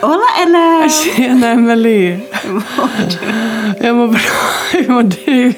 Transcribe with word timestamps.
Hola 0.00 0.24
eller? 0.42 0.88
Tjena 1.16 1.48
Emelie! 1.48 2.20
Jag 3.80 3.96
mår 3.96 4.06
bra. 4.08 4.18
Hur 4.72 4.88
mår 4.92 5.02
du? 5.02 5.52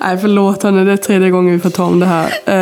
Nej 0.00 0.18
förlåt 0.20 0.62
henne, 0.62 0.84
det 0.84 0.92
är 0.92 0.96
tredje 0.96 1.30
gången 1.30 1.52
vi 1.54 1.60
får 1.60 1.70
ta 1.70 1.84
om 1.84 2.00
det 2.00 2.06
här. 2.06 2.26
Eh, 2.46 2.54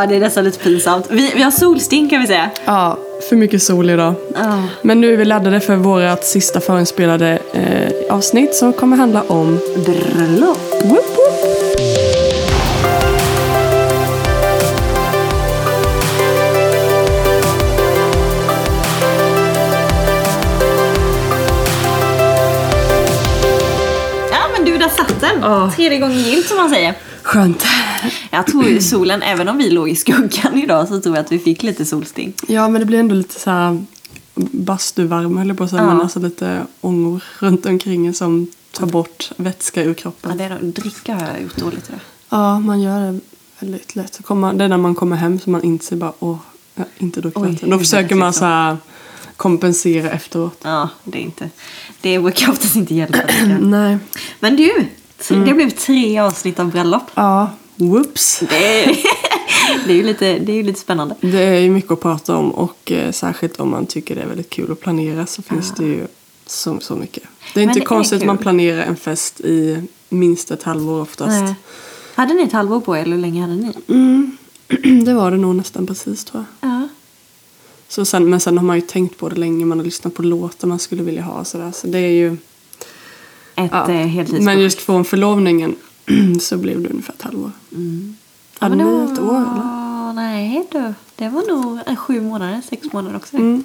Ja, 0.00 0.06
det 0.08 0.16
är 0.16 0.20
nästan 0.20 0.44
lite 0.44 0.58
pinsamt. 0.58 1.06
Vi, 1.10 1.32
vi 1.36 1.42
har 1.42 1.50
solsting 1.50 2.08
kan 2.10 2.20
vi 2.20 2.26
säga. 2.26 2.50
ja, 2.64 2.98
för 3.28 3.36
mycket 3.36 3.62
sol 3.62 3.90
idag. 3.90 4.14
Ja. 4.34 4.62
Men 4.82 5.00
nu 5.00 5.12
är 5.12 5.16
vi 5.16 5.24
laddade 5.24 5.60
för 5.60 5.76
vårt 5.76 6.24
sista 6.24 6.60
förinspelade 6.60 7.38
eh, 7.52 8.14
avsnitt 8.14 8.54
som 8.54 8.72
kommer 8.72 8.96
handla 8.96 9.22
om 9.22 9.58
Bröllop. 9.86 10.58
Den. 25.40 25.50
Ja. 25.50 25.70
Tredje 25.76 25.98
gången 25.98 26.18
gillt 26.18 26.46
som 26.46 26.56
man 26.56 26.70
säger. 26.70 26.94
Skönt. 27.22 27.64
Jag 28.30 28.46
tror 28.46 28.64
ju 28.64 28.80
solen, 28.80 29.22
även 29.22 29.48
om 29.48 29.58
vi 29.58 29.70
låg 29.70 29.88
i 29.88 29.96
skuggan 29.96 30.58
idag, 30.58 30.88
så 30.88 31.00
tror 31.00 31.16
jag 31.16 31.24
att 31.24 31.32
vi 31.32 31.38
fick 31.38 31.62
lite 31.62 31.84
solsting. 31.84 32.32
Ja 32.48 32.68
men 32.68 32.80
det 32.80 32.84
blir 32.86 32.98
ändå 32.98 33.14
lite 33.14 33.40
så 33.40 33.50
här 33.50 33.84
bastuvärme 34.34 35.38
höll 35.38 35.48
jag 35.48 35.56
på 35.58 35.64
att 35.64 35.70
säga. 35.70 35.82
Ja. 35.82 35.86
Men 35.88 36.00
alltså 36.00 36.18
lite 36.20 36.62
ångor 36.80 37.22
runt 37.38 37.66
omkring 37.66 38.14
som 38.14 38.46
tar 38.72 38.86
bort 38.86 39.30
vätska 39.36 39.82
ur 39.82 39.88
Ja, 39.88 39.94
kroppen. 39.94 40.38
det 40.38 40.44
är, 40.44 40.58
dricka 40.62 41.14
har 41.14 41.26
jag 41.32 41.42
gjort 41.42 41.56
dåligt 41.56 41.88
idag. 41.88 42.00
Ja, 42.28 42.58
man 42.60 42.80
gör 42.80 43.00
det 43.12 43.20
väldigt 43.60 43.96
lätt. 43.96 44.14
Så 44.14 44.22
kommer, 44.22 44.52
det 44.52 44.64
är 44.64 44.68
när 44.68 44.76
man 44.76 44.94
kommer 44.94 45.16
hem 45.16 45.40
som 45.40 45.52
man 45.52 45.62
inser 45.62 45.96
bara 45.96 46.12
åh, 46.18 46.36
jag 46.74 46.82
har 46.82 46.88
inte 46.98 47.20
druckit 47.20 47.42
vatten. 47.42 47.70
Då 47.70 47.78
försöker 47.78 48.14
man 48.14 48.32
så 48.32 48.44
här 48.44 48.76
kompensera 49.36 50.10
efteråt. 50.10 50.58
Ja, 50.62 50.88
det 51.04 51.18
är 51.18 51.22
inte... 51.22 51.50
Det 52.00 52.18
brukar 52.18 52.50
oftast 52.50 52.76
inte 52.76 52.94
hjälpa. 52.94 53.18
Nej. 53.60 53.98
Men 54.40 54.56
du, 54.56 54.86
t- 55.22 55.34
det 55.34 55.54
blev 55.54 55.70
tre 55.70 56.18
avsnitt 56.18 56.60
av 56.60 56.70
bröllop. 56.70 57.02
Ja, 57.14 57.50
whoops. 57.76 58.40
Det 58.48 58.82
är, 58.84 58.86
det 59.86 59.92
är, 59.92 59.96
ju, 59.96 60.02
lite, 60.02 60.38
det 60.38 60.52
är 60.52 60.62
lite 60.62 60.80
spännande. 60.80 61.14
Det 61.20 61.42
är 61.42 61.60
ju 61.60 61.70
mycket 61.70 61.90
att 61.90 62.00
prata 62.00 62.36
om 62.36 62.50
och 62.50 62.92
eh, 62.92 63.12
särskilt 63.12 63.60
om 63.60 63.70
man 63.70 63.86
tycker 63.86 64.14
det 64.14 64.22
är 64.22 64.26
väldigt 64.26 64.50
kul 64.50 64.72
att 64.72 64.80
planera 64.80 65.26
så 65.26 65.42
finns 65.42 65.72
det 65.74 65.84
ju 65.84 66.06
så, 66.46 66.80
så 66.80 66.96
mycket. 66.96 67.22
Det 67.54 67.60
är 67.60 67.66
Men 67.66 67.70
inte 67.70 67.80
det 67.80 67.84
är 67.84 67.86
konstigt 67.86 68.20
att 68.20 68.26
man 68.26 68.38
planerar 68.38 68.82
en 68.82 68.96
fest 68.96 69.40
i 69.40 69.82
minst 70.08 70.50
ett 70.50 70.62
halvår 70.62 71.00
oftast. 71.00 71.42
Nej. 71.42 71.54
Hade 72.14 72.34
ni 72.34 72.42
ett 72.42 72.52
halvår 72.52 72.80
på 72.80 72.96
er 72.96 73.02
eller 73.02 73.16
hur 73.16 73.22
länge 73.22 73.40
hade 73.40 73.54
ni? 73.56 73.72
Mm. 73.88 74.36
det 75.04 75.14
var 75.14 75.30
det 75.30 75.36
nog 75.36 75.54
nästan 75.54 75.86
precis 75.86 76.24
tror 76.24 76.44
jag. 76.60 76.70
Ja. 76.70 76.88
Så 77.88 78.04
sen, 78.04 78.30
men 78.30 78.40
sen 78.40 78.58
har 78.58 78.64
man 78.64 78.76
ju 78.76 78.82
tänkt 78.82 79.18
på 79.18 79.28
det 79.28 79.36
länge, 79.36 79.64
man 79.64 79.78
har 79.78 79.84
lyssnat 79.84 80.14
på 80.14 80.22
låtar 80.22 80.68
man 80.68 80.78
skulle 80.78 81.02
vilja 81.02 81.22
ha 81.22 81.32
och 81.40 81.46
sådär. 81.46 81.72
Så 81.74 81.86
det 81.86 81.98
är 81.98 82.10
ju... 82.10 82.36
Ett 83.64 83.70
Ja. 83.72 83.92
ja. 83.92 83.94
heltidsprojekt. 84.06 84.44
Men 84.44 84.60
just 84.60 84.80
från 84.80 85.04
förlovningen 85.04 85.76
så 86.40 86.56
blev 86.56 86.82
det 86.82 86.88
ungefär 86.88 87.12
ett 87.14 87.22
halvår. 87.22 87.50
Mm. 87.74 88.16
Hade 88.58 88.76
men 88.76 88.86
det 89.06 89.12
ett 89.12 89.18
år 89.18 89.36
eller? 89.36 90.12
Nej 90.12 90.66
du, 90.72 90.94
det 91.16 91.28
var 91.28 91.42
nog 91.56 91.78
eh, 91.86 91.96
sju 91.96 92.20
månader, 92.20 92.62
sex 92.70 92.86
månader 92.92 93.16
också. 93.16 93.36
Mm. 93.36 93.62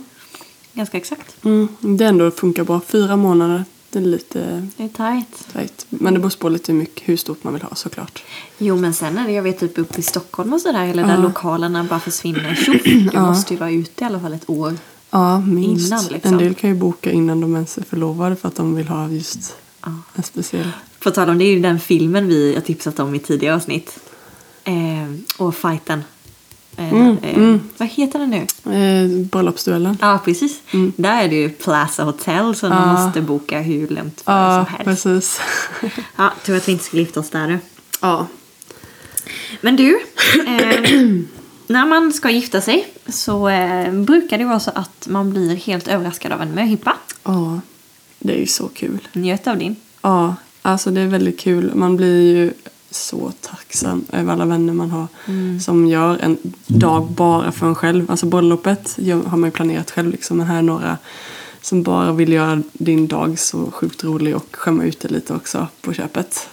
Ganska 0.73 0.97
exakt. 0.97 1.45
Mm. 1.45 1.67
Det 1.79 2.05
ändå 2.05 2.31
funkar 2.31 2.63
bra. 2.63 2.81
Fyra 2.87 3.15
månader, 3.15 3.65
det 3.89 3.99
är 3.99 4.03
lite 4.03 4.67
Det 4.77 4.83
är 4.83 4.87
tajt. 4.89 5.47
tajt. 5.53 5.85
Men 5.89 6.13
det 6.13 6.19
beror 6.19 6.37
på 6.39 6.49
lite 6.49 6.73
mycket 6.73 7.09
hur 7.09 7.17
stort 7.17 7.43
man 7.43 7.53
vill 7.53 7.61
ha 7.63 7.75
såklart. 7.75 8.23
Jo 8.57 8.75
men 8.77 8.93
sen 8.93 9.17
är 9.17 9.25
det, 9.27 9.31
jag 9.33 9.43
vet 9.43 9.59
typ 9.59 9.77
uppe 9.77 9.99
i 9.99 10.03
Stockholm 10.03 10.53
och 10.53 10.61
sådär, 10.61 10.87
eller 10.87 11.01
Ja. 11.03 11.07
där 11.07 11.17
lokalerna 11.17 11.83
bara 11.83 11.99
försvinner. 11.99 12.55
Tjoff, 12.65 12.83
du 12.83 13.09
Ja. 13.13 13.25
måste 13.25 13.53
ju 13.53 13.59
vara 13.59 13.71
ute 13.71 14.03
i 14.03 14.07
alla 14.07 14.19
fall 14.19 14.33
ett 14.33 14.49
år. 14.49 14.73
Ja, 15.09 15.39
minst. 15.39 15.87
Innan, 15.87 16.03
liksom. 16.05 16.31
En 16.33 16.37
del 16.37 16.53
kan 16.53 16.69
ju 16.69 16.75
boka 16.75 17.11
innan 17.11 17.41
de 17.41 17.55
ens 17.55 17.77
är 17.77 17.81
förlovade 17.83 18.35
för 18.35 18.47
att 18.47 18.55
de 18.55 18.75
vill 18.75 18.87
ha 18.87 19.09
just 19.09 19.55
Ja. 19.85 19.91
en 20.15 20.23
speciell. 20.23 20.71
På 20.99 21.11
tal 21.11 21.29
om 21.29 21.37
det 21.37 21.45
är 21.45 21.53
ju 21.53 21.59
den 21.59 21.79
filmen 21.79 22.27
vi 22.27 22.53
har 22.53 22.61
tipsat 22.61 22.99
om 22.99 23.15
i 23.15 23.19
tidigare 23.19 23.55
avsnitt. 23.55 23.99
Eh, 24.63 24.73
och 25.37 25.55
fighten. 25.55 26.03
Eh, 26.77 26.93
Mm, 26.93 27.17
eh, 27.23 27.35
mm. 27.35 27.61
Vad 27.77 27.87
heter 27.89 28.19
den 28.19 28.29
nu? 28.29 28.71
Eh, 28.75 29.25
bröllopsduellen. 29.25 29.97
Ja, 30.01 30.19
precis. 30.25 30.61
Mm. 30.71 30.93
Där 30.95 31.23
är 31.23 31.29
det 31.29 31.35
ju 31.35 31.49
Plaza 31.49 32.03
Hotel 32.03 32.55
som 32.55 32.71
Ja. 32.71 32.79
man 32.85 33.03
måste 33.05 33.21
boka 33.21 33.59
hur 33.59 33.87
före 34.23 34.35
Ja, 34.35 34.65
som 34.65 34.75
helst. 34.85 35.03
precis. 35.03 35.41
Ja, 36.15 36.31
tur 36.45 36.57
att 36.57 36.67
vi 36.67 36.71
inte 36.71 36.83
skulle 36.83 37.01
gifta 37.01 37.19
oss 37.19 37.29
där 37.29 37.59
ja. 38.01 38.27
Men 39.61 39.75
du, 39.75 39.99
eh, 40.47 40.81
när 41.67 41.85
man 41.85 42.13
ska 42.13 42.29
gifta 42.29 42.61
sig 42.61 42.87
så 43.07 43.49
eh, 43.49 43.91
brukar 43.91 44.37
det 44.37 44.45
vara 44.45 44.59
så 44.59 44.71
att 44.75 45.07
man 45.07 45.29
blir 45.29 45.55
helt 45.55 45.87
överraskad 45.87 46.31
av 46.31 46.41
en 46.41 46.51
möhippa. 46.55 46.95
ja, 47.23 47.59
det 48.23 48.33
är 48.33 48.39
ju 48.39 48.47
så 48.47 48.67
kul. 48.67 49.07
Njöt 49.13 49.47
av 49.47 49.57
din. 49.57 49.75
Ja, 50.01 50.35
alltså 50.61 50.91
det 50.91 51.01
är 51.01 51.07
väldigt 51.07 51.39
kul. 51.39 51.71
Man 51.75 51.97
blir 51.97 52.35
ju 52.35 52.51
så 52.91 53.31
tacksam 53.41 54.05
över 54.11 54.33
alla 54.33 54.45
vänner 54.45 54.73
man 54.73 54.91
har 54.91 55.07
som 55.59 55.87
gör 55.87 56.17
en 56.21 56.37
dag 56.67 57.11
bara 57.11 57.51
för 57.51 57.67
en 57.67 57.75
själv. 57.75 58.11
Alltså 58.11 58.25
bröllopet 58.25 58.97
har 59.25 59.37
man 59.37 59.47
ju 59.47 59.51
planerat 59.51 59.91
själv 59.91 60.11
liksom. 60.11 60.37
Men 60.37 60.47
här 60.47 60.57
är 60.57 60.61
några 60.61 60.97
som 61.61 61.83
bara 61.83 62.11
vill 62.11 62.33
göra 62.33 62.61
din 62.73 63.07
dag 63.07 63.39
så 63.39 63.71
sjukt 63.71 64.03
rolig 64.03 64.35
och 64.35 64.47
skämma 64.51 64.83
ut 64.83 64.99
dig 64.99 65.11
lite 65.11 65.33
också 65.33 65.67
på 65.81 65.93
köpet. 65.93 66.49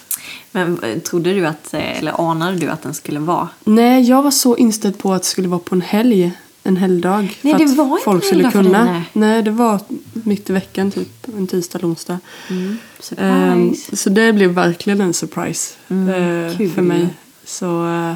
Men 0.52 0.82
eh, 0.82 0.98
trodde 0.98 1.32
du 1.32 1.47
att, 1.47 1.75
eh, 1.75 1.98
eller 1.98 2.31
anade 2.31 2.56
du 2.56 2.69
att 2.69 2.82
den 2.82 2.94
skulle 2.94 3.20
vara? 3.20 3.48
Nej, 3.64 4.02
jag 4.02 4.22
var 4.22 4.31
så 4.31 4.56
inställd 4.56 4.98
på 4.98 5.12
att 5.12 5.22
det 5.22 5.28
skulle 5.28 5.48
vara 5.48 5.60
på 5.60 5.75
en 5.75 5.81
helg. 5.81 6.32
En 6.62 6.76
helgdag. 6.76 7.38
Nej, 7.43 7.53
för 7.54 7.59
det 7.59 7.65
att 7.71 7.76
var 7.76 7.84
inte 7.87 8.04
folk 8.04 8.22
en 8.25 8.28
skulle 8.28 8.50
kunna. 8.50 8.84
dig, 8.84 8.93
nej. 8.93 9.03
nej, 9.12 9.43
det 9.43 9.50
var 9.50 9.81
mitt 10.12 10.50
i 10.50 10.53
veckan, 10.53 10.91
typ 10.91 11.09
en 11.38 11.47
tisdag 11.47 11.78
eller 11.78 11.88
onsdag. 11.88 12.19
Mm. 12.50 12.76
Surprise. 13.00 13.97
så 13.97 14.10
det 14.10 14.32
blev 14.32 14.50
verkligen 14.50 15.00
en 15.00 15.15
surprise 15.15 15.75
Mm, 15.88 16.56
kul. 16.56 16.70
för 16.70 16.82
mig. 16.82 17.06
Så 17.44 17.87
eh, 17.87 18.15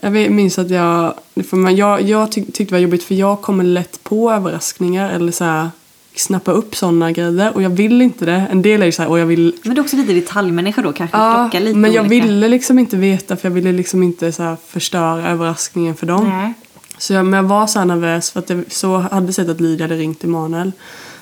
jag 0.00 0.30
minns 0.30 0.58
att 0.58 0.70
jag, 0.70 1.14
för 1.50 1.56
man, 1.56 1.76
jag, 1.76 2.02
jag 2.02 2.32
tyck, 2.32 2.46
tyckte 2.46 2.64
det 2.64 2.72
var 2.72 2.78
jobbigt 2.78 3.02
för 3.04 3.14
jag 3.14 3.40
kommer 3.42 3.64
lätt 3.64 4.04
på 4.04 4.32
överraskningar 4.32 5.10
eller 5.10 5.32
så 5.32 5.44
här, 5.44 5.68
snappa 6.16 6.52
upp 6.52 6.76
sådana 6.76 7.12
grejer 7.12 7.52
och 7.54 7.62
jag 7.62 7.70
vill 7.70 8.02
inte 8.02 8.24
det. 8.26 8.46
En 8.50 8.62
del 8.62 8.82
är 8.82 8.86
ju 8.86 8.92
så 8.92 9.02
här, 9.02 9.10
och 9.10 9.18
jag 9.18 9.26
vill 9.26 9.54
Men 9.62 9.74
du 9.74 9.80
är 9.80 9.84
också 9.84 9.96
lite 9.96 10.12
detaljmänniska 10.12 10.82
då, 10.82 10.92
kanske 10.92 11.16
Ja, 11.16 11.34
plocka 11.50 11.64
lite 11.64 11.78
men 11.78 11.92
jag 11.92 12.06
olika. 12.06 12.24
ville 12.24 12.48
liksom 12.48 12.78
inte 12.78 12.96
veta 12.96 13.36
för 13.36 13.48
jag 13.48 13.54
ville 13.54 13.72
liksom 13.72 14.02
inte 14.02 14.32
så 14.32 14.42
här 14.42 14.56
förstöra 14.66 15.28
överraskningen 15.30 15.94
för 15.96 16.06
dem. 16.06 16.28
Nej. 16.28 16.54
Så 17.00 17.12
jag, 17.12 17.24
men 17.26 17.36
jag 17.36 17.44
var 17.44 17.66
så 17.66 17.84
nervös 17.84 18.30
för 18.30 18.40
att 18.40 18.46
det, 18.46 18.72
så 18.72 18.98
hade 18.98 19.32
sett 19.32 19.48
att 19.48 19.60
Lydia 19.60 19.84
hade 19.84 19.96
ringt 19.96 20.24
Emanuel. 20.24 20.72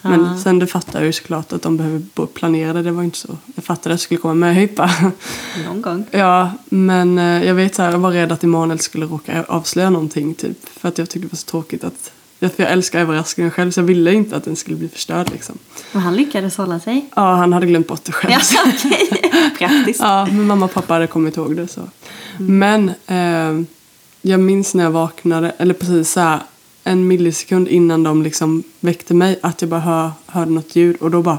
Men 0.02 0.24
Ja. 0.24 0.38
sen 0.44 0.58
det 0.58 0.66
fattade 0.66 0.98
jag 0.98 1.06
ju 1.06 1.12
såklart 1.12 1.52
att 1.52 1.62
de 1.62 1.76
behöver 1.76 2.02
planera 2.26 2.72
det. 2.72 2.82
Det 2.82 2.90
var 2.90 3.02
inte 3.02 3.18
så. 3.18 3.36
Jag 3.54 3.64
fattade 3.64 3.94
att 3.94 3.98
det 4.00 4.02
skulle 4.04 4.20
komma 4.20 4.34
med 4.34 4.54
hypa. 4.54 4.90
Någon 5.66 5.82
gång. 5.82 6.04
ja, 6.10 6.52
men 6.68 7.18
eh, 7.18 7.44
jag 7.44 7.54
vet 7.54 7.74
så 7.74 7.82
här, 7.82 7.90
jag 7.92 7.98
var 7.98 8.10
rädd 8.10 8.32
att 8.32 8.44
Emanuel 8.44 8.78
skulle 8.78 9.06
råka 9.06 9.44
avslöja 9.48 9.90
någonting 9.90 10.34
typ. 10.34 10.68
För 10.68 10.88
att 10.88 10.98
jag 10.98 11.08
tyckte 11.10 11.28
det 11.28 11.32
var 11.32 11.36
så 11.36 11.46
tråkigt 11.46 11.84
att 11.84 12.12
för 12.40 12.52
jag 12.62 12.72
älskar 12.72 13.00
överraskningen 13.00 13.50
själv 13.50 13.70
så 13.70 13.80
jag 13.80 13.84
ville 13.84 14.12
inte 14.12 14.36
att 14.36 14.44
den 14.44 14.56
skulle 14.56 14.76
bli 14.76 14.88
förstörd 14.88 15.30
liksom. 15.32 15.58
Men 15.92 16.02
han 16.02 16.16
lyckades 16.16 16.56
hålla 16.56 16.80
sig. 16.80 17.10
Ja, 17.16 17.34
han 17.34 17.52
hade 17.52 17.66
glömt 17.66 17.88
bort 17.88 18.04
det 18.04 18.12
själv. 18.12 18.32
Ja, 18.54 18.72
okej. 18.74 19.30
Praktiskt. 19.58 20.00
Ja, 20.00 20.26
men 20.26 20.46
mamma 20.46 20.64
och 20.64 20.72
pappa 20.74 20.94
hade 20.94 21.06
kommit 21.06 21.36
ihåg 21.36 21.56
det 21.56 21.68
så. 21.68 21.80
Men 22.38 22.88
eh, 23.06 23.66
jag 24.22 24.40
minns 24.40 24.74
när 24.74 24.84
jag 24.84 24.90
vaknade, 24.90 25.52
eller 25.58 25.74
precis 25.74 26.10
så 26.12 26.20
här, 26.20 26.40
en 26.84 27.06
millisekund 27.08 27.68
innan 27.68 28.02
de 28.02 28.22
liksom 28.22 28.62
väckte 28.80 29.14
mig 29.14 29.38
att 29.42 29.62
jag 29.62 29.70
bara 29.70 29.80
hör, 29.80 30.10
hörde 30.26 30.50
något 30.50 30.76
ljud 30.76 30.96
och 31.00 31.10
då 31.10 31.22
bara 31.22 31.38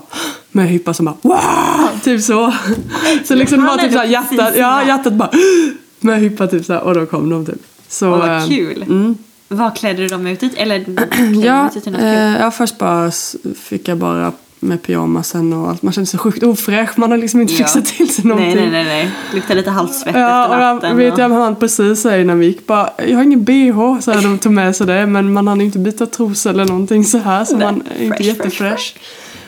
med 0.51 0.67
hypa 0.69 0.93
som 0.93 1.05
bara 1.05 1.15
wow! 1.21 1.99
Typ 2.03 2.21
så. 2.21 2.53
Så 3.25 3.35
liksom 3.35 3.59
Han 3.59 3.67
bara 3.67 3.77
typ 3.77 3.87
är 3.87 3.91
så 3.93 3.97
här, 3.99 4.21
precis 4.23 4.37
hjärtat, 4.37 4.57
ja 4.57 4.87
hjärtat 4.87 5.13
bara 5.13 5.29
med 5.99 6.19
hypa 6.19 6.47
typ 6.47 6.65
så 6.65 6.73
här, 6.73 6.81
och 6.81 6.93
då 6.93 7.05
kom 7.05 7.29
de 7.29 7.45
typ. 7.45 7.61
Så, 7.87 8.09
Åh, 8.11 8.17
vad 8.17 8.37
eh, 8.37 8.47
kul. 8.47 8.81
Mm. 8.83 9.17
Vad 9.47 9.75
klädde 9.77 10.01
du 10.01 10.07
dem 10.07 10.27
ut 10.27 10.43
i? 10.43 10.49
Eller 10.57 10.83
klädde 11.11 11.45
Ja, 11.47 11.69
ut 11.75 11.87
i 11.87 11.89
något 11.91 12.01
eh, 12.01 12.07
kul? 12.33 12.41
ja, 12.41 12.51
först 12.51 12.77
bara 12.77 13.11
fick 13.55 13.87
jag 13.87 13.97
bara 13.97 14.31
med 14.59 14.81
pyjamasen 14.83 15.53
och 15.53 15.69
allt. 15.69 15.81
Man 15.81 15.93
kände 15.93 16.05
sig 16.09 16.19
sjukt 16.19 16.43
ofräsch. 16.43 16.89
Man 16.97 17.11
har 17.11 17.17
liksom 17.17 17.41
inte 17.41 17.53
Ja. 17.53 17.57
fixat 17.57 17.85
till 17.85 18.09
sig 18.13 18.25
någonting. 18.25 18.55
Nej, 18.55 18.69
nej, 18.71 18.83
nej, 18.83 18.85
nej. 18.85 19.11
Luktar 19.33 19.55
lite 19.55 19.69
halssvett 19.69 20.15
Ja, 20.15 20.43
efter 20.43 20.57
natten. 20.73 20.97
vet 20.97 21.13
och... 21.13 21.19
jag 21.19 21.29
han 21.29 21.55
precis 21.55 22.01
säger 22.01 22.25
när 22.25 22.35
vi 22.35 22.45
gick 22.45 22.67
bara 22.67 22.89
Jag 23.07 23.15
har 23.15 23.23
ingen 23.23 23.43
bh 23.43 23.99
så 23.99 24.11
här, 24.11 24.21
de 24.21 24.37
tog 24.37 24.51
med 24.51 24.75
sig 24.75 24.87
det 24.87 25.05
men 25.05 25.33
man 25.33 25.47
hann 25.47 25.61
inte 25.61 25.79
byta 25.79 26.05
trosor 26.05 26.49
eller 26.49 26.65
någonting 26.65 27.03
så 27.05 27.17
här 27.17 27.45
så 27.45 27.57
man 27.57 27.83
är 27.99 28.03
inte 28.03 28.23
jättefräsch. 28.23 28.95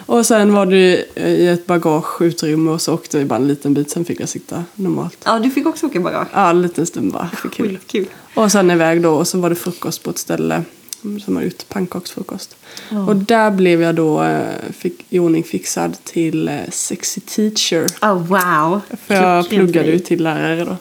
Och 0.05 0.25
sen 0.25 0.53
var 0.53 0.65
det 0.65 1.05
i 1.15 1.47
ett 1.47 1.65
bagageutrymme 1.65 2.71
och 2.71 2.81
så 2.81 2.93
åkte 2.93 3.17
vi 3.17 3.25
bara 3.25 3.35
en 3.35 3.47
liten 3.47 3.73
bit 3.73 3.89
sen 3.91 4.05
fick 4.05 4.19
jag 4.21 4.29
sitta 4.29 4.63
normalt. 4.75 5.17
Ja, 5.25 5.39
du 5.39 5.49
fick 5.49 5.65
också 5.65 5.85
åka 5.85 5.99
bagage. 5.99 6.27
Ja, 6.33 6.49
en 6.49 6.61
liten 6.61 6.85
stund 6.85 7.11
bara. 7.13 7.29
För 7.37 7.49
kul. 7.49 7.79
Kul. 7.87 8.05
Och 8.33 8.51
sen 8.51 8.71
iväg 8.71 9.01
då 9.01 9.09
och 9.13 9.27
så 9.27 9.37
var 9.39 9.49
det 9.49 9.55
frukost 9.55 10.03
på 10.03 10.09
ett 10.09 10.17
ställe 10.17 10.63
som 11.01 11.35
har 11.35 11.43
gjort 11.43 11.69
pannkaksfrukost. 11.69 12.55
Ja. 12.89 12.99
Och 13.07 13.15
där 13.15 13.51
blev 13.51 13.81
jag 13.81 13.95
då 13.95 14.23
eh, 14.23 14.55
fick, 14.77 15.05
i 15.09 15.19
ordning 15.19 15.43
fixad 15.43 15.97
till 16.03 16.47
eh, 16.47 16.55
sexy 16.71 17.21
teacher. 17.21 17.87
Oh, 18.01 18.13
wow. 18.27 18.81
För 19.05 19.13
jag 19.15 19.43
Klockrent 19.45 19.49
pluggade 19.49 19.91
ju 19.91 19.99
till 19.99 20.23
lärare 20.23 20.65
då. 20.65 20.77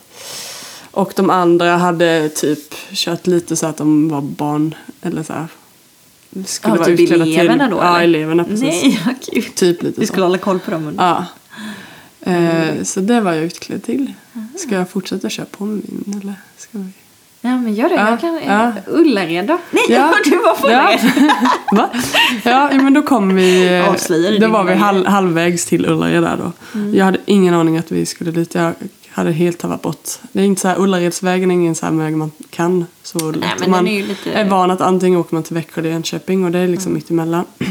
Och 0.91 1.13
de 1.17 1.31
andra 1.31 1.77
hade 1.77 2.29
typ 2.29 2.75
kört 2.93 3.27
lite 3.27 3.57
så 3.57 3.67
att 3.67 3.77
de 3.77 4.09
var 4.09 4.21
barn 4.21 4.75
eller 5.03 5.23
så 5.23 5.33
här 5.33 5.47
skulle 6.47 6.75
Ja, 6.75 6.79
vara 6.79 6.85
typ 6.87 7.01
utklädda 7.01 7.25
eleverna 7.25 7.65
till. 7.67 7.71
då, 7.77 7.83
Ja, 7.83 7.97
eller? 8.01 8.05
eleverna 8.19 8.45
precis. 8.45 8.61
Nej, 8.63 9.01
vad 9.07 9.15
kul. 9.35 9.43
Typ 9.45 9.83
lite 9.83 10.01
Vi 10.01 10.07
så. 10.07 10.13
skulle 10.13 10.25
hålla 10.27 10.39
koll 10.39 10.59
på 10.59 10.71
dem. 10.71 10.87
under- 10.87 11.05
Ja. 11.05 11.27
Eh, 12.33 12.83
så 12.83 13.01
det 13.01 13.21
var 13.21 13.33
jag 13.33 13.45
utklädd 13.45 13.83
till. 13.83 14.13
Ska 14.57 14.75
jag 14.75 14.91
fortsätta 14.91 15.29
köra 15.31 15.47
på 15.47 15.65
min 15.65 16.21
eller? 16.23 16.35
Ska 16.59 16.79
vi? 16.79 16.85
Ja, 17.41 17.57
men 17.57 17.75
gör 17.75 17.89
det. 17.89 17.95
Ja, 17.95 18.11
Jag 18.11 18.21
kan... 18.21 18.41
ja. 18.47 18.73
Ullared 18.87 19.47
då? 19.47 19.59
Nej, 19.71 19.85
Ja. 19.89 20.15
du 20.25 20.39
var 20.39 20.55
på 20.55 20.71
Ja. 20.71 20.99
Va? 21.73 21.91
Ja, 22.45 22.71
men 22.73 22.95
då 22.95 23.03
kom 23.03 23.35
vi... 23.35 23.79
Avslöjar 23.89 24.41
Då 24.41 24.49
var 24.49 24.65
vi 24.65 24.75
halv, 24.75 25.07
halvvägs 25.07 25.67
till 25.67 25.87
Ullared 25.87 26.23
där 26.23 26.37
då. 26.37 26.53
Jag 26.97 27.05
hade 27.05 27.19
ingen 27.25 27.55
aning 27.55 27.79
att 27.79 27.93
vi 27.93 28.07
skulle 28.07 28.31
dit. 28.31 28.55
Jag 28.55 28.73
hade 29.11 29.33
helt 29.33 29.59
tappat 29.59 29.83
bort. 29.83 30.09
Det 30.33 30.41
är 30.41 30.45
inte 30.45 30.61
så 30.61 30.69
här, 30.69 30.81
Ullaredsvägen 30.81 31.51
är 31.51 31.55
ingen 31.55 31.75
så 31.75 31.87
här 31.87 31.93
väg 31.93 32.17
man 32.17 32.31
kan 32.51 32.87
så 33.03 33.19
lätt. 33.31 33.41
Nej, 33.41 33.51
men 33.61 33.71
man 33.71 33.89
är 33.89 34.03
lite... 34.03 34.33
är 34.33 34.49
van 34.49 34.71
att 34.71 34.81
antingen 34.81 35.21
åker 35.21 35.35
man 35.35 35.43
till 35.43 35.55
Växjö 35.55 35.81
eller 35.81 35.91
Jönköping 35.91 36.45
och 36.45 36.51
det 36.51 36.59
är 36.59 36.69
liksom 36.69 36.95
mitt 36.95 37.11
emellan. 37.11 37.45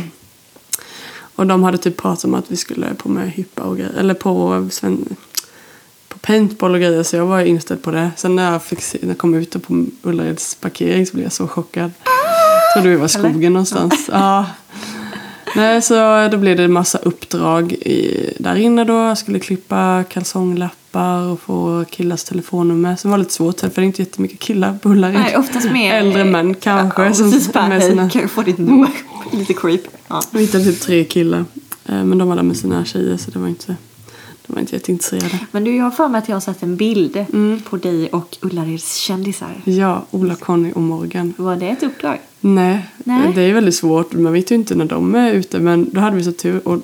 Och 1.36 1.48
de 1.48 1.64
hade 1.64 1.78
typ 1.78 1.98
pratat 1.98 2.26
om 2.26 2.34
att 2.34 2.52
vi 2.52 2.58
skulle 2.58 2.94
på 2.94 3.10
med 3.10 3.32
hyppa 3.32 3.62
och 3.64 3.78
grejer. 3.78 3.94
Eller 4.00 4.14
på, 4.14 4.68
Sven, 4.72 5.16
paintball 6.22 6.74
och 6.74 6.80
grejer 6.80 7.04
så 7.04 7.16
jag 7.16 7.26
var 7.26 7.42
inställd 7.42 7.82
på 7.82 7.92
det. 7.92 8.12
Sen 8.18 8.36
när 8.36 8.52
jag, 8.52 8.64
fick 8.64 8.82
se, 8.82 8.98
när 9.02 9.10
jag 9.10 9.18
kom 9.18 9.34
ut 9.34 9.68
på 9.68 9.86
Ullareds 10.02 10.56
parkering 10.56 11.06
så 11.06 11.14
blev 11.14 11.26
jag 11.26 11.34
så 11.34 11.48
chockad. 11.48 11.92
Trodde 12.74 12.90
vi 12.90 12.96
var 12.96 13.06
i 13.06 13.10
skogen 13.10 13.36
Eller? 13.36 13.50
någonstans. 13.50 14.10
Ja. 14.12 14.46
Nej, 15.56 15.82
så 15.82 16.28
då 16.32 16.38
blev 16.38 16.58
det 16.58 16.64
en 16.64 16.74
massa 16.74 16.98
uppdrag 16.98 17.72
i, 17.74 18.34
där 18.40 18.56
inne 18.56 18.84
då. 18.84 18.94
Jag 18.94 19.18
skulle 19.18 19.40
klippa 19.40 20.04
kalsonglappar 20.10 21.22
och 21.22 21.40
få 21.42 21.86
killars 21.90 22.24
telefonnummer. 22.24 22.96
Som 22.96 23.12
var 23.12 23.18
lite 23.18 23.34
svårt 23.34 23.60
för 23.60 23.70
det 23.76 23.82
är 23.82 23.84
inte 23.84 24.02
jättemycket 24.02 24.40
killar 24.40 24.78
på 24.82 24.90
Ullared. 24.90 25.14
Nej, 25.20 25.38
oftast 25.38 25.72
mer... 25.72 25.94
Äldre 25.96 26.24
män 26.24 26.54
kanske. 26.56 27.04
Ja, 27.04 27.14
som. 27.14 27.42
Bara, 27.54 27.68
med 27.68 27.84
sina, 27.84 28.10
kan 28.10 28.22
jag 28.22 28.32
få 28.32 28.42
ditt 28.42 28.58
nummer? 28.58 28.90
Lite 29.32 29.54
creep. 29.54 29.82
Ja. 30.08 30.22
jag 30.32 30.40
hittade 30.40 30.64
typ 30.64 30.80
tre 30.82 31.04
killar. 31.04 31.46
Eh, 31.86 32.04
Men 32.04 32.18
de 32.18 32.28
var 32.30 32.36
där 32.36 32.44
med 32.44 32.58
sina 32.58 32.86
tjejer 32.86 33.18
så 33.18 33.32
det 33.32 33.40
var 33.40 33.48
inte, 33.48 33.76
de 34.50 34.54
var 34.54 34.60
inte 34.62 34.76
jätteintresserade. 34.76 35.40
Men 35.52 35.64
du, 35.64 35.76
jag 35.76 35.84
har 35.84 35.92
för 35.92 36.08
mig 36.08 36.20
att 36.20 36.30
jag 36.30 36.36
har 36.36 36.42
sett 36.42 36.64
en 36.64 36.76
bild 36.76 37.26
Mm. 37.34 37.62
på 37.70 37.78
dig 37.78 38.08
och 38.10 38.38
Ullareds 38.42 38.96
kändisar. 38.96 39.62
Ja, 39.64 40.06
Ola, 40.12 40.36
Conny 40.36 40.72
och 40.72 40.82
Morgan. 40.82 41.34
Var 41.38 41.56
det 41.56 41.70
ett 41.70 41.84
uppdrag? 41.84 42.18
Nej, 42.40 42.86
Nej. 42.98 43.32
det 43.36 43.42
är 43.42 43.54
väldigt 43.54 43.76
svårt. 43.76 44.14
Man 44.14 44.34
vet 44.34 44.52
ju 44.52 44.56
inte 44.56 44.76
när 44.76 44.86
de 44.86 45.16
är 45.16 45.32
ute. 45.34 45.60
Men 45.60 45.90
då 45.94 46.00
hade 46.00 46.16
vi 46.16 46.24
så 46.24 46.32
tur. 46.32 46.68
Och 46.68 46.80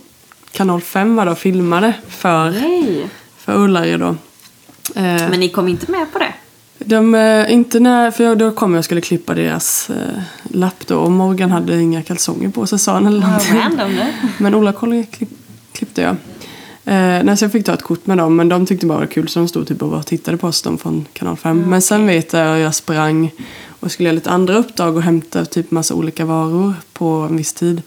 kanal 0.51 0.81
5 0.81 1.15
var 1.15 1.27
och 1.27 1.37
filmade 1.37 1.93
för, 2.07 2.51
Nej. 2.51 3.09
för 3.37 3.57
Ullared 3.63 3.99
då. 3.99 4.07
Eh, 4.95 5.03
Men 5.03 5.39
ni 5.39 5.49
kom 5.49 5.67
inte 5.67 5.91
med 5.91 6.11
på 6.13 6.19
det? 6.19 6.33
de, 6.79 7.15
eh, 7.15 7.53
inte 7.53 7.79
när, 7.79 8.11
för 8.11 8.23
jag, 8.23 8.37
då 8.37 8.51
kom 8.51 8.71
jag 8.73 8.79
och 8.79 8.85
skulle 8.85 9.01
klippa 9.01 9.33
deras 9.33 9.89
eh, 9.89 9.95
lapp 10.43 10.87
då. 10.87 10.97
Och 10.97 11.11
Morgan 11.11 11.51
hade 11.51 11.81
inga 11.81 12.03
kalsonger 12.03 12.49
på 12.49 12.67
sig 12.67 12.79
sa 12.79 12.93
han 12.93 13.05
eller 13.07 13.21
någonting. 13.21 13.57
random 13.57 13.91
nu. 13.95 14.13
Men 14.37 14.55
Ola 14.55 14.71
Collier 14.73 15.03
klipp, 15.03 15.29
klippte 15.71 16.01
jag. 16.01 16.15
Eh, 16.85 17.35
så 17.35 17.45
jag 17.45 17.51
fick 17.51 17.65
ta 17.65 17.73
ett 17.73 17.81
kort 17.81 18.07
med 18.07 18.17
dem, 18.17 18.35
men 18.35 18.49
de 18.49 18.65
tyckte 18.65 18.85
bara 18.85 18.99
det 18.99 19.05
var 19.05 19.11
kul 19.11 19.27
så 19.27 19.39
de 19.39 19.47
stod 19.47 19.67
typ 19.67 19.81
och 19.81 19.89
bara 19.89 20.03
tittade 20.03 20.37
på 20.37 20.47
oss 20.47 20.61
de 20.61 20.77
från 20.77 21.05
kanal 21.13 21.37
5. 21.37 21.63
Men 21.67 21.81
sen 21.81 22.07
vet 22.07 22.33
jag 22.33 22.55
att 22.55 22.59
jag 22.59 22.75
sprang 22.75 23.31
och 23.79 23.91
skulle 23.91 24.09
göra 24.09 24.15
lite 24.15 24.29
andra 24.29 24.57
uppdrag 24.57 24.95
och 24.95 25.01
hämta 25.01 25.45
typ 25.45 25.71
massa 25.71 25.93
olika 25.93 26.25
varor 26.25 26.73
på 26.93 27.05
en 27.05 27.37
viss 27.37 27.53
tid. 27.53 27.81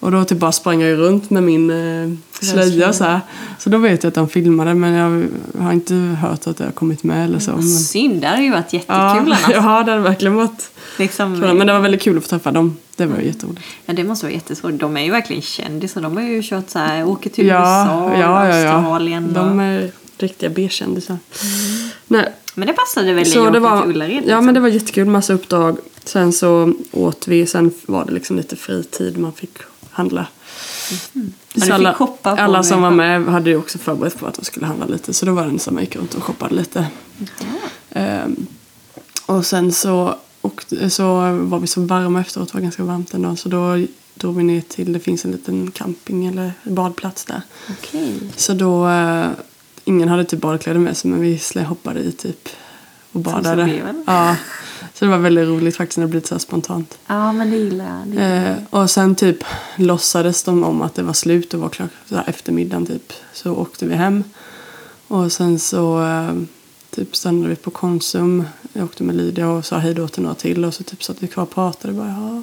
Och 0.00 0.10
då 0.10 0.24
typ 0.24 0.38
bara 0.38 0.52
sprang 0.52 0.80
jag 0.80 0.98
runt 0.98 1.30
med 1.30 1.42
min 1.42 1.70
eh, 1.70 2.16
slöja 2.40 2.92
så 2.92 3.04
här. 3.04 3.20
Så 3.58 3.70
då 3.70 3.78
vet 3.78 4.02
jag 4.02 4.08
att 4.08 4.14
de 4.14 4.28
filmade 4.28 4.74
men 4.74 4.92
jag 4.92 5.28
har 5.62 5.72
inte 5.72 5.94
hört 5.94 6.46
att 6.46 6.56
det 6.56 6.64
har 6.64 6.70
kommit 6.70 7.02
med 7.02 7.24
eller 7.24 7.38
så. 7.38 7.50
Men, 7.50 7.62
Synd, 7.62 8.20
det 8.20 8.26
hade 8.26 8.42
ju 8.42 8.50
varit 8.50 8.72
jättekul 8.72 8.94
ja, 8.96 9.18
annars. 9.18 9.40
ja, 9.48 9.54
det 9.54 9.92
hade 9.92 9.98
verkligen 9.98 10.34
varit 10.34 10.70
Liksom. 11.00 11.38
Men 11.38 11.66
det 11.66 11.72
var 11.72 11.80
väldigt 11.80 12.02
kul 12.02 12.16
att 12.16 12.22
få 12.22 12.28
träffa 12.28 12.52
dem. 12.52 12.76
Det 12.96 13.06
var 13.06 13.18
ju 13.18 13.26
jätteroligt. 13.26 13.62
Ja, 13.86 13.92
det 13.92 14.04
måste 14.04 14.26
vara 14.26 14.34
jättesvårt. 14.34 14.72
De 14.72 14.96
är 14.96 15.00
ju 15.00 15.10
verkligen 15.10 15.42
kändisar. 15.42 16.00
De 16.00 16.16
har 16.16 16.24
ju 16.24 16.42
kört 16.42 16.70
så 16.70 16.78
här, 16.78 17.04
åker 17.04 17.30
till 17.30 17.46
Ja, 17.46 17.58
USA, 17.58 18.20
ja, 18.20 18.48
ja, 18.48 18.58
ja. 18.58 18.72
Australien. 18.72 19.32
De 19.32 19.58
och... 19.58 19.64
är 19.64 19.90
riktiga 20.18 20.50
B-kändisar. 20.50 21.18
Nej, 22.06 22.32
Men 22.54 22.66
det 22.66 22.72
passade 22.72 23.12
väl 23.12 23.22
i 23.22 23.30
så 23.30 23.46
att 23.46 23.52
det 23.52 23.60
var, 23.60 23.82
till 23.82 23.90
Ullared? 23.90 24.14
ja 24.16 24.20
liksom. 24.20 24.44
men 24.44 24.54
det 24.54 24.60
var 24.60 24.68
jättekul, 24.68 25.06
massa 25.06 25.32
uppdrag. 25.32 25.78
Sen 26.04 26.32
så 26.32 26.74
åt 26.92 27.28
vi, 27.28 27.46
sen 27.46 27.72
var 27.86 28.04
det 28.04 28.12
liksom 28.12 28.36
lite 28.36 28.56
fritid 28.56 29.18
man 29.18 29.32
fick 29.32 29.58
handla. 29.90 30.26
Mm. 31.14 31.32
fick 31.48 31.70
alla, 31.70 31.96
alla 32.22 32.62
som 32.62 32.82
var 32.82 32.90
med 32.90 33.24
hade 33.24 33.50
ju 33.50 33.56
också 33.56 33.78
förberett 33.78 34.18
på 34.18 34.26
att 34.26 34.34
de 34.34 34.44
skulle 34.44 34.66
handla 34.66 34.86
lite. 34.86 35.12
Så 35.12 35.26
då 35.26 35.32
var 35.32 35.42
det 35.42 35.48
en 35.50 35.58
som 35.58 35.78
gick 35.78 35.96
runt 35.96 36.14
och 36.14 36.22
shoppade 36.22 36.54
lite. 36.54 36.86
Ehm, 37.90 38.46
och 39.26 39.46
sen 39.46 39.72
så, 39.72 40.14
och, 40.40 40.64
så 40.88 41.14
var 41.32 41.58
vi 41.58 41.66
så 41.66 41.80
varma 41.80 42.20
efteråt, 42.20 42.48
det 42.48 42.54
var 42.54 42.62
ganska 42.62 42.82
varmt 42.84 43.14
en 43.14 43.22
dag. 43.22 43.38
Så 43.38 43.48
då 43.48 43.86
drog 44.14 44.36
vi 44.36 44.42
ner 44.42 44.60
till, 44.60 44.92
det 44.92 45.00
finns 45.00 45.24
en 45.24 45.30
liten 45.30 45.70
camping 45.70 46.26
eller 46.26 46.52
badplats 46.62 47.24
där. 47.24 47.42
Okej. 47.70 48.20
Så 48.36 48.52
då, 48.52 48.88
eh, 48.88 49.28
ingen 49.84 50.08
hade 50.08 50.24
typ 50.24 50.40
badkläder 50.40 50.80
med 50.80 50.96
sig 50.96 51.10
men 51.10 51.20
vi 51.20 51.40
hoppade 51.66 52.00
i 52.00 52.12
typ 52.12 52.48
och 53.12 53.20
badade. 53.20 53.66
så. 53.66 54.02
Ja, 54.06 54.36
så 55.00 55.06
det 55.06 55.10
var 55.10 55.18
väldigt 55.18 55.48
roligt 55.48 55.76
faktiskt 55.76 55.98
när 55.98 56.04
det 56.04 56.10
blev 56.10 56.22
så 56.22 56.38
spontant. 56.38 56.98
Ja, 57.06 57.32
men 57.32 57.50
det 57.50 57.56
gillar 57.56 57.84
jag. 57.84 58.06
Det 58.06 58.10
gillar 58.10 58.36
jag. 58.36 58.50
Eh, 58.50 58.56
och 58.70 58.90
sen 58.90 59.14
typ 59.14 59.44
låtsades 59.76 60.42
de 60.42 60.64
om 60.64 60.82
att 60.82 60.94
det 60.94 61.02
var 61.02 61.12
slut 61.12 61.54
och 61.54 61.60
var 61.60 61.68
klart 61.68 61.90
så 62.08 62.16
här 62.16 62.24
eftermiddagen 62.26 62.86
typ. 62.86 63.12
Så 63.32 63.54
åkte 63.54 63.86
vi 63.86 63.94
hem. 63.94 64.24
Och 65.08 65.32
sen 65.32 65.58
så 65.58 66.02
eh, 66.02 66.34
typ 66.90 67.16
stannade 67.16 67.48
vi 67.48 67.56
på 67.56 67.70
Konsum. 67.70 68.44
Jag 68.72 68.84
åkte 68.84 69.02
med 69.02 69.14
Lydia 69.14 69.48
och 69.48 69.64
sa 69.64 69.78
hej 69.78 69.94
då 69.94 70.08
till 70.08 70.22
några 70.22 70.34
till. 70.34 70.64
Och 70.64 70.74
så 70.74 70.82
typ 70.82 71.02
satt 71.02 71.22
vi 71.22 71.28
kvar 71.28 71.42
och 71.42 71.54
pratade. 71.54 71.94
Bara, 71.94 72.08
ja, 72.08 72.42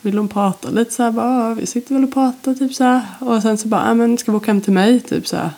vill 0.00 0.16
de 0.16 0.28
prata 0.28 0.70
lite 0.70 0.94
så 0.94 1.02
här? 1.02 1.10
Bara, 1.10 1.54
vi 1.54 1.66
sitter 1.66 1.94
väl 1.94 2.04
och 2.04 2.12
pratar 2.14 2.54
typ 2.54 2.74
så 2.74 2.84
här. 2.84 3.02
Och 3.18 3.42
sen 3.42 3.58
så 3.58 3.68
bara, 3.68 3.88
ja 3.88 3.94
men 3.94 4.18
ska 4.18 4.32
vi 4.32 4.36
åka 4.36 4.52
hem 4.52 4.60
till 4.60 4.72
mig? 4.72 5.00
Typ 5.00 5.26
så 5.26 5.36
här. 5.36 5.50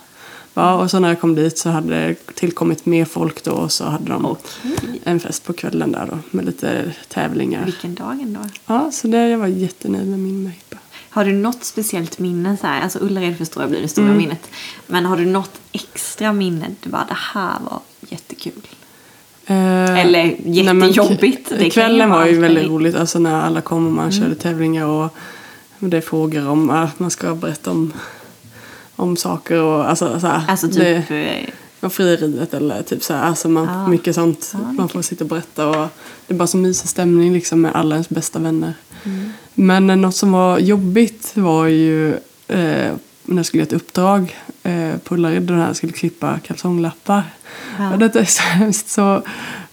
Ja, 0.53 0.73
och 0.75 0.91
så 0.91 0.99
när 0.99 1.07
jag 1.09 1.21
kom 1.21 1.35
dit 1.35 1.57
så 1.57 1.69
hade 1.69 1.87
det 2.07 2.15
tillkommit 2.35 2.85
mer 2.85 3.05
folk 3.05 3.43
då 3.43 3.51
och 3.51 3.71
så 3.71 3.85
hade 3.85 4.09
de 4.11 4.25
Okej. 4.25 5.01
en 5.03 5.19
fest 5.19 5.43
på 5.45 5.53
kvällen 5.53 5.91
där 5.91 6.07
då 6.11 6.17
med 6.31 6.45
lite 6.45 6.93
tävlingar. 7.07 7.65
Vilken 7.65 7.95
dag 7.95 8.21
ändå. 8.21 8.39
Ja, 8.65 8.91
så 8.91 9.07
det, 9.07 9.29
jag 9.29 9.37
var 9.37 9.47
jättenöjd 9.47 10.07
med 10.07 10.19
min 10.19 10.43
möhippa. 10.43 10.77
Har 11.09 11.25
du 11.25 11.33
något 11.33 11.63
speciellt 11.63 12.19
minne? 12.19 12.57
Så 12.61 12.67
här? 12.67 12.81
Alltså 12.81 12.99
Ullared 12.99 13.37
förstår 13.37 13.63
jag 13.63 13.69
blir 13.69 13.81
det 13.81 13.87
stora 13.87 14.05
Mm. 14.05 14.17
minnet. 14.17 14.49
Men 14.87 15.05
har 15.05 15.17
du 15.17 15.25
något 15.25 15.59
extra 15.71 16.33
minne? 16.33 16.65
Du 16.83 16.89
bara, 16.89 17.05
det 17.07 17.17
här 17.33 17.59
var 17.69 17.79
jättekul. 18.09 18.53
Eller 19.45 20.35
jättejobbigt. 20.45 21.49
Kan 21.49 21.59
ju 21.63 21.69
kvällen 21.69 22.09
var 22.09 22.25
ju 22.25 22.39
väldigt 22.39 22.67
roligt. 22.67 22.95
Alltså 22.95 23.19
när 23.19 23.41
alla 23.41 23.61
kom 23.61 23.87
och 23.87 23.93
man 23.93 24.11
körde 24.11 24.35
tävlingar 24.35 24.85
och 24.85 25.09
det 25.79 25.97
är 25.97 26.01
frågor 26.01 26.47
om 26.47 26.69
att 26.69 26.99
man 26.99 27.11
ska 27.11 27.35
berätta 27.35 27.71
om, 27.71 27.93
om 28.95 29.17
saker 29.17 29.61
och 29.61 29.89
alltså 29.89 30.19
så 30.19 30.27
här, 30.27 30.41
Alltså 30.47 30.67
det, 30.67 31.01
typ... 31.01 31.11
eh, 31.47 31.53
och 31.85 31.93
frieriet 31.93 32.53
eller 32.53 32.83
typ 32.83 33.03
så 33.03 33.13
här, 33.13 33.23
alltså 33.23 33.49
man, 33.49 33.69
Ah. 33.69 33.87
mycket 33.87 34.15
sånt. 34.15 34.53
Ah, 34.55 34.57
det 34.67 34.73
man 34.73 34.89
får 34.89 35.01
sitta 35.01 35.23
och 35.23 35.29
berätta 35.29 35.67
och 35.67 35.87
det 36.27 36.33
är 36.33 36.37
bara 36.37 36.47
så 36.47 36.57
mysig 36.57 36.89
stämning 36.89 37.33
liksom 37.33 37.61
med 37.61 37.75
alla 37.75 37.95
ens 37.95 38.09
bästa 38.09 38.39
vänner. 38.39 38.73
Men 39.53 39.89
eh, 39.89 39.95
något 39.95 40.15
som 40.15 40.31
var 40.31 40.59
jobbigt 40.59 41.31
var 41.37 41.65
ju 41.67 42.13
eh, 42.47 42.91
när 43.25 43.35
jag 43.35 43.45
skulle 43.45 43.63
göra 43.63 43.67
ett 43.67 43.73
uppdrag 43.73 44.37
eh, 44.63 44.97
på 45.03 45.15
Ullared 45.15 45.49
när 45.51 45.67
jag 45.67 45.75
skulle 45.75 45.93
klippa 45.93 46.39
kalsonglappar. 46.39 47.23
Ja. 47.79 47.93
Och 47.93 47.99
det 47.99 48.15
är 48.15 48.25
så 48.25 48.41
hemskt 48.43 48.89
så 48.89 49.23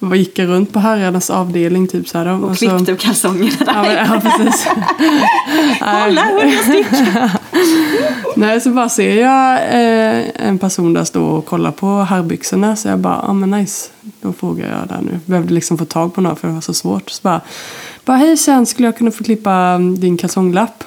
vad 0.02 0.18
gick 0.18 0.38
jag 0.38 0.48
runt 0.48 0.72
på 0.72 0.78
herrarnas 0.78 1.30
avdelning 1.30 1.88
typ 1.88 2.08
så 2.08 2.18
här 2.18 2.44
och 2.44 2.58
så- 2.58 2.68
klippte 2.68 2.96
kalsongerna 2.96 3.56
Ja, 3.66 3.82
men, 3.82 3.96
ja 3.96 4.20
precis. 4.20 4.66
Kolla, 5.78 6.22
hundra 6.22 6.58
stycken! 6.62 7.28
Nej, 8.36 8.60
så 8.60 8.70
bara 8.70 8.88
ser 8.88 9.20
jag 9.20 9.54
eh, 9.54 10.24
en 10.48 10.58
person 10.58 10.92
där 10.92 11.04
stå 11.04 11.24
och 11.24 11.46
kolla 11.46 11.72
på 11.72 12.02
herrbyxorna 12.02 12.76
så 12.76 12.88
jag 12.88 12.98
bara, 12.98 13.24
ja 13.26 13.32
men 13.32 13.50
nice. 13.50 13.88
Då 14.20 14.32
frågar 14.32 14.78
jag 14.78 14.88
där 14.88 15.00
nu. 15.02 15.20
Behövde 15.26 15.54
liksom 15.54 15.78
få 15.78 15.84
tag 15.84 16.14
på 16.14 16.20
några 16.20 16.36
för 16.36 16.48
det 16.48 16.54
var 16.54 16.60
så 16.60 16.74
svårt. 16.74 17.10
Så 17.10 17.20
bara, 17.22 17.40
bara 18.04 18.16
hej 18.16 18.36
sen 18.36 18.66
skulle 18.66 18.88
jag 18.88 18.96
kunna 18.96 19.10
få 19.10 19.24
klippa 19.24 19.52
mm, 19.52 20.00
din 20.00 20.16
kalsonglapp? 20.16 20.84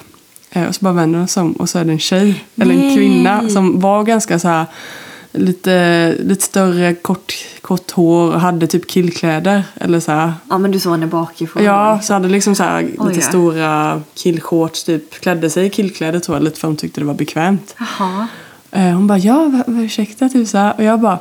Eh, 0.52 0.68
och 0.68 0.76
så 0.76 0.86
bara 0.86 0.94
vänder 0.94 1.20
hon 1.20 1.28
sig 1.28 1.42
om 1.42 1.52
och 1.52 1.70
så 1.70 1.80
är 1.80 1.86
det 1.86 1.92
en 1.92 2.00
tjej, 2.00 2.46
eller 2.56 2.76
en 2.76 2.96
kvinna 2.96 3.50
som 3.50 3.80
var 3.80 4.04
ganska 4.04 4.40
så 4.40 4.48
här 4.48 4.66
lite, 5.34 6.16
lite 6.20 6.42
större, 6.46 6.94
kort, 6.96 7.34
kort 7.62 7.92
hår 7.92 8.34
och 8.34 8.42
hade 8.42 8.68
typ 8.68 8.88
killkläder. 8.88 9.64
Eller 9.76 10.00
så 10.00 10.12
här, 10.12 10.34
Ja, 10.50 10.58
men 10.58 10.72
du 10.72 10.80
såg 10.80 10.92
henne 10.92 11.08
bakifrån. 11.08 11.64
Ja, 11.64 12.00
så 12.04 12.14
hade 12.14 12.28
liksom 12.28 12.56
så 12.56 12.64
här 12.64 12.84
Oj, 12.98 13.08
lite 13.10 13.20
ja. 13.22 13.28
stora 13.30 14.02
killshorts 14.14 14.84
typ. 14.84 15.20
Klädde 15.22 15.50
sig 15.50 15.66
i 15.66 15.70
killkläder 15.70 16.20
tror 16.20 16.38
jag 16.38 16.44
lite 16.44 16.60
för 16.60 16.68
hon 16.68 16.78
tyckte 16.78 17.02
det 17.02 17.06
var 17.06 17.14
bekvämt. 17.14 17.76
Jaha. 17.80 18.28
Eh, 18.72 18.82
hon 18.92 19.08
bara, 19.08 19.18
ja 19.18 19.52
ursäkta 19.68 20.30
typ 20.30 20.48
så 20.48 20.58
här. 20.58 20.74
Och 20.78 20.84
jag 20.84 21.00
bara, 21.00 21.20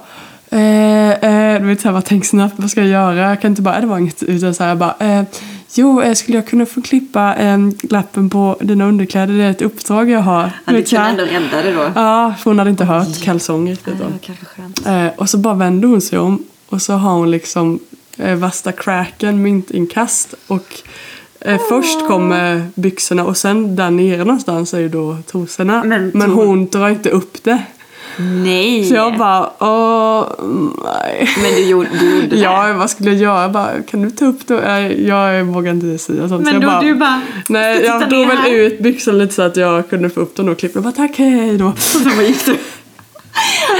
eh, 0.50 1.10
eh, 1.10 1.60
du 1.60 1.66
vet 1.66 1.80
så 1.80 1.88
här, 1.88 1.92
bara 1.92 2.02
tänk 2.02 2.24
snabbt, 2.26 2.54
vad 2.58 2.70
ska 2.70 2.80
jag 2.80 2.88
göra? 2.90 3.28
Jag 3.30 3.40
kan 3.40 3.50
inte 3.52 3.62
bara, 3.62 3.74
"Eh, 3.74 3.80
det 3.80 3.86
var 3.86 3.98
inget. 3.98 4.22
Utan 4.22 4.54
så 4.54 4.62
här, 4.62 4.68
jag 4.70 4.78
bara, 4.78 4.94
eh, 4.98 5.24
jo 5.74 6.02
eh, 6.02 6.14
skulle 6.14 6.38
jag 6.38 6.46
kunna 6.46 6.66
få 6.66 6.82
klippa 6.82 7.34
eh, 7.36 7.58
lappen 7.90 8.30
på 8.30 8.56
dina 8.60 8.84
underkläder? 8.88 9.34
Det 9.34 9.42
är 9.44 9.50
ett 9.50 9.62
uppdrag 9.62 10.10
jag 10.10 10.20
har. 10.20 10.50
Ja, 10.64 10.72
Du 10.72 10.82
kunde 10.82 10.98
här. 11.04 11.10
ändå 11.10 11.24
rädda 11.24 11.62
det 11.62 11.72
då. 11.72 11.92
Ja, 11.94 12.34
för 12.38 12.50
hon 12.50 12.58
hade 12.58 12.70
inte 12.70 12.84
hört 12.84 13.22
kalsonger 13.22 13.78
Ja, 13.84 13.92
det. 14.84 14.90
Eh, 14.90 15.10
och 15.16 15.30
så 15.30 15.38
bara 15.38 15.54
vänder 15.54 15.88
hon 15.88 16.00
sig 16.00 16.18
om 16.18 16.44
och 16.68 16.82
så 16.82 16.92
har 16.92 17.12
hon 17.12 17.30
liksom 17.30 17.78
eh, 18.16 18.34
värsta 18.36 18.72
cracken, 18.72 19.42
myntinkast 19.42 20.34
och 20.46 20.82
Eh, 21.44 21.60
Först 21.68 22.08
kommer 22.08 22.66
byxorna 22.74 23.24
och 23.24 23.36
sen 23.36 23.76
där 23.76 23.90
nere 23.90 24.24
någonstans 24.24 24.74
är 24.74 24.78
ju 24.78 24.88
då 24.88 25.16
trosorna. 25.26 25.84
Men 25.84 26.10
Men, 26.14 26.30
hon 26.30 26.66
drar 26.66 26.88
inte 26.88 27.10
upp 27.10 27.44
det. 27.44 27.62
Nej! 28.18 28.84
Så 28.84 28.94
jag 28.94 29.18
bara, 29.18 29.50
åh, 29.58 30.26
nej. 30.84 31.28
Men 31.42 31.50
du 31.54 31.64
gjorde, 31.68 31.88
du 32.00 32.14
gjorde 32.14 32.26
det? 32.26 32.36
Ja, 32.36 32.72
vad 32.78 32.90
skulle 32.90 33.10
jag 33.10 33.18
göra? 33.20 33.42
Jag 33.42 33.52
bara, 33.52 33.82
kan 33.90 34.02
du 34.02 34.10
ta 34.10 34.24
upp 34.24 34.46
det? 34.46 34.54
Jag, 34.54 35.00
jag 35.38 35.44
vågar 35.44 35.72
inte 35.72 35.98
säga 35.98 36.28
sånt. 36.28 36.30
så 36.30 36.52
Men 36.52 36.52
jag 36.54 36.62
då 36.62 36.66
bara, 36.68 36.80
du 36.80 36.94
bara... 36.94 37.20
Nej, 37.48 37.76
"Ska 37.78 37.86
jag 37.86 38.08
drog 38.10 38.26
väl 38.26 38.36
här?" 38.36 38.50
ut 38.52 38.80
byxorna 38.80 39.18
lite 39.18 39.34
så 39.34 39.42
att 39.42 39.56
jag 39.56 39.88
kunde 39.90 40.10
få 40.10 40.20
upp 40.20 40.36
dem 40.36 40.48
och 40.48 40.58
klippa. 40.58 40.76
Jag 40.76 40.84
bara, 40.84 40.92
tack, 40.92 41.18
hej 41.18 41.58
då. 41.58 41.66
Och 41.72 41.78
så 41.78 41.98
bara 41.98 42.22
gick 42.22 42.46
du. 42.46 42.56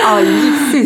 Ja. 0.02 0.20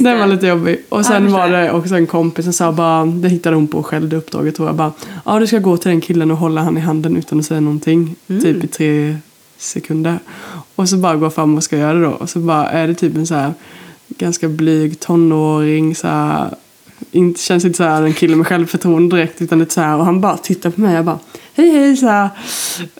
Den 0.00 0.18
var 0.18 0.26
lite 0.26 0.46
jobbig. 0.46 0.82
Och 0.88 1.06
sen 1.06 1.32
var 1.32 1.48
det 1.48 1.72
också 1.72 1.94
en 1.94 2.06
kompis 2.06 2.44
som 2.44 2.52
sa 2.52 2.72
bara, 2.72 3.06
det 3.06 3.28
hittade 3.28 3.56
hon 3.56 3.66
på 3.68 3.82
själv 3.82 4.08
det 4.08 4.16
uppdraget 4.16 4.56
tror 4.56 4.68
jag 4.68 4.76
bara, 4.76 4.92
ja 5.24 5.38
du 5.38 5.46
ska 5.46 5.58
gå 5.58 5.76
till 5.76 5.90
den 5.90 6.00
killen 6.00 6.30
och 6.30 6.36
hålla 6.36 6.60
han 6.60 6.76
i 6.76 6.80
handen 6.80 7.16
utan 7.16 7.38
att 7.40 7.46
säga 7.46 7.60
någonting. 7.60 8.14
Mm. 8.28 8.42
Typ 8.42 8.64
i 8.64 8.66
tre 8.66 9.16
sekunder. 9.66 10.18
Och 10.74 10.88
så 10.88 10.96
bara 10.96 11.16
gå 11.16 11.30
fram 11.30 11.56
och 11.56 11.64
ska 11.64 11.76
göra 11.76 11.94
det 11.94 12.04
då. 12.04 12.10
Och 12.10 12.30
så 12.30 12.38
bara 12.38 12.70
är 12.70 12.86
det 12.86 12.94
typ 12.94 13.16
en 13.16 13.26
så 13.26 13.34
här 13.34 13.54
ganska 14.08 14.48
blyg 14.48 15.00
tonåring 15.00 15.94
så 15.94 16.08
här, 16.08 16.54
inte, 17.10 17.40
känns 17.40 17.64
inte 17.64 17.76
så 17.76 17.84
här 17.84 18.02
en 18.02 18.14
kille 18.14 18.36
med 18.36 18.46
självförtroende 18.46 19.16
direkt 19.16 19.42
utan 19.42 19.58
lite 19.58 19.74
så 19.74 19.80
här 19.80 19.96
och 19.96 20.04
han 20.04 20.20
bara 20.20 20.36
tittar 20.36 20.70
på 20.70 20.80
mig 20.80 20.94
jag 20.94 21.04
bara 21.04 21.18
hej 21.54 21.70
hej 21.70 21.96
så 21.96 22.06
här. 22.06 22.28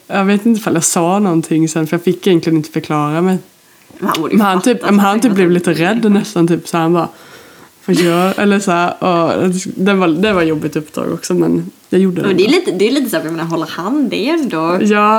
Jag 0.06 0.24
vet 0.24 0.46
inte 0.46 0.60
ifall 0.60 0.74
jag 0.74 0.84
sa 0.84 1.18
någonting 1.18 1.68
sen 1.68 1.86
för 1.86 1.96
jag 1.96 2.04
fick 2.04 2.26
egentligen 2.26 2.56
inte 2.56 2.70
förklara 2.70 3.22
mig. 3.22 3.38
Men 4.30 4.40
han, 4.40 4.62
typ, 4.62 4.84
men 4.84 4.98
han 4.98 5.20
typ 5.20 5.32
blev 5.32 5.50
lite 5.50 5.72
rädd 5.72 6.12
nästan 6.12 6.48
typ 6.48 6.68
så 6.68 6.76
han 6.76 6.92
bara 6.92 7.08
vad 7.86 7.96
gör 7.96 8.40
eller 8.40 8.60
så 8.60 8.70
här, 8.70 9.04
och 9.04 9.50
det 9.76 9.94
var 9.94 10.08
det 10.08 10.32
var 10.32 10.42
ett 10.42 10.48
jobbigt 10.48 10.76
uppdrag 10.76 11.12
också 11.12 11.34
men 11.34 11.70
jag 11.88 12.00
gjorde 12.00 12.22
det. 12.22 12.28
Men 12.28 12.36
det 12.36 12.44
är 12.44 12.48
lite, 12.50 12.70
det 12.70 12.88
är 12.88 12.92
lite 12.92 13.10
så 13.10 13.16
här, 13.16 13.24
jag 13.24 13.32
menar 13.32 13.44
hålla 13.50 13.66
hand, 13.66 14.10
det 14.10 14.28
är 14.28 14.34
ändå... 14.34 14.78
Ja, 14.80 15.18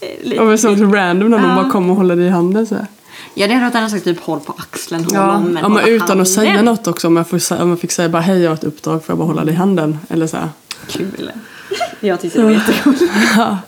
eh, 0.00 0.08
lite- 0.28 0.42
och 0.42 0.60
så 0.60 0.68
random 0.68 1.30
när 1.30 1.48
Ja. 1.48 1.54
bara 1.62 1.70
kom 1.70 1.90
och 1.90 1.96
håller 1.96 2.16
dig 2.16 2.26
i 2.26 2.28
handen 2.28 2.66
så 2.66 2.74
här. 2.74 2.86
Ja, 3.34 3.46
det 3.46 3.54
hade 3.54 3.66
varit 3.66 3.74
annars 3.74 3.90
sagt 3.92 4.04
typ 4.04 4.20
håll 4.20 4.40
på 4.40 4.54
axeln, 4.58 5.04
håll 5.04 5.14
Ja, 5.14 5.36
om, 5.36 5.44
men 5.44 5.62
ja, 5.62 5.68
men 5.68 5.84
utan 5.88 6.08
handen. 6.08 6.20
att 6.22 6.28
säga 6.28 6.62
något 6.62 6.86
också 6.86 7.06
om 7.06 7.16
jag, 7.16 7.28
får, 7.28 7.62
om 7.62 7.68
jag 7.68 7.80
fick 7.80 7.92
säga 7.92 8.08
bara 8.08 8.22
hej 8.22 8.40
jag 8.42 8.50
har 8.50 8.54
ett 8.54 8.64
uppdrag 8.64 9.04
för 9.04 9.12
jag 9.12 9.18
bara 9.18 9.26
hålla 9.26 9.44
dig 9.44 9.54
i 9.54 9.56
handen 9.56 9.98
eller 10.08 10.26
så 10.26 10.36
här. 10.36 10.48
Kul. 10.88 11.30
Jag 12.00 12.20
tyckte 12.20 12.38
det 12.38 12.44
var 12.44 12.50
jätteroligt. 12.50 13.02
Ja. 13.36 13.58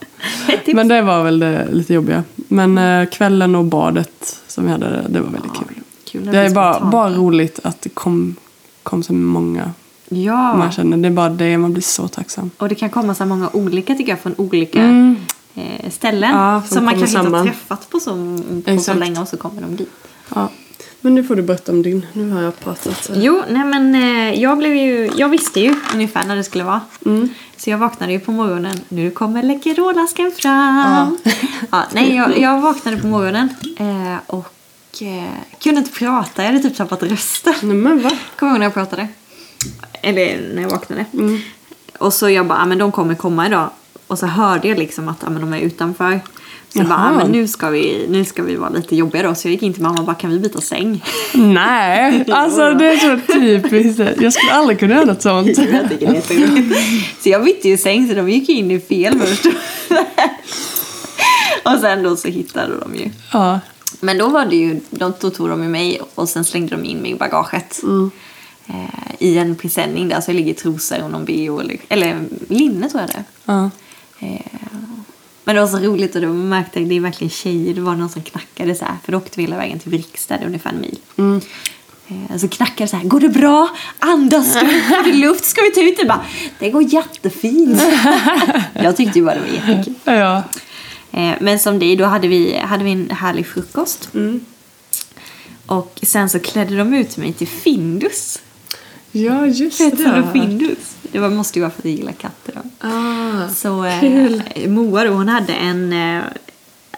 Men 0.75 0.89
det 0.89 1.03
var 1.03 1.25
väl 1.25 1.39
det 1.39 1.69
lite 1.73 1.95
jobbiga. 1.95 2.25
Men 2.35 2.79
eh, 2.79 3.09
kvällen 3.09 3.55
och 3.55 3.65
badet 3.65 4.37
som 4.47 4.65
vi 4.65 4.71
hade, 4.71 5.05
det 5.09 5.21
var 5.21 5.31
väldigt 5.31 5.53
kul. 5.53 5.81
Kul 6.05 6.25
när 6.25 6.33
Det 6.33 6.39
är 6.39 6.51
bara, 6.51 6.81
bara 6.91 7.11
roligt 7.11 7.61
att 7.63 7.81
det 7.83 7.89
kom, 7.89 8.37
kom 8.83 9.03
så 9.03 9.13
många 9.13 9.71
Ja, 10.09 10.57
man 10.57 10.73
känner. 10.73 10.97
Det 10.97 11.09
är 11.09 11.13
bara 11.13 11.29
det, 11.29 11.59
man 11.59 11.73
blir 11.73 11.83
så 11.83 12.09
tacksam. 12.09 12.51
och 12.59 12.69
det 12.69 12.75
kan 12.75 12.91
komma 12.91 13.15
så 13.15 13.25
många 13.27 13.49
olika 13.53 13.95
tycker 13.95 14.13
jag 14.13 14.21
från 14.21 14.35
olika 14.39 14.83
Mm. 14.83 15.17
eh, 15.55 15.91
ställen. 15.91 16.31
Ja, 16.35 16.63
som 16.69 16.75
som 16.77 16.85
man 16.85 16.95
kanske 16.95 17.07
inte 17.09 17.19
har 17.19 17.25
samman. 17.25 17.47
träffat 17.47 17.91
på 17.91 18.01
så, 18.01 18.39
på 18.65 18.79
så 18.79 18.95
länge 18.95 19.21
och 19.21 19.29
så 19.29 19.37
kommer 19.37 19.63
de 19.63 19.77
dit. 19.77 19.91
Ja. 20.35 20.49
Men 21.01 21.15
nu 21.15 21.25
får 21.25 21.37
du 21.37 21.43
berätta 21.43 21.73
om 21.73 21.83
din. 21.83 22.07
Nu 22.13 22.31
har 22.31 22.43
jag 22.43 22.61
pratat. 22.61 23.11
Jo, 23.15 23.43
nej 23.51 23.65
men 23.65 23.95
eh, 23.95 24.41
jag 24.43 24.59
blev 24.59 24.77
ju, 24.77 25.11
jag 25.17 25.29
visste 25.29 25.61
ju 25.61 25.75
ungefär 25.95 26.25
när 26.25 26.37
det 26.37 26.45
skulle 26.45 26.65
vara. 26.65 26.81
Mm. 27.07 27.29
Så 27.57 27.71
jag 27.71 27.79
vaknade 27.79 28.13
ju 28.13 28.21
på 28.21 28.33
morgonen. 28.33 28.81
Nu 28.89 29.11
kommer 29.11 29.43
Läkerolaskan 29.43 30.33
fram. 30.37 31.19
Ja. 31.71 31.83
nej, 31.93 32.17
jag, 32.17 32.39
jag 32.39 32.61
vaknade 32.61 32.97
på 32.97 33.07
morgonen 33.07 33.49
eh, 33.79 34.17
och 34.27 34.53
kunde 35.63 35.79
inte 35.79 35.91
prata. 35.93 36.43
Jag 36.45 36.53
hade 36.53 36.63
typ 36.63 36.77
tappat 36.77 37.03
rösten. 37.03 37.55
Nej 37.63 37.77
men 37.77 38.03
va? 38.03 38.11
Kommer 38.37 38.53
ihåg 38.53 38.59
när 38.59 38.67
jag 38.67 38.75
pratade? 38.75 39.09
Eller 40.03 40.51
när 40.55 40.63
jag 40.63 40.71
vaknade. 40.71 41.05
Mm. 41.13 41.41
Och 41.99 42.13
så 42.13 42.31
jag 42.31 42.47
bara, 42.47 42.59
ah, 42.59 42.67
men 42.67 42.79
de 42.79 42.93
kommer 42.93 43.15
komma 43.15 43.47
idag. 43.47 43.71
Och 44.07 44.19
så 44.19 44.27
hörde 44.27 44.69
jag 44.69 44.79
liksom 44.79 45.09
att 45.09 45.25
ah, 45.25 45.31
men 45.31 45.41
de 45.41 45.53
är 45.53 45.61
utanför. 45.61 46.21
Så 46.69 46.79
jag 46.79 46.89
bara, 46.89 46.99
ah, 46.99 47.13
men 47.13 47.33
nu 47.33 47.49
ska, 47.49 47.71
vi, 47.71 48.07
nu 48.09 48.25
ska 48.25 48.43
vi 48.43 48.57
vara 48.57 48.71
lite 48.71 48.97
jobbiga 48.97 49.23
då. 49.23 49.35
Så 49.35 49.49
jag 49.49 49.53
gick 49.53 49.63
in 49.63 49.73
till 49.73 49.83
mamma 49.83 49.99
och 49.99 50.05
bara, 50.05 50.17
kan 50.17 50.31
vi 50.31 50.39
byta 50.39 50.61
säng? 50.61 51.05
Nej, 51.35 52.25
alltså 52.33 52.75
det 52.75 52.87
är 52.87 52.97
så 52.97 53.33
typiskt. 53.33 54.23
Jag 54.23 54.33
skulle 54.33 54.53
aldrig 54.53 54.79
kunna 54.79 54.95
göra 54.95 55.05
något 55.05 55.23
sånt. 55.23 55.47
jag 55.59 55.89
tycker 55.89 56.07
det 56.07 56.07
är 56.07 56.15
jätteroligt. 56.15 56.79
Så 57.23 57.29
jag 57.29 57.45
bytte 57.45 57.69
ju 57.69 57.77
säng 57.77 58.09
så 58.09 58.15
de 58.15 58.29
gick 58.29 58.49
in 58.49 58.71
i 58.71 58.81
fel 58.81 59.19
först. 59.19 59.47
och 61.63 61.81
sen 61.81 62.03
då 62.03 62.17
så 62.17 62.29
hittade 62.29 62.73
de 62.81 62.95
ju. 62.95 63.11
Ja. 63.33 63.61
Men 64.01 64.19
då 64.19 64.29
var 64.29 64.47
det 64.47 64.57
ju, 64.57 64.81
de, 64.91 65.13
då 65.21 65.31
tog 65.31 65.49
de 65.49 65.63
ju 65.63 65.69
mig 65.69 66.01
och 66.15 66.29
sen 66.29 66.45
slängde 66.45 66.77
de 66.77 66.85
in 66.85 66.99
mig 66.99 67.11
i 67.11 67.15
bagaget. 67.15 67.81
Eh, 68.67 69.15
I 69.19 69.39
en 69.39 69.57
presenning 69.57 70.09
där 70.09 70.21
så 70.21 70.33
ligger 70.33 70.55
trosor 70.55 71.03
och 71.03 71.11
någon 71.11 71.25
bh 71.25 71.61
eller, 71.61 71.79
eller 71.89 72.25
linne 72.49 72.89
tror 72.91 73.01
jag 73.01 73.11
det 73.11 73.25
ja. 73.45 73.71
Eh, 74.19 74.41
Men 75.45 75.55
det 75.55 75.61
var 75.61 75.69
så 75.69 75.79
roligt 75.79 76.15
och 76.15 76.23
då 76.23 76.29
märkte 76.29 76.81
jag 76.81 76.89
det 76.89 76.97
är 76.97 77.01
verkligen 77.01 77.31
tjejer. 77.31 77.75
Det 77.75 77.81
var 77.81 77.95
någon 77.95 78.09
som 78.09 78.23
knackade 78.23 78.75
så 78.75 78.85
här. 78.85 78.97
För 79.05 79.13
då 79.13 79.19
åkte 79.19 79.33
vi 79.37 79.43
hela 79.43 79.57
vägen 79.57 79.79
till 79.79 80.05
är 80.29 80.47
ungefär 80.47 80.71
en 80.71 80.81
mil. 80.81 80.99
Mm. 81.17 81.41
Eh, 82.09 82.37
Så 82.37 82.49
knackade 82.49 82.89
så 82.89 82.97
här. 82.97 83.05
Går 83.05 83.21
det 83.21 83.29
bra? 83.29 83.69
Andas? 83.99 84.51
Ska 84.51 84.67
vi 84.67 84.81
få 84.81 85.11
luft? 85.11 85.45
Ska 85.45 85.63
vi 85.63 85.71
ta 85.71 85.81
ut 85.81 85.97
det? 85.97 86.05
Bara, 86.05 86.25
det 86.59 86.71
går 86.71 86.83
jättefint. 86.83 87.83
jag 88.75 88.97
tyckte 88.97 89.19
ju 89.19 89.25
bara 89.25 89.35
det 89.35 89.41
var 89.41 89.49
jättekul. 89.75 89.95
Ja. 90.05 90.43
Eh, 91.13 91.33
Men 91.41 91.59
som 91.59 91.79
dig, 91.79 91.97
då 91.97 92.05
hade 92.05 92.29
vi, 92.29 92.57
hade 92.59 92.85
vi 92.85 92.93
en 92.93 93.11
härlig 93.11 93.47
frukost. 93.47 94.09
Mm. 94.15 94.45
Och 95.67 95.99
sen 96.03 96.29
så 96.31 96.39
klädde 96.39 96.77
de 96.77 96.95
ut 96.95 97.17
mig 97.17 97.33
till 97.33 97.49
Findus. 97.49 98.39
Ja, 99.13 99.47
just 99.47 99.81
vad 99.81 99.91
det. 99.99 100.29
Findus? 100.33 100.97
Det 101.03 101.19
var, 101.19 101.31
måste 101.31 101.59
ju 101.59 101.63
vara 101.63 101.71
för 101.71 101.81
att 101.81 101.85
jag 101.85 101.95
gillar 101.95 102.13
katter 102.13 102.53
då. 102.55 102.89
Ah, 102.89 103.49
Så 103.49 103.85
eh. 103.85 104.69
Moa 104.69 105.05
då, 105.05 105.11
hon 105.11 105.29
hade 105.29 105.53
en, 105.53 105.93
eh, 105.93 106.23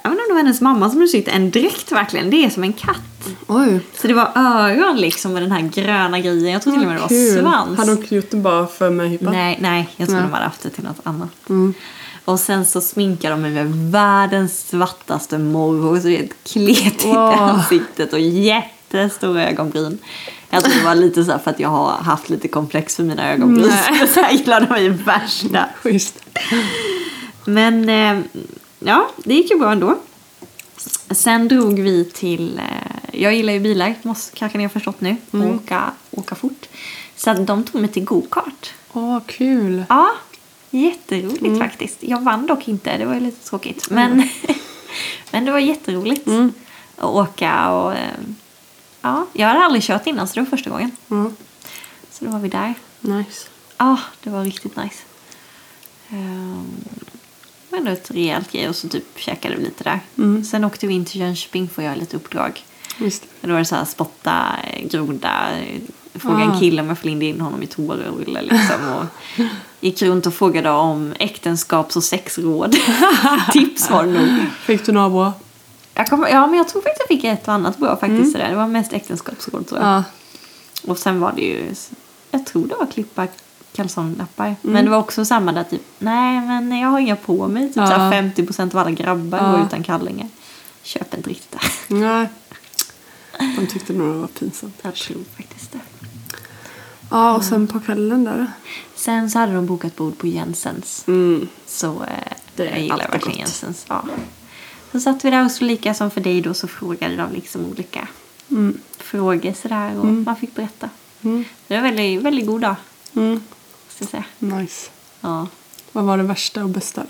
jag 0.03 0.11
vet 0.11 0.13
inte 0.13 0.23
om 0.23 0.29
det 0.29 0.35
var 0.35 0.37
hennes 0.43 0.61
mamma 0.61 0.91
som 0.91 0.99
hade 0.99 1.09
sytt 1.09 1.29
en 1.29 1.51
dräkt 1.51 1.93
verkligen. 1.93 2.31
Det 2.31 2.45
är 2.45 2.51
som 2.51 2.63
en 2.65 2.73
katt. 2.73 3.29
oj. 3.47 3.81
Så 4.01 4.07
det 4.07 4.15
var 4.15 4.31
öron 4.35 4.97
liksom 4.97 5.33
med 5.33 5.43
den 5.43 5.53
här 5.53 5.61
gröna 5.75 6.21
grejen. 6.21 6.53
Jag 6.53 6.63
tror 6.63 6.73
till 6.73 6.83
och 6.83 6.89
med 6.89 6.97
det 6.97 7.01
var 7.01 7.09
Kul. 7.09 7.39
svans. 7.41 7.79
Hade 7.79 7.93
hon 7.93 8.05
gjort 8.09 8.31
det 8.31 8.37
bara 8.37 8.67
för 8.67 8.91
möhippa? 8.91 9.31
Nej, 9.31 9.59
nej, 9.61 9.89
jag 9.97 10.09
tror 10.09 10.17
Nej. 10.19 10.27
de 10.29 10.33
hade 10.33 10.45
haft 10.45 10.63
det 10.63 10.71
till 10.71 10.85
något 10.85 11.01
annat. 11.03 11.29
Mm. 11.49 11.75
Och 12.25 12.41
sen 12.41 12.67
så 12.67 12.81
sminkade 12.81 13.35
de 13.35 13.43
mig 13.43 13.51
med 13.51 13.67
världens 13.91 14.69
svartaste 14.69 15.39
morrhår. 15.39 15.97
Så 16.01 16.07
det 16.07 16.19
är 16.19 16.25
ett 16.25 16.45
kletigt 16.53 17.05
Wow. 17.07 17.17
ansiktet 17.17 18.13
och 18.13 18.21
jättestora 18.21 19.49
ögonbryn. 19.49 19.99
Jag 20.51 20.65
tror 20.65 20.75
det 20.75 20.85
var 20.85 20.95
lite 20.95 21.25
så 21.25 21.39
för 21.39 21.51
att 21.51 21.61
jag 21.61 21.69
har 21.69 21.93
haft 21.93 22.31
lite 22.31 22.49
komplex 22.49 22.97
för 22.97 23.03
mina 23.03 23.33
ögonbryn. 23.33 23.73
Så 24.15 24.21
jag 24.21 24.33
gillade 24.33 24.67
de 24.67 24.73
mig 24.73 24.89
värsta. 24.89 25.69
Schysst. 25.83 26.25
Men 27.45 27.89
eh, 27.89 28.25
ja, 28.79 29.09
det 29.17 29.35
gick 29.35 29.51
ju 29.51 29.59
bra 29.59 29.73
ändå. 29.73 29.99
Sen 31.11 31.49
drog 31.49 31.79
vi 31.79 32.05
till, 32.05 32.59
eh, 32.59 33.21
jag 33.21 33.35
gillar 33.35 33.53
ju 33.53 33.61
bilar, 33.61 33.95
måste, 34.03 34.37
kanske 34.37 34.59
ni 34.59 34.65
har 34.65 34.69
förstått 34.69 35.01
nu, 35.01 35.17
och 35.31 35.55
åka, 35.55 35.93
åka 36.11 36.35
fort. 36.35 36.67
Så 37.17 37.33
de 37.33 37.65
tog 37.65 37.81
mig 37.81 37.91
till 37.91 38.05
go-kart. 38.05 38.75
Åh, 38.93 39.19
kul. 39.27 39.85
Ja, 39.89 40.11
jätteroligt 40.71 41.59
faktiskt. 41.59 41.97
Jag 42.01 42.21
vann 42.21 42.47
dock 42.47 42.69
inte, 42.69 42.99
det 42.99 43.05
var 43.05 43.15
ju 43.15 43.21
lite 43.21 43.49
tråkigt. 43.49 43.91
Men, 43.91 44.29
men 45.31 45.45
det 45.45 45.53
var 45.53 45.59
jätteroligt 45.59 46.29
att 46.97 47.05
åka 47.05 47.71
och 47.71 47.93
eh, 47.93 48.15
ja, 49.03 49.27
jag 49.33 49.49
hade 49.49 49.61
aldrig 49.65 49.83
kört 49.83 50.07
innan 50.07 50.29
så 50.29 50.35
det 50.35 50.41
var 50.41 50.47
första 50.47 50.71
gången. 50.71 50.91
Mm. 51.11 51.37
Så 52.11 52.25
då 52.25 52.31
var 52.31 52.39
vi 52.39 52.49
där. 52.49 52.75
Nice. 53.01 53.49
Ja, 53.77 53.97
det 54.23 54.31
var 54.31 54.45
riktigt 54.45 54.77
nice. 54.77 55.03
Um, 56.11 56.67
men 57.71 57.85
det 57.85 57.91
var 57.91 57.97
ett 57.97 58.11
rejält 58.11 58.53
grej 58.53 58.69
och 58.69 58.77
så 58.77 58.89
typ 58.89 59.05
käkade 59.19 59.57
vi 59.57 59.65
lite 59.65 59.85
där. 59.85 60.01
Mm. 60.19 60.45
Sen 60.45 60.65
åkte 60.65 60.87
vi 60.87 60.95
in 60.95 61.05
till 61.05 61.21
Jönköping 61.21 61.69
för 61.69 61.83
att 61.83 61.87
göra 61.87 61.95
lite 61.97 62.17
uppdrag. 62.17 62.65
Just 62.99 63.23
det. 63.23 63.47
Då 63.47 63.53
var 63.53 63.59
det 63.59 63.65
så 63.65 63.75
här 63.75 63.85
spotta, 63.85 64.47
eh, 64.73 64.87
groda, 64.89 65.51
eh, 65.59 65.81
fråga 66.15 66.45
en 66.45 66.51
Ah. 66.51 66.59
kille 66.59 66.83
om 66.83 66.89
jag 66.89 66.99
får 66.99 67.11
in 67.11 67.41
honom 67.41 67.63
i 67.63 67.67
toarulle 67.67 68.43
liksom. 68.43 68.89
Och 68.95 69.05
gick 69.81 70.03
runt 70.03 70.27
och 70.27 70.35
frågade 70.35 70.71
om 70.71 71.15
äktenskaps 71.19 71.97
och 71.97 72.05
sexråd. 72.05 72.77
Tips 73.53 73.91
var 73.91 74.05
det 74.07 74.13
nog. 74.13 74.29
Fick 74.61 74.87
du 74.87 74.93
några 74.93 75.11
bra? 75.11 75.33
Jag 75.99 76.07
kommer, 76.09 76.29
ja, 76.29 76.47
men 76.47 76.57
jag 76.59 76.69
tror 76.69 76.83
faktiskt 76.83 77.01
jag 77.01 77.09
fick 77.09 77.25
ett 77.25 77.49
och 77.49 77.55
annat 77.55 77.79
bra 77.79 77.97
faktiskt. 77.97 78.33
sådär. 78.33 78.51
Det 78.51 78.57
var 78.57 78.67
mest 78.67 78.93
äktenskapsråd 78.93 79.67
tror 79.67 79.81
jag. 79.81 79.89
Ja. 79.89 80.05
Och 80.87 80.99
sen 80.99 81.21
var 81.21 81.33
det 81.33 81.43
ju, 81.43 81.75
jag 82.31 82.47
tror 82.47 82.67
det 82.67 82.75
var 82.75 82.87
klippa 82.87 83.27
kalsonglappar. 83.73 84.45
Mm. 84.47 84.57
Men 84.63 84.85
det 84.85 84.91
var 84.91 84.99
också 84.99 85.25
samma 85.25 85.53
där 85.53 85.65
typ, 85.65 85.83
nej 85.99 86.41
men 86.41 86.79
jag 86.79 86.89
har 86.89 86.99
inga 87.01 87.17
på 87.17 87.49
mig. 87.49 87.67
Typ 87.69 87.77
Ja. 87.77 87.87
såhär 87.87 88.11
50% 88.23 88.75
av 88.75 88.79
alla 88.81 88.91
grabbar 88.91 89.39
Ja. 89.39 89.51
går 89.53 89.67
utan 89.67 89.83
kallingar. 89.83 90.29
Köp 90.83 91.15
inte 91.15 91.31
riktigt 91.31 91.51
det. 91.89 91.95
Nej. 91.95 92.29
De 93.59 93.67
tyckte 93.67 93.93
nog 93.93 94.09
det 94.15 94.21
var 94.21 94.27
pinsamt. 94.27 94.75
Jag 94.83 94.95
tror 94.95 95.23
faktiskt 95.37 95.73
det. 95.73 95.79
Ja, 97.11 97.37
och 97.37 97.45
sen 97.45 97.67
på 97.67 97.81
kvällen 97.81 98.25
där. 98.25 98.47
Sen 98.95 99.31
så 99.31 99.39
hade 99.39 99.55
de 99.55 99.67
bokat 99.67 99.97
bord 99.97 100.19
på 100.19 100.27
Jensens. 100.27 101.05
Mm. 101.07 101.49
Så 101.67 101.87
eh, 102.03 102.33
Det 102.57 102.65
jag 102.65 102.81
gillar 102.81 102.97
verkligen 102.97 103.21
gott. 103.29 103.37
Jensens. 103.39 103.85
Ja. 103.89 104.05
Så 104.93 105.01
satt 105.01 105.25
vi 105.25 105.31
där 105.31 105.45
och 105.45 105.51
så 105.51 105.65
lika 105.65 105.95
som 105.95 106.11
för 106.11 106.21
dig 106.21 106.41
då 106.41 106.55
så 106.55 106.69
frågade 106.69 107.17
de 107.17 107.33
liksom 107.33 107.65
olika 107.65 108.09
Mm. 108.51 108.79
frågor 108.99 109.53
sådär 109.53 109.99
och 109.99 110.07
man 110.07 110.37
fick 110.37 110.55
berätta. 110.55 110.91
Mm. 111.23 111.45
Det 111.67 111.75
var 111.81 111.89
en 111.89 111.95
väldigt, 111.97 112.23
väldigt 112.23 112.47
god 112.47 112.61
dag. 112.61 112.75
Mm. 113.17 113.41
Ska 113.89 114.07
säga. 114.07 114.25
Nice. 114.39 114.91
Ja. 115.21 115.47
Vad 115.93 116.05
var 116.05 116.17
det 116.17 116.23
värsta 116.23 116.63
och 116.63 116.69
bästa? 116.69 117.03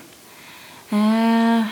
Eh. 0.90 1.64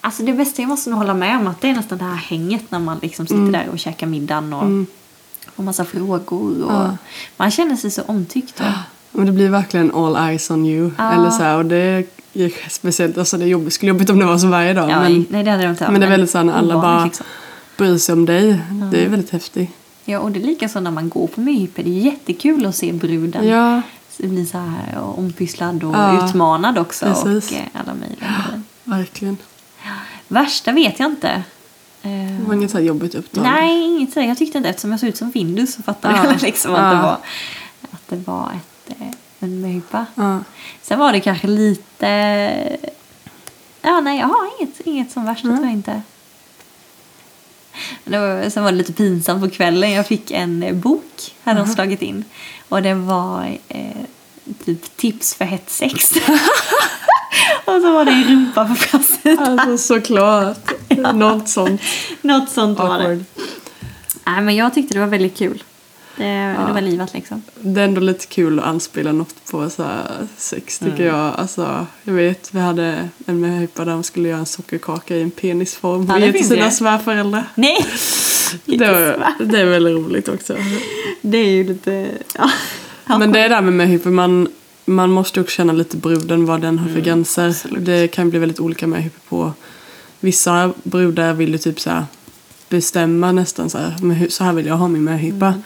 Alltså 0.00 0.22
det 0.22 0.32
bästa 0.32 0.62
jag 0.62 0.68
måste 0.68 0.90
nog 0.90 0.98
hålla 0.98 1.14
med 1.14 1.36
om 1.38 1.46
att 1.46 1.60
det 1.60 1.68
är 1.68 1.74
nästan 1.74 1.98
det 1.98 2.04
här 2.04 2.14
hänget 2.16 2.70
när 2.70 2.78
man 2.78 2.98
liksom 3.02 3.26
sitter 3.26 3.52
där 3.52 3.68
och 3.68 3.78
käkar 3.78 4.06
middagen 4.06 4.52
och 4.52 4.86
får 5.56 5.62
massa 5.62 5.84
frågor 5.84 6.62
och 6.64 6.72
Ja. 6.72 6.96
man 7.36 7.50
känner 7.50 7.76
sig 7.76 7.90
så 7.90 8.02
omtyckt. 8.02 8.56
då. 8.56 8.64
Men 9.12 9.26
det 9.26 9.32
blir 9.32 9.48
verkligen 9.48 9.94
all 9.94 10.16
eyes 10.16 10.50
on 10.50 10.66
you. 10.66 10.90
Ja. 10.98 11.12
Eller 11.12 11.30
så 11.30 11.42
här, 11.42 11.56
och 11.56 11.64
det 11.66 11.76
är 12.34 12.68
speciellt, 12.70 13.18
alltså 13.18 13.36
det 13.38 13.44
är 13.44 13.48
jobbigt, 13.48 13.72
skulle 13.72 13.88
jobbigt 13.88 14.10
om 14.10 14.18
det 14.18 14.24
var 14.26 14.38
så 14.38 14.46
varje 14.46 14.72
dag. 14.74 14.90
Ja, 14.90 15.00
men, 15.00 15.26
nej 15.30 15.44
det 15.44 15.50
hade 15.50 15.62
jag 15.62 15.72
inte 15.72 15.90
men 15.90 16.00
det 16.00 16.06
är 16.06 16.10
väldigt 16.10 16.30
så 16.30 16.38
här 16.38 16.44
när 16.44 16.52
alla 16.52 16.76
ovanligt 16.76 16.82
bara 16.82 17.04
liksom. 17.04 17.26
bryr 17.76 17.98
sig 17.98 18.12
om 18.12 18.26
dig. 18.26 18.60
Det 18.92 19.04
är 19.04 19.08
väldigt 19.08 19.30
häftigt. 19.30 19.70
Ja, 20.04 20.18
och 20.18 20.30
det 20.30 20.40
är 20.40 20.44
lika 20.46 20.68
så 20.68 20.80
när 20.80 20.90
man 20.90 21.08
går 21.08 21.26
på 21.26 21.40
möhippa. 21.40 21.82
Det 21.82 21.90
är 21.90 22.00
jättekul 22.04 22.66
att 22.66 22.76
se 22.76 22.92
bruden 22.92 23.48
Ja, 23.48 23.82
bli 24.18 24.46
så 24.46 24.58
här 24.58 24.98
ompysslad 25.16 25.84
och 25.84 25.94
Ja, 25.94 26.26
utmanad 26.28 26.78
också. 26.78 27.04
precis. 27.06 27.50
Och 27.50 27.56
eh, 27.56 27.62
alla 27.72 27.94
möjliga 27.94 28.18
grejer. 28.20 28.62
verkligen. 28.84 29.36
Värsta 30.28 30.72
vet 30.72 31.00
jag 31.00 31.10
inte. 31.10 31.28
Eh, 32.02 32.10
Det 32.10 32.44
var 32.46 32.54
inget 32.54 32.70
så 32.70 32.80
jobbigt 32.80 33.14
uppdrag. 33.14 33.44
nej, 33.44 33.84
inget 33.84 34.12
sådär. 34.12 34.26
Jag 34.26 34.38
tyckte 34.38 34.58
inte 34.58 34.70
eftersom 34.70 34.90
jag 34.90 35.00
såg 35.00 35.08
ut 35.08 35.16
som 35.16 35.32
Findus 35.32 35.74
så 35.74 35.82
fattade 35.82 36.16
Ja. 36.16 36.24
jag 36.32 36.42
liksom 36.42 36.74
att, 36.74 36.80
Ja. 36.80 36.88
det 36.96 37.02
var, 37.02 37.18
att 37.90 38.08
det 38.08 38.16
var 38.16 38.42
ett, 38.46 38.54
eh, 38.54 38.60
en 39.40 39.60
möhippa. 39.60 40.06
Ja. 40.14 40.38
Sen 40.82 40.98
var 40.98 41.12
det 41.12 41.20
kanske 41.20 41.46
lite... 41.46 42.78
Ja, 43.82 44.00
nej, 44.00 44.18
jag 44.18 44.26
har 44.26 44.48
inget, 44.60 44.80
inget 44.80 45.12
som 45.12 45.24
värsta 45.24 45.48
Mm. 45.48 45.56
tror 45.58 45.66
jag 45.68 45.74
inte. 45.76 46.02
Men 48.04 48.12
Det 48.12 48.18
var, 48.18 48.50
sen 48.50 48.64
var 48.64 48.70
det 48.72 48.78
lite 48.78 48.92
pinsamt 48.92 49.42
på 49.42 49.50
kvällen. 49.50 49.90
Jag 49.92 50.06
fick 50.06 50.30
en 50.30 50.62
eh, 50.62 50.74
bok, 50.74 51.34
hade 51.44 51.60
de 51.60 51.68
slagit 51.68 52.02
in. 52.02 52.24
Och 52.68 52.82
det 52.82 52.94
var 52.94 53.58
eh, 53.68 53.96
typ 54.64 54.96
tips 54.96 55.34
för 55.34 55.44
hett 55.44 55.70
sex. 55.70 56.10
och 57.64 57.80
så 57.80 57.92
var 57.92 58.04
det 58.04 58.10
en 58.10 58.24
rumpa 58.24 58.64
på 58.68 58.74
framsidan. 58.74 59.58
Alltså 59.58 59.94
såklart. 59.94 60.72
Något 61.14 61.48
sånt. 61.48 61.80
Något 62.22 62.50
sånt 62.50 62.78
var 62.78 62.98
det. 62.98 63.04
Awkward. 63.04 63.24
Nej, 64.26 64.40
men 64.40 64.56
jag 64.56 64.74
tyckte 64.74 64.94
det 64.94 65.00
var 65.00 65.06
väldigt 65.06 65.38
kul. 65.38 65.62
Det, 66.20 66.56
det 66.66 66.72
var 66.72 66.80
livat 66.80 67.14
liksom. 67.14 67.42
Det 67.60 67.80
är 67.80 67.84
ändå 67.84 68.00
lite 68.00 68.26
kul 68.26 68.58
att 68.58 68.64
anspela 68.64 69.12
något 69.12 69.34
på 69.50 69.70
så 69.70 69.84
sex 70.36 70.78
tycker 70.78 70.94
Mm. 70.94 71.06
jag. 71.06 71.34
Alltså, 71.36 71.86
jag 72.04 72.12
vet, 72.14 72.54
vi 72.54 72.60
hade 72.60 73.08
en 73.26 73.40
möhippa 73.40 73.84
där 73.84 73.92
de 73.92 74.02
skulle 74.02 74.28
göra 74.28 74.38
en 74.38 74.46
sockerkaka 74.46 75.16
i 75.16 75.22
en 75.22 75.30
penisform 75.30 76.06
Ja, 76.08 76.14
och 76.14 76.20
ge 76.20 76.32
till 76.32 76.48
sina 76.48 76.64
det. 76.64 76.70
svärföräldrar. 76.70 77.44
Nej! 77.54 77.76
Det, 78.64 78.76
var, 78.92 79.44
det 79.44 79.60
är 79.60 79.64
väldigt 79.64 79.94
roligt 79.96 80.28
också. 80.28 80.56
Det 81.22 81.38
är 81.38 81.50
ju 81.50 81.64
lite... 81.64 82.08
Ja. 82.38 82.50
Men 83.18 83.32
det 83.32 83.40
är 83.40 83.48
där 83.48 83.60
med 83.60 83.72
möhippor, 83.72 84.10
man, 84.10 84.48
man 84.84 85.10
måste 85.10 85.40
också 85.40 85.56
känna 85.56 85.72
lite 85.72 85.96
bruden 85.96 86.46
vad 86.46 86.60
den 86.60 86.78
har 86.78 86.86
Mm, 86.86 86.94
för 86.96 87.04
gränser. 87.04 87.54
Det 87.80 88.08
kan 88.08 88.30
bli 88.30 88.38
väldigt 88.38 88.60
olika 88.60 88.86
möhippor 88.86 89.20
på. 89.28 89.52
Vissa 90.20 90.72
brudar 90.82 91.32
vill 91.32 91.52
ju 91.52 91.58
typ 91.58 91.80
så 91.80 91.90
bestämma 92.68 93.32
nästan 93.32 93.70
så 93.70 93.78
här, 93.78 94.28
så 94.28 94.44
här 94.44 94.52
vill 94.52 94.66
jag 94.66 94.74
ha 94.76 94.88
min 94.88 95.04
möhippa. 95.04 95.46
Mm. 95.46 95.62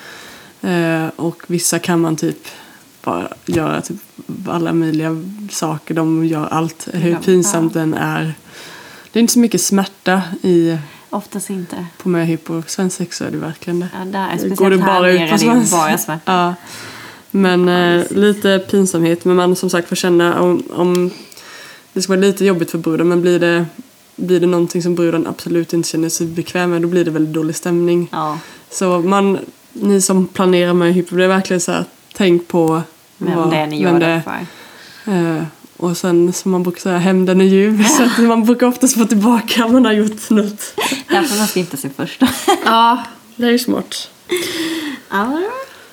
Eh, 0.65 1.09
och 1.17 1.43
vissa 1.47 1.79
kan 1.79 2.01
man 2.01 2.17
typ 2.17 2.39
bara 3.05 3.29
göra 3.47 3.81
typ 3.81 3.97
alla 4.49 4.73
möjliga 4.73 5.23
saker. 5.51 5.95
De 5.95 6.25
gör 6.27 6.47
allt, 6.47 6.89
hur 6.93 7.11
Ja. 7.11 7.19
pinsamt 7.25 7.75
den 7.75 7.95
är. 7.95 8.35
Det 9.13 9.19
är 9.19 9.21
inte 9.21 9.33
så 9.33 9.39
mycket 9.39 9.61
smärta 9.61 10.23
i, 10.43 10.79
Oftast 11.11 11.51
inte. 11.51 11.87
på 12.03 12.09
möhippor. 12.09 12.63
Svensexa 12.67 13.19
så 13.19 13.25
är 13.25 13.31
det 13.31 13.37
verkligen 13.39 13.81
det. 13.81 13.89
Ja, 13.99 14.05
där, 14.05 14.29
Går 14.31 14.37
speciellt 14.39 14.59
det 14.59 14.85
här 14.85 15.01
bara 15.01 15.11
ut 15.11 15.21
nere 15.21 15.29
på 15.29 15.35
det 15.35 15.39
svenska? 15.41 15.77
bara 15.77 15.99
smärta. 15.99 16.33
Ja. 16.33 16.55
Men 17.31 17.69
eh, 17.69 18.05
lite 18.13 18.59
pinsamhet. 18.71 19.25
Men 19.25 19.37
man 19.37 19.57
som 19.57 19.71
sagt 19.71 19.89
får 19.89 19.97
känna 19.97 20.41
om, 20.41 20.63
om 20.71 21.11
det 21.93 22.03
ska 22.03 22.13
vara 22.13 22.21
lite 22.21 22.45
jobbigt 22.45 22.71
för 22.71 22.79
bruden. 22.79 23.09
Men 23.09 23.23
blir 23.23 23.41
det, 23.41 23.67
blir 24.17 24.41
det 24.41 24.47
någonting 24.47 24.83
som 24.83 24.95
bruden 24.95 25.27
absolut 25.27 25.73
inte 25.73 25.89
känner 25.89 26.09
sig 26.09 26.27
bekväm 26.27 26.71
med. 26.71 26.83
Då 26.83 26.89
blir 26.89 27.05
det 27.05 27.11
väldigt 27.11 27.35
dålig 27.35 27.57
stämning. 27.57 28.09
Ja, 28.13 28.39
Så 28.71 28.99
man, 28.99 29.39
ni 29.75 30.01
som 30.01 30.27
planerar 30.27 30.73
med 30.75 30.95
hypo, 30.95 31.17
det 31.17 31.25
är 31.25 31.29
verkligen 31.29 31.61
så 31.61 31.73
här, 31.73 31.85
tänk 32.13 32.49
på 32.49 32.83
vem 33.19 33.37
vad- 33.37 33.51
det 33.51 33.57
är 33.57 33.67
ni 33.67 33.83
gör 33.83 33.99
det 34.01 34.07
det 34.07 34.23
för. 34.25 35.13
Eh, 35.13 35.43
och 35.77 35.97
sen 35.97 36.33
som 36.33 36.51
man 36.51 36.63
brukar 36.63 36.81
säga, 36.81 36.99
hämnden 36.99 37.41
är 37.41 37.45
ljuv. 37.45 37.85
Så 37.89 38.03
att 38.03 38.19
man 38.19 38.45
brukar 38.45 38.67
oftast 38.67 38.99
få 38.99 39.05
tillbaka 39.05 39.65
om 39.65 39.73
man 39.73 39.85
har 39.85 39.93
gjort 39.93 40.31
något. 40.31 40.75
Därför 41.09 41.39
man 41.39 41.49
gifta 41.55 41.77
sig 41.77 41.91
först. 41.97 42.23
Ja, 42.65 43.03
det 43.37 43.47
är 43.47 43.51
ju 43.51 43.59
smart. 43.59 44.11
ja, 45.11 45.27
men- 45.27 45.51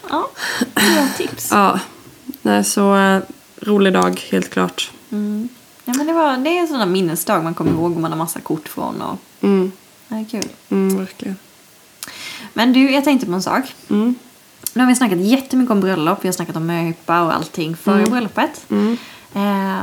ja, 0.09 0.29
bra 0.75 1.07
tips. 1.17 1.47
Ja, 1.51 1.79
nej 2.41 2.63
så 2.63 2.95
eh, 2.95 3.19
rolig 3.61 3.93
dag 3.93 4.21
helt 4.31 4.49
klart. 4.49 4.91
Mm. 5.11 5.49
Ja, 5.85 5.93
men 5.97 6.07
det, 6.07 6.13
var, 6.13 6.37
det 6.37 6.49
är 6.49 6.59
en 6.61 6.67
sån 6.67 6.79
där 6.79 6.85
minnesdag 6.85 7.43
man 7.43 7.53
kommer 7.53 7.71
ihåg 7.71 7.91
och 7.95 8.01
man 8.01 8.11
har 8.11 8.17
massa 8.17 8.39
kort 8.39 8.67
från. 8.67 9.01
Och, 9.01 9.17
Mm, 9.41 9.71
det 10.07 10.15
är 10.15 10.25
kul. 10.31 10.49
mm, 10.69 10.97
verkligen. 10.97 11.35
Men 12.53 12.73
du, 12.73 12.91
jag 12.91 13.03
tänkte 13.03 13.25
på 13.27 13.33
en 13.33 13.41
sak. 13.41 13.63
Mm, 13.89 14.15
Nu 14.73 14.81
har 14.81 14.87
vi 14.87 14.95
snackat 14.95 15.19
jättemycket 15.19 15.71
om 15.71 15.79
bröllop. 15.81 16.17
Vi 16.21 16.27
har 16.27 16.33
snackat 16.33 16.55
om 16.55 16.65
möhippa 16.67 17.21
och 17.21 17.35
allting 17.35 17.75
före 17.75 18.03
bröllopet. 18.05 18.65
mm. 18.69 18.97
Eh, 19.35 19.79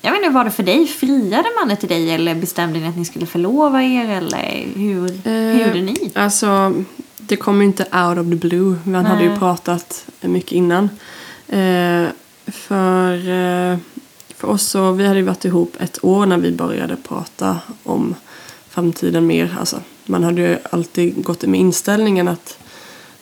jag 0.00 0.10
vet 0.12 0.18
inte, 0.20 0.30
var 0.30 0.44
det 0.44 0.50
för 0.50 0.62
dig? 0.62 0.86
Friade 0.86 1.44
mannen 1.60 1.76
till 1.76 1.88
dig 1.88 2.10
eller 2.10 2.34
bestämde 2.34 2.78
ni 2.78 2.88
att 2.88 2.96
ni 2.96 3.04
skulle 3.04 3.26
förlova 3.26 3.82
er? 3.82 4.08
Eller 4.08 4.66
hur, 4.74 5.08
hur 5.24 5.66
gjorde 5.66 5.80
ni? 5.82 6.10
Alltså, 6.14 6.74
det 7.18 7.36
kom 7.36 7.60
ju 7.60 7.66
inte 7.66 7.82
out 7.82 8.18
of 8.18 8.26
the 8.30 8.48
blue. 8.48 8.76
Man 8.84 9.06
hade 9.06 9.22
ju 9.22 9.28
Nej. 9.28 9.38
pratat 9.38 10.04
mycket 10.20 10.52
innan. 10.52 10.84
Eh, 11.48 12.06
för, 12.46 13.12
eh, 13.28 13.78
för 14.36 14.48
oss 14.48 14.62
så, 14.68 14.92
vi 14.92 15.06
hade 15.06 15.18
ju 15.18 15.24
varit 15.24 15.44
ihop 15.44 15.76
ett 15.80 16.04
år 16.04 16.26
när 16.26 16.38
vi 16.38 16.52
började 16.52 16.96
prata 16.96 17.58
om 17.82 18.14
framtiden 18.70 19.26
mer. 19.26 19.56
Alltså, 19.60 19.80
man 20.06 20.24
hade 20.24 20.40
ju 20.40 20.58
alltid 20.70 21.24
gått 21.24 21.42
med 21.42 21.60
inställningen 21.60 22.28
att, 22.28 22.58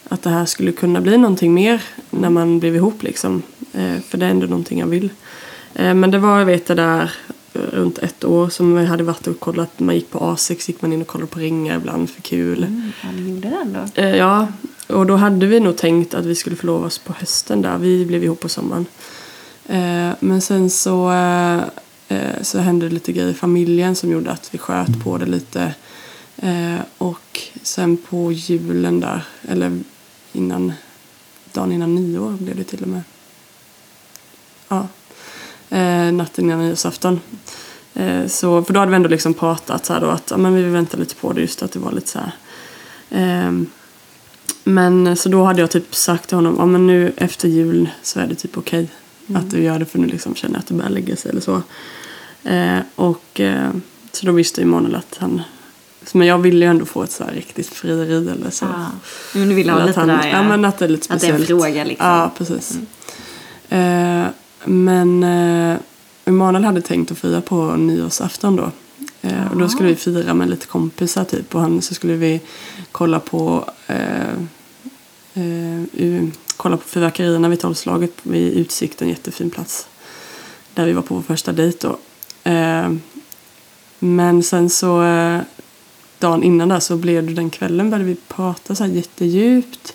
att 0.08 0.22
det 0.22 0.30
här 0.30 0.44
skulle 0.44 0.72
kunna 0.72 1.00
bli 1.00 1.18
någonting 1.18 1.54
mer 1.54 1.82
när 2.10 2.30
man 2.30 2.60
blev 2.60 2.76
ihop 2.76 3.02
liksom. 3.02 3.42
Eh, 3.72 4.00
för 4.08 4.18
det 4.18 4.26
är 4.26 4.30
ändå 4.30 4.46
någonting 4.46 4.78
jag 4.78 4.86
vill. 4.86 5.10
Eh, 5.74 5.94
men 5.94 6.10
det 6.10 6.18
var, 6.18 6.38
jag 6.38 6.46
vet 6.46 6.66
det 6.66 6.74
där, 6.74 7.12
eh, 7.52 7.60
runt 7.60 7.98
ett 7.98 8.24
år 8.24 8.48
som 8.48 8.76
vi 8.76 8.84
hade 8.84 9.04
varit 9.04 9.26
och 9.26 9.40
kollat. 9.40 9.80
Man 9.80 9.94
gick 9.94 10.10
på 10.10 10.18
A6, 10.18 10.68
gick 10.68 10.82
man 10.82 10.92
in 10.92 11.00
och 11.00 11.06
kollade 11.06 11.30
på 11.30 11.38
ringar 11.38 11.76
ibland 11.76 12.10
för 12.10 12.22
kul. 12.22 12.64
Mm, 12.64 12.92
ja, 13.02 13.08
ni 13.12 13.30
gjorde 13.30 13.48
den 13.48 13.72
då? 13.72 14.02
Eh, 14.02 14.16
ja, 14.16 14.48
och 14.86 15.06
då 15.06 15.16
hade 15.16 15.46
vi 15.46 15.60
nog 15.60 15.76
tänkt 15.76 16.14
att 16.14 16.24
vi 16.24 16.34
skulle 16.34 16.56
förlova 16.56 16.86
oss 16.86 16.98
på 16.98 17.12
hösten 17.12 17.62
där. 17.62 17.78
Vi 17.78 18.06
blev 18.06 18.24
ihop 18.24 18.40
på 18.40 18.48
sommaren. 18.48 18.86
Eh, 19.66 20.10
men 20.20 20.40
sen 20.40 20.70
så, 20.70 21.12
eh, 22.08 22.42
så 22.42 22.58
hände 22.58 22.88
det 22.88 22.94
lite 22.94 23.12
grejer 23.12 23.30
i 23.30 23.34
familjen 23.34 23.96
som 23.96 24.10
gjorde 24.10 24.30
att 24.30 24.54
vi 24.54 24.58
sköt 24.58 25.04
på 25.04 25.18
det 25.18 25.26
lite. 25.26 25.74
Eh, 26.36 26.80
och 26.98 27.40
sen 27.62 27.96
på 27.96 28.32
julen 28.32 29.00
där, 29.00 29.24
eller 29.48 29.80
innan, 30.32 30.72
dagen 31.52 31.72
innan 31.72 31.94
nyår 31.94 32.32
blev 32.32 32.56
det 32.56 32.64
till 32.64 32.82
och 32.82 32.88
med. 32.88 33.02
Ja, 34.68 34.88
eh, 35.70 36.12
natten 36.12 36.44
innan 36.44 36.58
nyårsafton. 36.58 37.20
Eh, 37.94 38.26
så, 38.26 38.64
för 38.64 38.74
då 38.74 38.80
hade 38.80 38.90
vi 38.90 38.96
ändå 38.96 39.08
liksom 39.08 39.34
pratat 39.34 39.86
så 39.86 39.92
här 39.92 40.00
då 40.00 40.06
att 40.06 40.30
ja, 40.30 40.36
men 40.36 40.54
vi 40.54 40.62
vill 40.62 40.72
vänta 40.72 40.96
lite 40.96 41.14
på 41.14 41.32
det 41.32 41.40
just 41.40 41.62
att 41.62 41.72
det 41.72 41.78
var 41.78 41.92
lite 41.92 42.08
så 42.08 42.18
här. 42.18 42.32
Ehm, 43.10 43.66
men 44.64 45.16
så 45.16 45.28
då 45.28 45.44
hade 45.44 45.60
jag 45.60 45.70
typ 45.70 45.94
sagt 45.94 46.28
till 46.28 46.36
honom, 46.36 46.56
ja 46.58 46.66
men 46.66 46.86
nu 46.86 47.12
efter 47.16 47.48
jul 47.48 47.90
så 48.02 48.20
är 48.20 48.26
det 48.26 48.34
typ 48.34 48.58
okej 48.58 48.88
att 49.34 49.50
du 49.50 49.62
gör 49.62 49.78
det 49.78 49.84
för 49.84 49.98
nu 49.98 50.06
liksom 50.06 50.34
känner 50.34 50.54
jag 50.54 50.60
att 50.60 50.66
det 50.66 50.74
börjar 50.74 50.90
lägga 50.90 51.16
sig 51.16 51.30
eller 51.30 51.40
så. 51.40 51.62
Eh, 52.44 52.78
och 52.94 53.40
eh, 53.40 53.70
så 54.12 54.26
då 54.26 54.32
visste 54.32 54.60
ju 54.60 54.66
Manuel 54.66 54.94
att 54.94 55.16
han, 55.18 55.42
men 56.12 56.26
jag 56.26 56.38
ville 56.38 56.64
ju 56.64 56.70
ändå 56.70 56.84
få 56.84 57.02
ett 57.02 57.12
så 57.12 57.24
här 57.24 57.32
riktigt 57.32 57.66
frieri 57.66 58.16
eller 58.16 58.50
så. 58.50 58.64
Ja. 58.64 58.86
Men 59.34 59.48
du 59.48 59.54
ville 59.54 59.72
ha 59.72 59.84
lite 59.84 60.00
han, 60.00 60.08
där, 60.08 60.28
ja. 60.28 60.42
men 60.42 60.64
att 60.64 60.78
det 60.78 60.84
är 60.84 60.88
lite 60.88 61.14
Att 61.14 61.20
det 61.20 61.26
är 61.26 61.32
en 61.32 61.38
speciellt. 61.38 61.62
fråga, 61.62 61.84
liksom. 61.84 62.06
Ja, 62.06 62.30
precis. 62.38 62.78
Eh, 63.68 64.24
men 64.64 65.22
eh, 65.22 65.76
Emanuel 66.24 66.64
hade 66.64 66.80
tänkt 66.80 67.12
att 67.12 67.18
fira 67.18 67.40
på 67.40 67.76
nyårsafton 67.76 68.56
då. 68.56 68.70
Eh, 69.22 69.52
och 69.52 69.58
då 69.58 69.68
skulle 69.68 69.88
vi 69.88 69.96
fira 69.96 70.34
med 70.34 70.50
lite 70.50 70.66
kompisar 70.66 71.24
typ 71.24 71.54
och 71.54 71.60
han, 71.60 71.82
så 71.82 71.94
skulle 71.94 72.14
vi 72.14 72.40
kolla 72.92 73.20
på 73.20 73.70
eh, 73.86 74.32
eh, 75.34 76.24
kolla 76.56 76.76
på 76.76 76.82
fyrverkerierna 76.82 77.48
vid 77.48 77.60
tolvslaget 77.60 78.12
vid 78.22 78.52
Utsikten, 78.52 79.08
jättefin 79.08 79.50
plats. 79.50 79.86
Där 80.74 80.86
vi 80.86 80.92
var 80.92 81.02
på 81.02 81.14
vår 81.14 81.22
första 81.22 81.52
dejt 81.52 81.88
då. 81.88 81.98
Eh, 82.50 82.92
men 83.98 84.42
sen 84.42 84.70
så 84.70 85.02
eh, 85.02 85.40
dagen 86.18 86.42
innan 86.42 86.68
där 86.68 86.80
så 86.80 86.96
blev 86.96 87.26
det 87.26 87.34
den 87.34 87.50
kvällen 87.50 87.90
började 87.90 88.04
vi 88.04 88.16
prata 88.28 88.74
så 88.74 88.84
här 88.84 88.90
jättedjupt. 88.90 89.94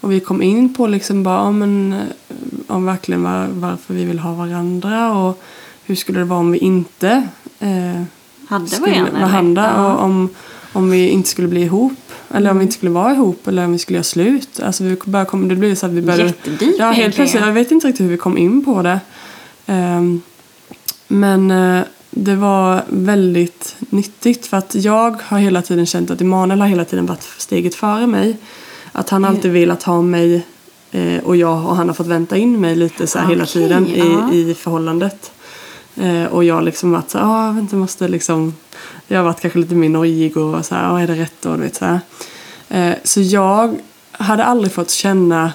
Och 0.00 0.12
vi 0.12 0.20
kom 0.20 0.42
in 0.42 0.74
på 0.74 0.86
liksom 0.86 1.22
bara, 1.22 1.36
ja, 1.36 1.50
men, 1.50 1.92
eh, 1.92 2.34
om 2.66 2.84
verkligen 2.84 3.22
var, 3.22 3.46
varför 3.50 3.94
vi 3.94 4.04
vill 4.04 4.18
ha 4.18 4.32
varandra 4.32 5.12
och 5.18 5.42
hur 5.84 5.94
skulle 5.94 6.18
det 6.18 6.24
vara 6.24 6.40
om 6.40 6.52
vi 6.52 6.58
inte 6.58 7.28
eh, 7.58 8.02
Hade 8.48 8.66
skulle 8.66 9.06
varandra? 9.12 9.72
Ja. 9.76 9.92
och 9.94 10.04
om, 10.04 10.28
om 10.72 10.90
vi 10.90 11.08
inte 11.08 11.28
skulle 11.28 11.48
bli 11.48 11.62
ihop. 11.62 11.92
Eller 12.30 12.50
om 12.50 12.58
vi 12.58 12.62
inte 12.62 12.74
skulle 12.74 12.92
vara 12.92 13.12
ihop 13.12 13.48
eller 13.48 13.64
om 13.64 13.72
vi 13.72 13.78
skulle 13.78 13.96
göra 13.96 14.04
slut. 14.04 14.60
Alltså 14.60 14.84
vi 14.84 14.96
började 15.04 15.30
komma, 15.30 15.46
det 15.46 15.56
blev 15.56 15.74
så 15.74 15.86
att 15.86 15.92
vi 15.92 16.02
började... 16.02 16.24
Jättedeep 16.24 16.74
Ja, 16.78 16.90
helt 16.90 17.14
plötsligt. 17.14 17.44
Jag 17.44 17.52
vet 17.52 17.70
inte 17.70 17.86
riktigt 17.86 18.06
hur 18.06 18.10
vi 18.10 18.16
kom 18.16 18.38
in 18.38 18.64
på 18.64 18.82
det. 18.82 19.00
Ehm, 19.66 20.22
men 21.08 21.50
eh, 21.50 21.82
det 22.10 22.34
var 22.34 22.84
väldigt 22.88 23.76
nyttigt 23.78 24.46
för 24.46 24.56
att 24.56 24.74
jag 24.74 25.22
har 25.22 25.38
hela 25.38 25.62
tiden 25.62 25.86
känt 25.86 26.10
att 26.10 26.20
Emanuel 26.20 26.60
har 26.60 26.68
hela 26.68 26.84
tiden 26.84 27.06
varit 27.06 27.28
steget 27.38 27.74
före 27.74 28.06
mig. 28.06 28.36
Att 28.92 29.10
han 29.10 29.24
alltid 29.24 29.52
velat 29.52 29.82
ha 29.82 30.02
mig 30.02 30.46
eh, 30.90 31.24
och 31.24 31.36
jag 31.36 31.66
och 31.66 31.76
han 31.76 31.88
har 31.88 31.94
fått 31.94 32.06
vänta 32.06 32.36
in 32.36 32.60
mig 32.60 32.76
lite 32.76 33.06
så 33.06 33.18
här 33.18 33.28
hela 33.28 33.44
Okej, 33.44 33.52
tiden 33.52 33.86
i, 33.86 33.98
ja. 33.98 34.32
i 34.32 34.54
förhållandet. 34.54 35.32
Eh, 35.96 36.24
och 36.24 36.44
jag 36.44 36.64
liksom 36.64 36.92
varit 36.92 37.10
så 37.10 37.18
här, 37.18 37.26
ah, 37.26 37.52
vänta, 37.52 37.76
måste 37.76 38.08
liksom... 38.08 38.54
Jag 39.06 39.18
har 39.18 39.24
varit 39.24 39.40
kanske 39.40 39.58
lite 39.58 39.74
mer 39.74 39.88
nojig 39.88 40.36
och 40.36 40.66
så 40.66 40.74
här, 40.74 40.92
ah, 40.92 41.00
är 41.00 41.06
det 41.06 41.14
rätt 41.14 41.34
då? 41.40 41.56
Du 41.56 41.62
vet, 41.62 41.76
så 41.76 41.84
här. 41.84 42.00
Eh, 42.68 42.94
så 43.04 43.20
jag 43.20 43.78
hade 44.12 44.44
aldrig 44.44 44.72
fått 44.72 44.90
känna, 44.90 45.52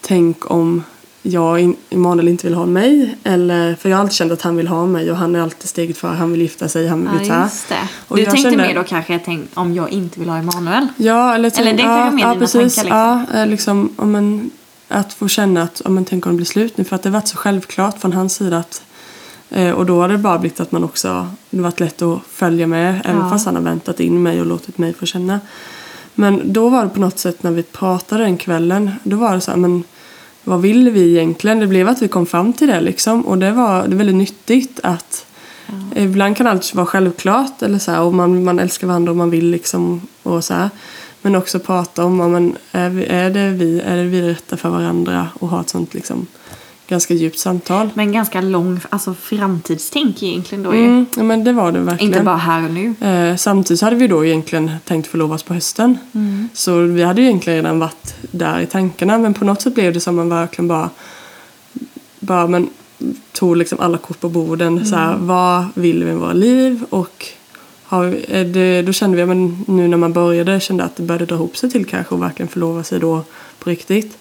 tänk 0.00 0.50
om 0.50 0.82
jag, 1.30 1.60
in- 1.60 1.76
Emanuel 1.90 2.28
inte 2.28 2.46
vill 2.46 2.54
ha 2.56 2.66
mig. 2.66 3.16
Eller, 3.24 3.74
för 3.74 3.88
jag 3.88 3.96
har 3.96 4.02
alltid 4.02 4.14
känt 4.16 4.32
att 4.32 4.42
han 4.42 4.56
vill 4.56 4.68
ha 4.68 4.86
mig 4.86 5.10
och 5.10 5.16
han 5.16 5.34
är 5.36 5.40
alltid 5.40 5.68
steget 5.68 5.98
före. 5.98 6.14
Han 6.14 6.32
vill 6.32 6.42
gifta 6.42 6.68
sig, 6.68 6.88
han 6.88 7.18
vill 7.18 7.28
Ja, 7.28 7.42
just 7.42 7.68
det. 7.68 7.88
Och 8.08 8.16
Du 8.16 8.24
tänkte 8.24 8.42
kände- 8.42 8.56
mer 8.58 8.74
då 8.74 8.82
kanske 8.84 9.12
jag 9.12 9.24
tänkte, 9.24 9.60
om 9.60 9.74
jag 9.74 9.90
inte 9.90 10.20
vill 10.20 10.28
ha 10.28 10.36
Emanuel. 10.38 10.86
Ja, 10.96 11.34
eller, 11.34 11.50
tänk, 11.50 11.66
Eller 11.66 11.76
det 11.76 11.82
ja, 11.82 11.88
vara 11.96 12.10
mer 12.10 12.22
ja, 12.22 12.28
dina 12.28 12.40
precis. 12.40 12.74
tankar, 12.76 12.84
liksom. 12.84 13.26
Ja, 13.32 13.40
eh, 13.42 13.46
liksom, 13.46 13.92
om 13.96 14.14
en, 14.14 14.50
att 14.88 15.12
få 15.12 15.28
känna 15.28 15.62
att 15.62 15.80
om 15.80 15.94
man 15.94 16.04
tänker 16.04 16.30
om 16.30 16.34
det 16.34 16.36
blir 16.36 16.46
slut 16.46 16.76
nu. 16.78 16.84
För 16.84 16.96
att 16.96 17.02
det 17.02 17.08
har 17.08 17.14
varit 17.14 17.28
så 17.28 17.36
självklart 17.36 18.00
från 18.00 18.12
hans 18.12 18.34
sida 18.34 18.58
att 18.58 18.82
eh, 19.50 19.70
och 19.70 19.86
då 19.86 20.00
har 20.00 20.08
det 20.08 20.18
bara 20.18 20.38
blivit 20.38 20.60
att 20.60 20.72
man 20.72 20.84
också, 20.84 21.28
det 21.50 21.60
varit 21.62 21.80
lätt 21.80 22.02
att 22.02 22.18
följa 22.30 22.66
med 22.66 23.02
även 23.04 23.20
Ja. 23.22 23.30
fast 23.30 23.46
han 23.46 23.54
har 23.54 23.62
väntat 23.62 24.00
in 24.00 24.22
mig 24.22 24.40
och 24.40 24.46
låtit 24.46 24.78
mig 24.78 24.94
få 24.94 25.06
känna. 25.06 25.40
Men 26.14 26.52
då 26.52 26.68
var 26.68 26.82
det 26.84 26.88
på 26.90 27.00
något 27.00 27.18
sätt 27.18 27.42
när 27.42 27.50
vi 27.50 27.62
pratade 27.62 28.22
den 28.24 28.36
kvällen, 28.36 28.90
då 29.02 29.16
var 29.16 29.34
det 29.34 29.40
så 29.40 29.50
här, 29.50 29.58
men 29.58 29.84
vad 30.46 30.60
vill 30.60 30.90
vi 30.90 31.10
egentligen? 31.10 31.58
Det 31.58 31.66
blev 31.66 31.88
att 31.88 32.02
vi 32.02 32.08
kom 32.08 32.26
fram 32.26 32.52
till 32.52 32.68
det 32.68 32.80
liksom 32.80 33.26
och 33.26 33.38
det 33.38 33.52
var 33.52 33.86
det 33.88 33.94
är 33.94 33.96
väldigt 33.96 34.16
nyttigt 34.16 34.80
att 34.82 35.26
Ibland 35.94 36.36
kan 36.36 36.46
allt 36.46 36.74
vara 36.74 36.86
självklart 36.86 37.62
eller 37.62 37.78
så 37.78 37.90
här, 37.90 38.00
och 38.00 38.14
man, 38.14 38.44
man 38.44 38.58
älskar 38.58 38.86
varandra 38.86 39.10
och 39.10 39.16
man 39.16 39.30
vill 39.30 39.50
liksom 39.50 40.00
och 40.22 40.44
så 40.44 40.54
här. 40.54 40.70
Men 41.22 41.36
också 41.36 41.58
prata 41.58 42.04
om 42.04 42.18
vad 42.18 42.30
man, 42.30 42.56
är, 42.72 42.90
vi, 42.90 43.06
är, 43.06 43.30
det 43.30 43.50
vi, 43.50 43.80
är 43.80 43.96
det 43.96 44.04
vi 44.04 44.22
rätta 44.22 44.56
för 44.56 44.68
varandra 44.68 45.28
och 45.40 45.48
ha 45.48 45.60
ett 45.60 45.68
sånt 45.68 45.94
liksom 45.94 46.26
ganska 46.88 47.14
djupt 47.14 47.38
samtal. 47.38 47.90
Men 47.94 48.12
ganska 48.12 48.40
lång 48.40 48.80
alltså 48.90 49.14
framtidstänk 49.14 50.22
egentligen 50.22 50.64
då 50.64 50.74
ju. 50.74 50.84
Mm, 50.84 51.06
ja, 51.16 51.22
men 51.22 51.44
det 51.44 51.52
var 51.52 51.72
det 51.72 51.80
verkligen. 51.80 52.12
Inte 52.12 52.24
bara 52.24 52.36
här 52.36 52.64
och 52.64 52.70
nu. 52.70 52.94
Eh, 53.00 53.36
samtidigt 53.36 53.80
så 53.80 53.86
hade 53.86 53.96
vi 53.96 54.08
då 54.08 54.24
egentligen 54.24 54.70
tänkt 54.84 55.06
förlovas 55.06 55.42
på 55.42 55.54
hösten. 55.54 55.98
Så 56.52 56.80
vi 56.80 57.02
hade 57.02 57.20
ju 57.20 57.26
egentligen 57.26 57.56
redan 57.56 57.78
varit 57.78 58.14
där 58.30 58.60
i 58.60 58.66
tankarna 58.66 59.18
men 59.18 59.34
på 59.34 59.44
något 59.44 59.62
sätt 59.62 59.74
blev 59.74 59.92
det 59.92 60.00
som 60.00 60.16
man 60.16 60.28
verkligen 60.28 60.68
bara, 60.68 60.90
bara 62.20 62.46
men, 62.46 62.68
tog 63.32 63.56
liksom 63.56 63.80
alla 63.80 63.98
kort 63.98 64.20
på 64.20 64.28
borden. 64.28 64.86
Så 64.86 64.96
här, 64.96 65.16
vad 65.16 65.64
vill 65.74 66.04
vi 66.04 66.10
med 66.10 66.20
våra 66.20 66.32
liv? 66.32 66.84
Och 66.90 67.26
har 67.84 68.04
är 68.28 68.44
det, 68.44 68.82
då 68.82 68.92
kände 68.92 69.16
vi, 69.16 69.26
men 69.26 69.64
nu 69.66 69.88
när 69.88 69.96
man 69.96 70.12
började, 70.12 70.60
kände 70.60 70.84
att 70.84 70.96
det 70.96 71.02
började 71.02 71.26
dra 71.26 71.34
ihop 71.34 71.56
sig 71.56 71.70
till 71.70 71.86
kanske 71.86 72.14
och 72.14 72.22
verkligen 72.22 72.48
förlova 72.48 72.82
sig 72.82 73.00
då 73.00 73.22
på 73.58 73.70
riktigt. 73.70 74.18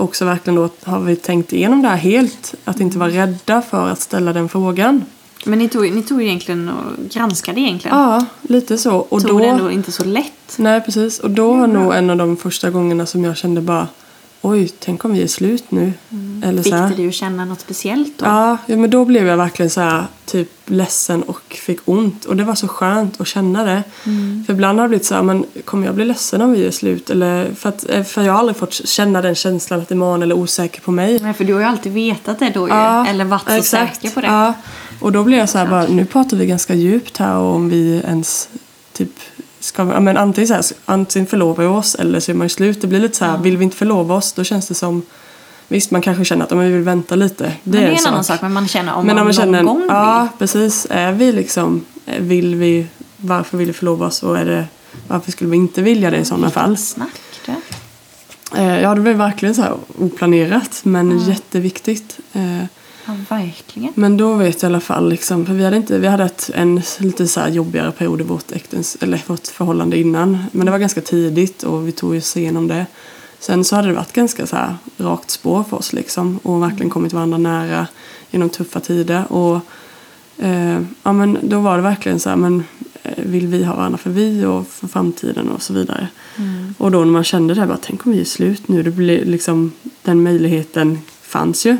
Också 0.00 0.24
verkligen 0.24 0.54
då 0.54 0.68
har 0.82 1.00
vi 1.00 1.16
tänkt 1.16 1.52
igenom 1.52 1.82
det 1.82 1.88
här 1.88 1.96
helt. 1.96 2.54
Att 2.64 2.80
inte 2.80 2.98
vara 2.98 3.10
rädda 3.10 3.62
för 3.62 3.88
att 3.88 4.00
ställa 4.00 4.32
den 4.32 4.48
frågan. 4.48 5.04
Men 5.44 5.58
ni 5.58 5.68
tog, 5.68 5.92
ni 5.92 6.02
tog 6.02 6.22
egentligen 6.22 6.68
och 6.68 7.10
granskade 7.10 7.60
egentligen. 7.60 7.96
Ja, 7.96 8.26
lite 8.42 8.78
så. 8.78 8.96
Och 8.96 9.20
tog 9.22 9.30
då, 9.30 9.38
det 9.38 9.46
ändå 9.46 9.70
inte 9.70 9.92
så 9.92 10.04
lätt. 10.04 10.56
Nej, 10.56 10.80
precis. 10.80 11.18
Och 11.18 11.30
då 11.30 11.54
var 11.54 11.66
nog 11.66 11.94
en 11.94 12.10
av 12.10 12.16
de 12.16 12.36
första 12.36 12.70
gångerna 12.70 13.06
som 13.06 13.24
jag 13.24 13.36
kände 13.36 13.60
bara 13.60 13.88
Oj, 14.42 14.70
tänk 14.78 15.04
om 15.04 15.12
vi 15.12 15.22
är 15.22 15.26
slut 15.26 15.70
nu. 15.70 15.92
Eller 16.44 16.62
Fick 16.62 16.72
så 16.72 16.78
här. 16.78 17.08
att 17.08 17.14
känna 17.14 17.44
något 17.44 17.60
speciellt 17.60 18.18
då? 18.18 18.26
Ja, 18.26 18.58
ja, 18.66 18.76
men 18.76 18.90
då 18.90 19.04
blev 19.04 19.26
jag 19.26 19.36
verkligen 19.36 19.70
så 19.70 19.80
här, 19.80 20.04
typ 20.24 20.50
ledsen 20.66 21.22
och 21.22 21.42
fick 21.48 21.80
ont. 21.84 22.24
Och 22.24 22.36
det 22.36 22.44
var 22.44 22.54
så 22.54 22.68
skönt 22.68 23.20
att 23.20 23.26
känna 23.26 23.64
det. 23.64 23.82
För 24.46 24.52
ibland 24.52 24.78
har 24.78 24.84
det 24.84 24.88
blivit 24.88 25.06
så 25.06 25.14
här, 25.14 25.22
men 25.22 25.44
kommer 25.64 25.86
jag 25.86 25.94
bli 25.94 26.04
ledsen 26.04 26.42
om 26.42 26.52
vi 26.52 26.66
är 26.66 26.70
slut? 26.70 27.10
Eller, 27.10 27.54
för, 27.54 27.68
att, 27.68 27.90
eh, 27.90 28.02
för 28.02 28.22
jag 28.22 28.32
har 28.32 28.38
aldrig 28.38 28.56
fått 28.56 28.72
känna 28.72 29.22
den 29.22 29.34
känslan 29.34 29.80
att 29.80 29.90
Emanuel 29.90 30.30
är 30.30 30.36
osäker 30.36 30.80
på 30.80 30.90
mig. 30.90 31.18
Nej, 31.22 31.34
för 31.34 31.44
du 31.44 31.52
har 31.52 31.60
ju 31.60 31.66
alltid 31.66 31.92
vetat 31.92 32.38
det 32.38 32.50
då 32.50 32.68
ju. 32.68 32.74
Ja, 32.74 33.06
Eller 33.06 33.24
varit 33.24 33.48
så 33.48 33.54
exakt. 33.54 33.96
säker 33.96 34.10
på 34.14 34.20
det. 34.20 34.26
Ja. 34.26 34.54
Och 35.00 35.12
då 35.12 35.24
blev 35.24 35.38
jag 35.38 35.48
så 35.48 35.58
här, 35.58 35.66
bara, 35.66 35.86
nu 35.86 36.04
pratar 36.04 36.36
vi 36.36 36.46
ganska 36.46 36.74
djupt 36.74 37.16
här 37.16 37.36
och 37.36 37.54
om 37.54 37.68
vi 37.68 38.02
ens 38.06 38.48
typ 38.92 39.12
ska, 39.60 39.82
ja, 39.92 40.00
men 40.00 40.16
antingen, 40.16 40.48
så 40.48 40.54
här, 40.54 40.64
antingen 40.84 41.26
förlovar 41.26 41.64
vi 41.64 41.70
oss 41.70 41.94
eller 41.94 42.20
så 42.20 42.30
är 42.32 42.34
man 42.34 42.44
ju 42.44 42.48
slut. 42.48 42.80
Det 42.80 42.86
blir 42.86 43.00
lite 43.00 43.16
så 43.16 43.24
här, 43.24 43.38
vill 43.38 43.56
vi 43.56 43.64
inte 43.64 43.76
förlova 43.76 44.14
oss 44.14 44.32
då 44.32 44.44
känns 44.44 44.68
det 44.68 44.74
som 44.74 45.02
Visst, 45.68 45.90
man 45.90 46.02
kanske 46.02 46.24
känner 46.24 46.44
att 46.44 46.50
ja, 46.50 46.56
men 46.56 46.66
vi 46.66 46.72
vill 46.72 46.82
vänta 46.82 47.14
lite. 47.14 47.44
Det 47.44 47.52
men 47.64 47.72
det 47.72 47.86
är 47.86 47.90
en 47.90 47.98
sak. 47.98 48.06
annan 48.12 48.24
sak. 48.24 48.42
Men 48.42 48.52
man 48.52 48.68
känner 48.68 48.94
om 48.94 49.06
Men 49.06 49.16
man 49.16 49.26
om 49.26 49.26
man 49.26 49.36
någon 49.36 49.54
känner, 49.54 49.62
gång 49.62 49.84
ja 49.88 50.20
vill. 50.22 50.38
precis, 50.38 50.86
är 50.90 51.12
vi 51.12 51.32
liksom, 51.32 51.84
vill 52.18 52.54
vi, 52.54 52.86
varför 53.16 53.58
vill 53.58 53.66
vi 53.66 53.72
förlova 53.72 54.06
oss 54.06 54.22
och 54.22 54.38
är 54.38 54.44
det, 54.44 54.64
varför 55.08 55.32
skulle 55.32 55.50
vi 55.50 55.56
inte 55.56 55.82
vilja 55.82 56.10
det 56.10 56.16
i 56.18 56.24
sådana 56.24 56.50
fall? 56.50 56.76
Snack 56.76 57.20
du. 57.46 57.52
Eh, 58.58 58.80
ja, 58.80 58.94
det 58.94 59.00
blev 59.00 59.16
verkligen 59.16 59.54
så 59.54 59.62
här 59.62 59.74
oplanerat 59.98 60.80
men 60.82 61.18
jätteviktigt. 61.18 62.18
Ja, 63.10 63.36
verkligen. 63.36 63.92
men 63.94 64.16
då 64.16 64.34
vet 64.34 64.62
jag 64.62 64.70
i 64.70 64.72
alla 64.72 64.80
fall, 64.80 65.08
liksom, 65.08 65.46
för 65.46 65.54
vi 65.54 65.64
hade, 65.64 65.76
inte, 65.76 65.98
vi 65.98 66.06
hade 66.06 66.24
ett, 66.24 66.50
en 66.54 66.82
lite 66.98 67.28
så 67.28 67.40
jobbigare 67.48 67.92
period 67.92 68.20
i 68.20 68.24
vårt, 68.24 68.52
äktens, 68.52 68.96
eller 69.00 69.22
vårt 69.26 69.46
förhållande 69.46 69.98
innan. 69.98 70.38
Men 70.52 70.66
det 70.66 70.72
var 70.72 70.78
ganska 70.78 71.00
tidigt 71.00 71.62
och 71.62 71.88
vi 71.88 71.92
tog 71.92 72.16
oss 72.16 72.36
igenom 72.36 72.68
det. 72.68 72.86
Sen 73.38 73.64
så 73.64 73.76
hade 73.76 73.88
det 73.88 73.94
varit 73.94 74.12
ganska 74.12 74.46
så 74.46 74.56
här 74.56 74.76
rakt 74.96 75.30
spår 75.30 75.62
för 75.62 75.76
oss 75.76 75.92
liksom, 75.92 76.38
och 76.42 76.62
verkligen 76.62 76.90
kommit 76.90 77.12
varandra 77.12 77.38
nära 77.38 77.86
genom 78.30 78.48
tuffa 78.48 78.80
tider. 78.80 79.32
Och, 79.32 79.60
eh, 80.38 80.80
ja, 81.02 81.12
men 81.12 81.38
då 81.42 81.60
var 81.60 81.76
det 81.76 81.82
verkligen 81.82 82.20
så 82.20 82.28
här, 82.28 82.36
men 82.36 82.64
eh, 83.02 83.12
vill 83.16 83.46
vi 83.46 83.64
ha 83.64 83.76
varandra 83.76 83.98
för 83.98 84.10
vi 84.10 84.44
och 84.44 84.66
för 84.66 84.88
framtiden 84.88 85.48
och 85.48 85.62
så 85.62 85.72
vidare. 85.72 86.08
Och 86.78 86.90
då 86.90 86.98
när 86.98 87.12
man 87.12 87.24
kände 87.24 87.54
det, 87.54 87.60
här, 87.60 87.68
bara, 87.68 87.78
tänk 87.82 88.06
om 88.06 88.12
vi 88.12 88.20
är 88.20 88.24
slut 88.24 88.68
nu. 88.68 88.82
Det 88.82 88.90
blir 88.90 89.24
liksom, 89.24 89.72
den 90.02 90.22
möjligheten 90.22 90.98
fanns 91.22 91.66
ju. 91.66 91.76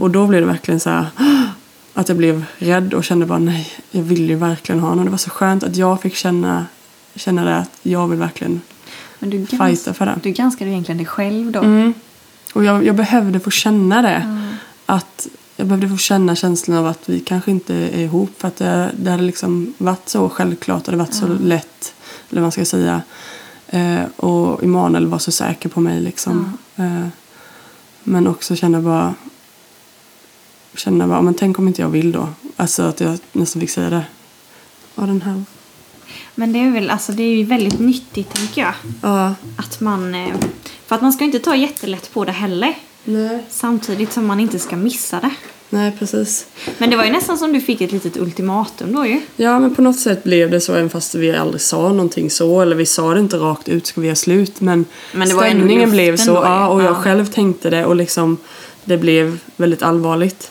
Och 0.00 0.10
då 0.10 0.26
blev 0.26 0.40
det 0.40 0.46
verkligen 0.46 0.80
så 0.80 0.90
här 0.90 1.06
att 1.94 2.08
jag 2.08 2.18
blev 2.18 2.44
rädd 2.58 2.94
och 2.94 3.04
kände 3.04 3.26
bara 3.26 3.38
nej, 3.38 3.72
jag 3.90 4.02
vill 4.02 4.28
ju 4.28 4.36
verkligen 4.36 4.80
ha 4.80 4.88
honom. 4.88 5.04
Det 5.04 5.10
var 5.10 5.18
så 5.18 5.30
skönt 5.30 5.64
att 5.64 5.76
jag 5.76 6.02
fick 6.02 6.14
känna, 6.14 6.66
känna 7.14 7.44
det 7.44 7.56
att 7.56 7.70
jag 7.82 8.08
vill 8.08 8.18
verkligen 8.18 8.60
Men 9.18 9.30
du, 9.30 9.46
fighta 9.46 9.66
gransk, 9.66 9.96
för 9.96 10.06
det. 10.06 10.18
du 10.22 10.30
granskade 10.30 10.70
egentligen 10.70 10.96
dig 10.96 11.06
själv 11.06 11.52
då. 11.52 11.60
Mm. 11.60 11.94
Och 12.54 12.64
jag, 12.64 12.86
jag 12.86 12.96
behövde 12.96 13.40
få 13.40 13.50
känna 13.50 14.02
det. 14.02 14.48
Att 14.86 15.28
jag 15.56 15.66
behövde 15.66 15.88
få 15.88 15.96
känna 15.96 16.36
känslan 16.36 16.78
av 16.78 16.86
att 16.86 17.08
vi 17.08 17.20
kanske 17.20 17.50
inte 17.50 17.74
är 17.74 17.98
ihop. 17.98 18.30
För 18.38 18.48
att 18.48 18.56
det, 18.56 18.90
det 18.96 19.10
hade 19.10 19.22
liksom 19.22 19.74
varit 19.78 20.08
så 20.08 20.28
självklart 20.28 20.86
och 20.86 20.92
det 20.92 20.98
varit 20.98 21.14
så 21.14 21.26
lätt. 21.26 21.94
Eller 22.30 22.40
vad 22.40 22.42
man 22.42 22.52
ska 22.52 22.64
säga. 22.64 23.02
Eh, 23.66 24.02
och 24.16 24.62
Emanuel 24.62 25.06
var 25.06 25.18
så 25.18 25.32
säker 25.32 25.68
på 25.68 25.80
mig 25.80 26.00
liksom. 26.00 26.58
Eh, 26.76 27.06
men 28.04 28.26
också 28.26 28.56
känna 28.56 28.80
bara 28.80 29.14
känna 30.78 31.08
bara, 31.08 31.22
men 31.22 31.34
tänk 31.34 31.58
om 31.58 31.68
inte 31.68 31.82
jag 31.82 31.88
vill 31.88 32.12
då. 32.12 32.28
Alltså 32.56 32.82
att 32.82 33.00
jag 33.00 33.18
nästan 33.32 33.60
fick 33.60 33.70
säga 33.70 33.90
det. 33.90 34.04
Ja, 34.94 35.02
den 35.02 35.22
här. 35.22 35.42
Men 36.34 36.52
det 36.52 36.58
är 36.58 36.70
väl, 36.70 36.90
alltså 36.90 37.12
det 37.12 37.22
är 37.22 37.36
ju 37.36 37.44
väldigt 37.44 37.78
nyttigt 37.78 38.34
tänker 38.34 38.60
jag. 38.60 38.72
Ja. 39.02 39.34
Att 39.56 39.80
man, 39.80 40.14
eh, 40.14 40.34
för 40.86 40.94
att 40.96 41.02
man 41.02 41.12
ska 41.12 41.24
inte 41.24 41.38
ta 41.38 41.56
jättelätt 41.56 42.12
på 42.12 42.24
det 42.24 42.32
heller. 42.32 42.74
Nej. 43.04 43.44
Samtidigt 43.50 44.12
som 44.12 44.26
man 44.26 44.40
inte 44.40 44.58
ska 44.58 44.76
missa 44.76 45.20
det. 45.20 45.30
Nej, 45.70 45.92
precis. 45.98 46.46
Men 46.78 46.90
det 46.90 46.96
var 46.96 47.04
ju 47.04 47.10
nästan 47.10 47.38
som 47.38 47.52
du 47.52 47.60
fick 47.60 47.80
ett 47.80 47.92
litet 47.92 48.16
ultimatum 48.16 48.92
då 48.92 49.06
ju. 49.06 49.20
Ja, 49.36 49.58
men 49.58 49.74
på 49.74 49.82
något 49.82 49.98
sätt 49.98 50.24
blev 50.24 50.50
det 50.50 50.60
så 50.60 50.74
även 50.74 50.90
fast 50.90 51.14
vi 51.14 51.36
aldrig 51.36 51.60
sa 51.60 51.88
någonting 51.88 52.30
så. 52.30 52.60
Eller 52.60 52.76
vi 52.76 52.86
sa 52.86 53.14
det 53.14 53.20
inte 53.20 53.36
rakt 53.36 53.68
ut, 53.68 53.86
ska 53.86 54.00
vi 54.00 54.06
göra 54.06 54.16
slut? 54.16 54.60
Men, 54.60 54.84
Men 55.12 55.28
stämningen 55.28 55.90
blev 55.90 56.16
så. 56.16 56.30
Ja, 56.32 56.68
och 56.68 56.82
jag 56.82 56.90
Ja. 56.90 56.94
själv 56.94 57.26
tänkte 57.26 57.70
det 57.70 57.84
och 57.84 57.96
liksom 57.96 58.36
det 58.84 58.96
blev 58.98 59.38
väldigt 59.56 59.82
allvarligt. 59.82 60.50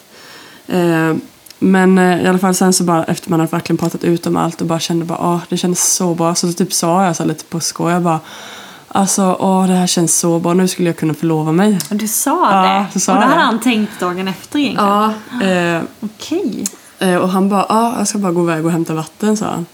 Eh, 0.67 1.15
men 1.59 1.97
eh, 1.97 2.23
i 2.23 2.27
alla 2.27 2.37
fall 2.39 2.55
sen 2.55 2.73
så 2.73 2.83
bara 2.83 3.03
efter 3.03 3.29
man 3.29 3.39
hade 3.39 3.51
verkligen 3.51 3.77
pratat 3.77 4.03
ut 4.03 4.27
om 4.27 4.37
allt 4.37 4.61
och 4.61 4.67
bara 4.67 4.79
kände 4.79 5.05
bara 5.05 5.17
ah, 5.19 5.41
det 5.49 5.57
kändes 5.57 5.93
så 5.93 6.13
bra. 6.15 6.35
Så 6.35 6.53
typ 6.53 6.73
sa 6.73 7.05
jag 7.05 7.15
så 7.15 7.25
lite 7.25 7.43
på 7.45 7.59
skoj, 7.59 7.93
jag 7.93 8.01
bara 8.01 8.19
Alltså, 8.89 9.37
åh, 9.39 9.67
det 9.67 9.73
här 9.73 9.87
känns 9.87 10.19
så 10.19 10.39
bra. 10.39 10.53
Nu 10.53 10.67
skulle 10.67 10.89
jag 10.89 10.97
kunna 10.97 11.13
förlova 11.13 11.51
mig. 11.51 11.79
Och 11.89 11.95
du 11.95 12.07
sa 12.07 12.65
Ja, 12.65 12.69
det. 12.73 12.85
så 12.93 12.99
sa 12.99 13.11
och 13.11 13.17
jag 13.17 13.21
hade 13.27 13.35
det. 13.35 13.41
han 13.45 13.59
tänkt 13.59 13.99
dagen 13.99 14.27
efter 14.27 14.59
egentligen. 14.59 15.13
Ja. 15.41 15.45
Eh, 15.47 15.81
Okej. 15.99 16.63
Eh, 16.99 17.15
Och 17.15 17.29
han 17.29 17.49
bara, 17.49 17.65
ja, 17.69 17.95
jag 17.97 18.07
ska 18.07 18.17
bara 18.17 18.31
gå 18.31 18.43
iväg 18.43 18.65
och 18.65 18.71
hämta 18.71 18.93
vatten, 18.93 19.37
sa 19.37 19.45
han. 19.45 19.65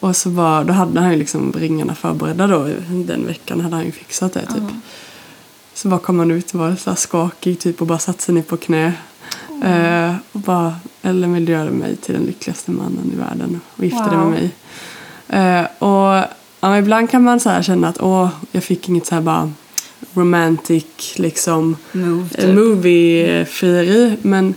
Och 0.00 0.16
så 0.16 0.28
bara, 0.28 0.64
då 0.64 0.72
hade 0.72 1.00
han 1.00 1.10
ju 1.10 1.16
liksom 1.18 1.52
ringarna 1.52 1.94
förberedda 1.94 2.46
då. 2.46 2.68
Den 2.88 3.26
veckan 3.26 3.60
hade 3.60 3.76
han 3.76 3.84
ju 3.84 3.92
fixat 3.92 4.32
det 4.32 4.40
typ. 4.46 4.62
Så 5.74 5.88
bara 5.88 6.00
kom 6.00 6.18
han 6.18 6.30
ut 6.30 6.54
och 6.54 6.60
var 6.60 6.76
så 6.76 6.94
skakig 6.94 7.58
typ 7.60 7.80
och 7.80 7.86
bara 7.86 7.98
satte 7.98 8.22
sig 8.22 8.34
ner 8.34 8.42
på 8.42 8.56
knä. 8.56 8.92
Eh, 9.64 10.14
och 10.32 10.40
bara, 10.40 10.74
du 11.44 11.52
göra 11.52 11.70
mig 11.70 11.96
till 11.96 12.14
den 12.14 12.24
lyckligaste 12.24 12.70
mannen 12.70 13.10
i 13.12 13.16
världen 13.16 13.60
och 13.76 13.84
gifta 13.84 14.08
dig 14.08 14.16
med 14.16 14.24
Wow. 14.24 14.30
mig. 14.30 14.50
Eh, 15.28 15.66
och 15.88 16.24
Ja, 16.60 16.78
ibland 16.78 17.10
kan 17.10 17.22
man 17.24 17.40
så 17.40 17.62
känna 17.62 17.88
att 17.88 18.00
åh, 18.00 18.28
jag 18.52 18.64
fick 18.64 18.88
inget 18.88 19.06
så 19.06 19.14
här 19.14 19.22
bara 19.22 19.52
romantic 20.14 20.84
liksom 21.16 21.76
Move, 21.92 22.24
eh, 22.34 22.44
typ. 22.44 22.54
movie-frieri. 22.54 24.16
Men 24.22 24.54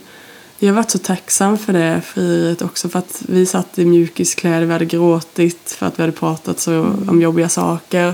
jag 0.59 0.69
har 0.69 0.75
varit 0.75 0.91
så 0.91 0.97
tacksam 0.97 1.57
för 1.57 1.73
det 1.73 2.01
frieriet 2.05 2.61
också. 2.61 2.89
För 2.89 2.99
att 2.99 3.21
vi 3.27 3.45
satt 3.45 3.79
i 3.79 3.85
mjukiskläder, 3.85 4.65
vi 4.65 4.73
hade 4.73 4.85
gråtit 4.85 5.75
för 5.79 5.85
att 5.85 5.99
vi 5.99 6.03
hade 6.03 6.11
pratat 6.13 6.59
så 6.59 6.79
om 7.07 7.21
jobbiga 7.21 7.49
saker. 7.49 8.13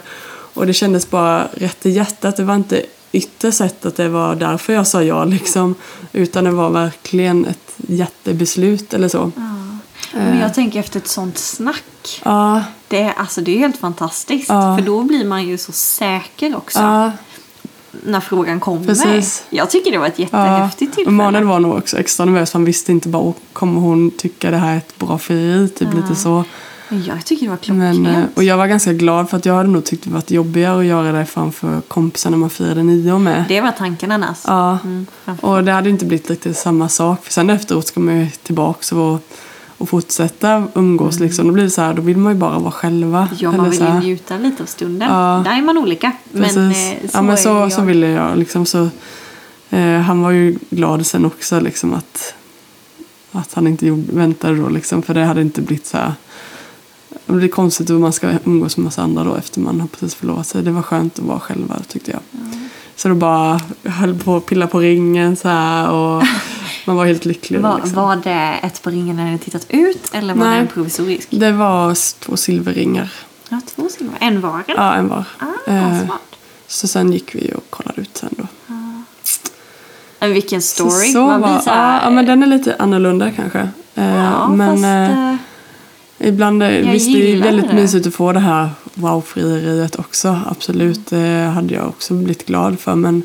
Och 0.54 0.68
det 0.68 0.74
kändes 0.74 1.10
bara 1.10 1.48
rätt 1.54 1.86
i 1.86 1.90
hjärtat. 1.90 2.38
Det 2.38 2.44
var 2.44 2.56
inte 2.56 2.82
ytterst 3.14 3.58
sett 3.58 3.86
att 3.86 3.96
det 3.96 4.10
var 4.10 4.36
därför 4.36 4.74
jag 4.74 4.88
sa 4.88 5.04
ja 5.04 5.26
liksom. 5.26 5.76
Utan 6.14 6.44
det 6.44 6.52
var 6.52 6.70
verkligen 6.70 7.46
ett 7.46 7.74
jättebeslut 7.78 8.94
eller 8.94 9.08
så. 9.08 9.32
Ja. 9.36 9.42
Men 10.20 10.40
jag 10.40 10.54
tänker 10.54 10.80
efter 10.80 11.00
ett 11.00 11.08
sånt 11.08 11.38
snack. 11.38 12.22
Ja, 12.26 12.64
Det 12.88 13.02
är, 13.02 13.14
alltså, 13.18 13.42
det 13.42 13.52
är 13.56 13.60
helt 13.60 13.78
fantastiskt. 13.78 14.50
Ja. 14.50 14.78
För 14.78 14.86
då 14.86 15.04
blir 15.04 15.26
man 15.26 15.48
ju 15.48 15.58
så 15.58 15.72
säker 15.72 16.58
också. 16.58 16.80
ja, 16.80 17.12
När 18.04 18.20
frågan 18.20 18.60
kommer. 18.60 18.86
Precis. 18.86 19.44
Jag 19.50 19.70
tycker 19.70 19.92
det 19.92 19.98
var 19.98 20.08
ett 20.08 20.20
ja. 20.20 20.24
jättehäftigt 20.24 20.90
Och 20.92 20.96
tillfälle. 20.96 21.18
Manuel 21.18 21.44
var 21.44 21.60
nog 21.60 21.78
också 21.78 21.98
extra 21.98 22.26
nervös. 22.26 22.54
Han 22.54 22.66
visste 22.66 22.92
inte 22.92 23.10
bara, 23.10 23.24
"Åh, 23.24 23.34
kommer 23.54 23.82
hon 23.82 24.12
tycka 24.12 24.52
det 24.52 24.58
här 24.58 24.74
är 24.74 24.78
ett 24.78 24.98
bra 25.00 25.18
frieri? 25.18 25.70
Typ 25.70 25.94
lite 25.94 26.16
så. 26.16 26.44
Men 26.90 27.04
jag 27.04 27.26
tycker 27.26 27.46
det 27.46 27.50
var 27.50 27.58
klockrent. 27.58 28.00
Men, 28.00 28.16
eh, 28.16 28.24
och 28.36 28.44
jag 28.44 28.58
var 28.58 28.68
ganska 28.68 28.94
glad 28.94 29.30
för 29.30 29.38
att 29.38 29.46
jag 29.46 29.54
hade 29.54 29.70
nog 29.70 29.86
tyckt 29.86 30.04
det 30.04 30.10
varit 30.10 30.32
jobbigare 30.32 30.80
att 30.80 30.86
göra 30.86 31.12
det 31.12 31.26
framför 31.26 31.82
kompisar 31.82 32.30
när 32.30 32.38
man 32.38 32.50
firade 32.50 32.84
nio 32.84 33.20
med. 33.20 33.46
Det 33.48 33.62
var 33.62 33.72
tanken 33.72 34.12
annars. 34.12 34.38
Ja, 34.48 34.78
Mm, 34.84 35.06
och 35.42 35.64
det 35.64 35.72
hade 35.72 35.90
inte 35.90 36.06
blivit 36.06 36.30
riktigt 36.30 36.58
samma 36.58 36.90
sak. 36.90 37.24
För 37.24 37.32
sen 37.34 37.50
efteråt 37.50 37.88
ska 37.88 38.00
man 38.00 38.20
ju 38.20 38.28
tillbaka 38.30 38.96
och, 38.96 39.20
och 39.78 39.90
fortsätta 39.90 40.68
umgås. 40.74 41.20
Liksom. 41.20 41.48
Då 41.48 41.54
blir 41.54 41.70
så 41.70 41.82
här, 41.82 41.94
då 41.94 42.02
vill 42.02 42.18
man 42.18 42.34
ju 42.34 42.40
bara 42.40 42.60
vara 42.60 42.72
själva. 42.72 43.28
Ja, 43.40 43.52
man 43.52 43.70
vill 43.70 43.80
ju 43.80 43.94
njuta 44.00 44.38
lite 44.38 44.64
av 44.64 44.68
stunden. 44.68 45.10
Ja. 45.12 45.42
Där 45.46 45.58
är 45.58 45.62
man 45.62 45.78
olika. 45.78 46.12
Precis. 46.34 46.56
Men, 46.56 46.72
eh, 46.72 46.76
så 47.10 47.18
ja, 47.18 47.22
men 47.22 47.38
så, 47.38 47.70
så 47.70 47.82
ville 47.82 48.08
jag. 48.08 48.38
Liksom, 48.38 48.66
så, 48.66 48.90
eh, 49.70 50.00
han 50.00 50.22
var 50.22 50.32
ju 50.32 50.58
glad 50.70 51.06
sen 51.06 51.26
också 51.26 51.60
liksom, 51.60 51.94
att, 51.94 52.34
att 53.32 53.54
han 53.54 53.68
inte 53.68 53.88
gjorde, 53.88 54.16
väntade 54.16 54.56
då. 54.56 54.70
Liksom, 54.70 55.02
för 55.02 55.14
det 55.14 55.26
hade 55.26 55.42
inte 55.42 55.62
blivit 55.62 55.86
så 55.86 55.98
här. 55.98 56.14
Det 57.26 57.34
blir 57.34 57.48
konstigt 57.48 57.90
hur 57.90 58.00
man 58.00 58.14
ska 58.14 58.32
umgås 58.46 58.78
med 58.78 58.84
massa 58.84 59.02
andra 59.02 59.24
då 59.24 59.36
efter 59.36 59.60
man 59.60 59.82
har 59.82 59.88
precis 59.88 60.16
förlovat 60.16 60.48
sig. 60.48 60.64
Det 60.64 60.72
var 60.72 60.82
skönt 60.82 61.20
att 61.20 61.26
vara 61.26 61.40
själva 61.40 61.76
tyckte 61.88 62.12
jag. 62.12 62.20
Så 62.96 63.08
då 63.10 63.16
bara 63.16 63.62
höll 63.84 64.20
på 64.20 64.36
att 64.38 64.46
pilla 64.46 64.68
på 64.68 64.80
ringen 64.80 65.36
så 65.36 65.48
här 65.50 65.90
och 65.90 66.24
man 66.86 66.96
var 66.96 67.06
helt 67.06 67.26
lycklig. 67.26 67.60
Var, 67.60 67.76
liksom. 67.76 67.96
var 67.96 68.16
det 68.16 68.60
ett 68.64 68.82
på 68.82 68.90
ringen 68.90 69.16
när 69.16 69.32
ni 69.32 69.38
tittat 69.40 69.66
ut 69.70 70.10
eller 70.14 70.34
var 70.36 70.46
Nej. 70.46 70.56
det 70.56 70.62
en 70.62 70.68
provisorisk? 70.68 71.28
Det 71.32 71.52
var 71.52 72.20
två 72.20 72.38
silverringar. 72.38 73.14
Ja, 73.50 73.62
två 73.76 73.90
silver. 73.90 74.18
En 74.20 74.42
var 74.42 74.56
en? 74.56 74.64
Ja, 74.68 74.94
en 74.94 75.08
var. 75.08 75.26
Ah, 75.40 75.72
Eh, 75.72 75.98
så 76.68 76.88
sen 76.88 77.14
gick 77.14 77.36
vi 77.36 77.54
och 77.56 77.70
kollade 77.70 78.02
ut 78.02 78.18
sen 78.18 78.30
då. 78.38 78.48
Men 80.20 80.34
vilken 80.34 80.62
Så, 80.62 80.90
story. 80.90 81.12
så 81.12 81.26
man 81.28 81.42
blir 81.42 81.52
var, 81.52 81.60
så 81.60 81.70
här, 81.70 81.96
ja, 81.98 82.02
ja, 82.04 82.10
men 82.10 82.26
den 82.26 82.44
är 82.44 82.48
lite 82.48 82.76
annorlunda 82.80 83.32
kanske. 83.32 83.60
Eh, 83.96 84.16
ja, 84.16 84.48
men 84.48 84.70
fast, 84.72 84.84
eh, 84.84 85.30
eh, 85.30 85.36
ibland, 86.24 86.64
eh, 86.64 86.80
jag 86.80 86.92
visst 86.92 87.14
det 87.14 87.34
är 87.34 87.42
väldigt 87.42 87.68
det. 87.70 87.74
mysigt 87.76 88.08
att 88.08 88.14
få 88.14 88.32
det 88.34 88.40
här 88.40 88.70
wow-frieriet 88.94 90.00
också. 90.00 90.40
Absolut, 90.48 91.08
det 91.10 91.52
hade 91.56 91.74
jag 91.74 91.88
också 91.88 92.14
blivit 92.14 92.46
glad 92.46 92.80
för. 92.80 92.96
Men 92.96 93.24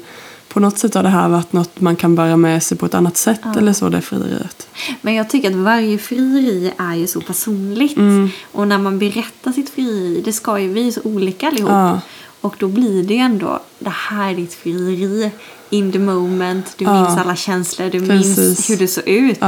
på 0.49 0.61
något 0.61 0.79
sätt 0.79 0.95
har 0.95 1.03
det 1.03 1.09
här 1.09 1.29
varit 1.29 1.53
något 1.53 1.81
man 1.81 1.97
kan 1.97 2.15
bära 2.15 2.37
med 2.37 2.63
sig 2.63 2.77
på 2.79 2.87
ett 2.87 2.95
annat 2.95 3.17
sätt. 3.17 3.41
Eller 3.57 3.73
så, 3.73 3.89
det 3.89 4.01
frieriet. 4.01 4.69
Men 5.03 5.15
jag 5.15 5.31
tycker 5.31 5.51
att 5.51 5.57
varje 5.57 5.99
frieri 5.99 6.73
är 6.79 6.95
ju 6.95 7.07
så 7.07 7.21
personligt. 7.21 7.97
Mm. 7.97 8.31
Och 8.53 8.69
när 8.69 8.79
man 8.79 8.99
berättar 8.99 9.53
sitt 9.53 9.71
frieri, 9.71 10.23
det 10.25 10.33
ska 10.33 10.59
ju 10.59 10.73
vi 10.73 10.93
så 10.93 11.01
olika 11.05 11.49
allihop. 11.49 11.71
Ja. 11.71 12.01
Och 12.41 12.55
då 12.59 12.69
blir 12.69 13.03
det 13.03 13.15
ju 13.15 13.21
ändå, 13.21 13.61
det 13.79 13.93
här 13.95 14.31
är 14.31 14.35
ditt 14.35 14.55
frieri. 14.55 15.31
In 15.71 15.93
the 15.93 15.99
moment, 15.99 16.75
du 16.79 16.85
Ja. 16.85 17.03
minns 17.05 17.19
alla 17.19 17.37
känslor, 17.37 17.91
du 17.91 18.01
minns 18.01 18.37
Precis. 18.37 18.71
hur 18.71 18.77
du 18.77 18.87
såg 18.87 19.09
ut. 19.09 19.39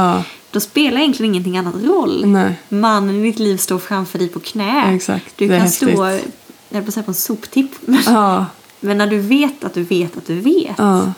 Då 0.51 0.59
spelar 0.59 0.99
egentligen 0.99 1.31
ingenting 1.33 1.57
annat 1.57 1.75
roll. 1.83 2.25
nej. 2.25 2.53
Mannen 2.69 3.15
i 3.19 3.23
ditt 3.23 3.39
liv 3.39 3.57
står 3.57 3.79
framför 3.79 4.19
dig 4.19 4.27
på 4.27 4.39
knä. 4.39 4.95
Exakt, 4.95 5.33
Du 5.37 5.47
kan 5.47 5.59
häftigt. 5.61 5.89
stå, 5.93 6.19
jag 6.69 6.85
på 6.85 6.91
på 7.03 7.11
en 7.11 7.15
soptipp. 7.15 7.71
Ja, 8.05 8.45
Men 8.79 8.97
när 8.97 9.07
du 9.07 9.19
vet 9.19 9.63
att 9.63 9.73
du 9.73 9.83
vet 9.83 10.17
att 10.17 10.27
du 10.27 10.39
vet. 10.39 10.75
ja. 10.77 11.13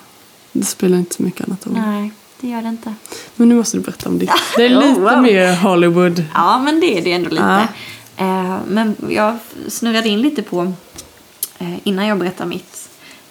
Det 0.51 0.65
spelar 0.65 0.97
inte 0.97 1.15
så 1.15 1.23
mycket 1.23 1.47
annat 1.47 1.67
roll. 1.67 1.75
Nej, 1.77 2.11
det 2.41 2.47
gör 2.47 2.61
det 2.61 2.67
inte. 2.69 2.93
Men 3.35 3.49
nu 3.49 3.55
måste 3.55 3.77
du 3.77 3.83
berätta 3.83 4.09
om 4.09 4.19
ditt. 4.19 4.29
Det 4.57 4.65
är 4.65 4.77
Oh, 4.77 4.87
lite 4.87 4.99
wow. 5.01 5.21
mer 5.21 5.55
Hollywood. 5.55 6.23
Ja, 6.33 6.61
men 6.61 6.79
det 6.79 6.97
är 6.97 7.01
det 7.03 7.11
ändå 7.11 7.29
lite. 7.29 7.67
Ja. 8.17 8.25
Eh, 8.25 8.57
men 8.67 8.95
jag 9.09 9.37
snurrade 9.67 10.09
in 10.09 10.21
lite 10.21 10.41
på, 10.41 10.73
eh, 11.59 11.73
innan 11.83 12.07
jag 12.07 12.17
berättar 12.17 12.45
mitt, 12.45 12.82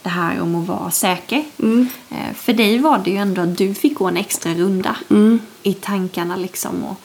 det 0.02 0.08
här 0.08 0.40
om 0.40 0.54
att 0.54 0.66
vara 0.66 0.90
säker. 0.90 1.44
Mm. 1.58 1.88
Eh, 2.10 2.34
för 2.34 2.52
dig 2.52 2.78
var 2.78 2.98
det 2.98 3.10
ju 3.10 3.16
ändå 3.16 3.42
att 3.42 3.58
du 3.58 3.74
fick 3.74 3.94
gå 3.94 4.08
en 4.08 4.16
extra 4.16 4.54
runda 4.54 4.96
Mm. 5.10 5.38
i 5.62 5.72
tankarna 5.74 6.36
liksom. 6.36 6.84
Och, 6.84 7.00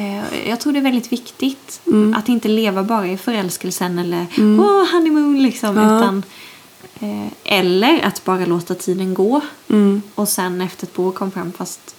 eh, 0.00 0.48
jag 0.48 0.60
tror 0.60 0.72
det 0.72 0.78
är 0.78 0.82
väldigt 0.82 1.12
viktigt 1.12 1.80
Mm. 1.86 2.14
att 2.14 2.28
inte 2.28 2.48
leva 2.48 2.82
bara 2.82 3.06
i 3.06 3.16
förälskelsen 3.16 3.98
eller 3.98 4.26
åh, 4.38 4.92
honeymoon 4.92 5.42
liksom. 5.42 5.76
Ja. 5.76 5.98
Utan, 5.98 6.22
eh, 7.00 7.26
eller 7.44 8.00
att 8.06 8.24
bara 8.24 8.46
låta 8.46 8.74
tiden 8.74 9.14
gå 9.14 9.40
Mm. 9.68 10.02
och 10.14 10.28
sen 10.28 10.60
efter 10.60 10.86
ett 10.86 10.98
år 10.98 11.12
kom 11.12 11.30
fram 11.30 11.52
fast 11.52 11.94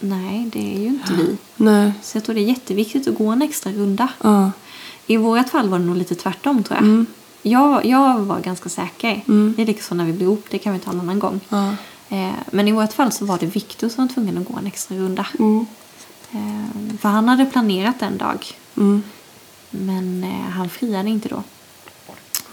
nej, 0.00 0.50
det 0.52 0.74
är 0.74 0.78
ju 0.80 0.86
inte 0.86 1.12
vi. 1.14 1.36
Nej. 1.56 1.92
Så 2.02 2.16
jag 2.16 2.24
tror 2.24 2.34
det 2.34 2.40
är 2.40 2.48
jätteviktigt 2.48 3.08
att 3.08 3.14
gå 3.18 3.28
en 3.28 3.42
extra 3.42 3.72
runda. 3.72 4.08
Ja. 4.22 4.50
I 5.06 5.16
vårt 5.16 5.48
fall 5.48 5.68
var 5.68 5.78
det 5.78 5.84
nog 5.84 5.96
lite 5.96 6.14
tvärtom 6.14 6.62
tror 6.62 6.78
jag. 6.80 7.04
Mm. 7.42 7.60
Jag, 7.60 7.84
jag 7.84 8.18
var 8.18 8.40
ganska 8.40 8.68
säker. 8.68 9.24
Mm. 9.28 9.54
Det 9.56 9.62
är 9.62 9.66
liksom 9.66 9.96
när 9.96 10.04
vi 10.04 10.12
blev 10.12 10.28
ihop, 10.28 10.44
det 10.50 10.58
kan 10.58 10.72
vi 10.72 10.78
ta 10.78 10.90
en 10.90 11.00
annan 11.00 11.18
gång. 11.18 11.40
Ja. 11.48 11.74
Eh, 12.08 12.34
men 12.50 12.68
i 12.68 12.72
vårt 12.72 12.92
fall 12.92 13.12
så 13.12 13.24
var 13.24 13.38
det 13.38 13.46
Viktor 13.46 13.88
som 13.88 14.06
var 14.06 14.14
tvungen 14.14 14.38
att 14.38 14.48
gå 14.48 14.58
en 14.58 14.66
extra 14.66 14.96
runda. 14.96 15.26
Mm. 15.38 15.66
Eh, 16.32 16.98
för 16.98 17.08
han 17.08 17.28
hade 17.28 17.46
planerat 17.46 18.02
en 18.02 18.18
dag. 18.18 18.46
Mm. 18.76 19.02
Men 19.70 20.24
eh, 20.24 20.50
han 20.50 20.68
friade 20.68 21.10
inte 21.10 21.28
då. 21.28 21.42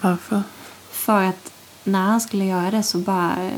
Varför? 0.01 0.43
För 0.91 1.23
att 1.23 1.51
när 1.83 2.01
han 2.01 2.21
skulle 2.21 2.45
göra 2.45 2.71
det 2.71 2.83
så 2.83 2.97
bara... 2.97 3.51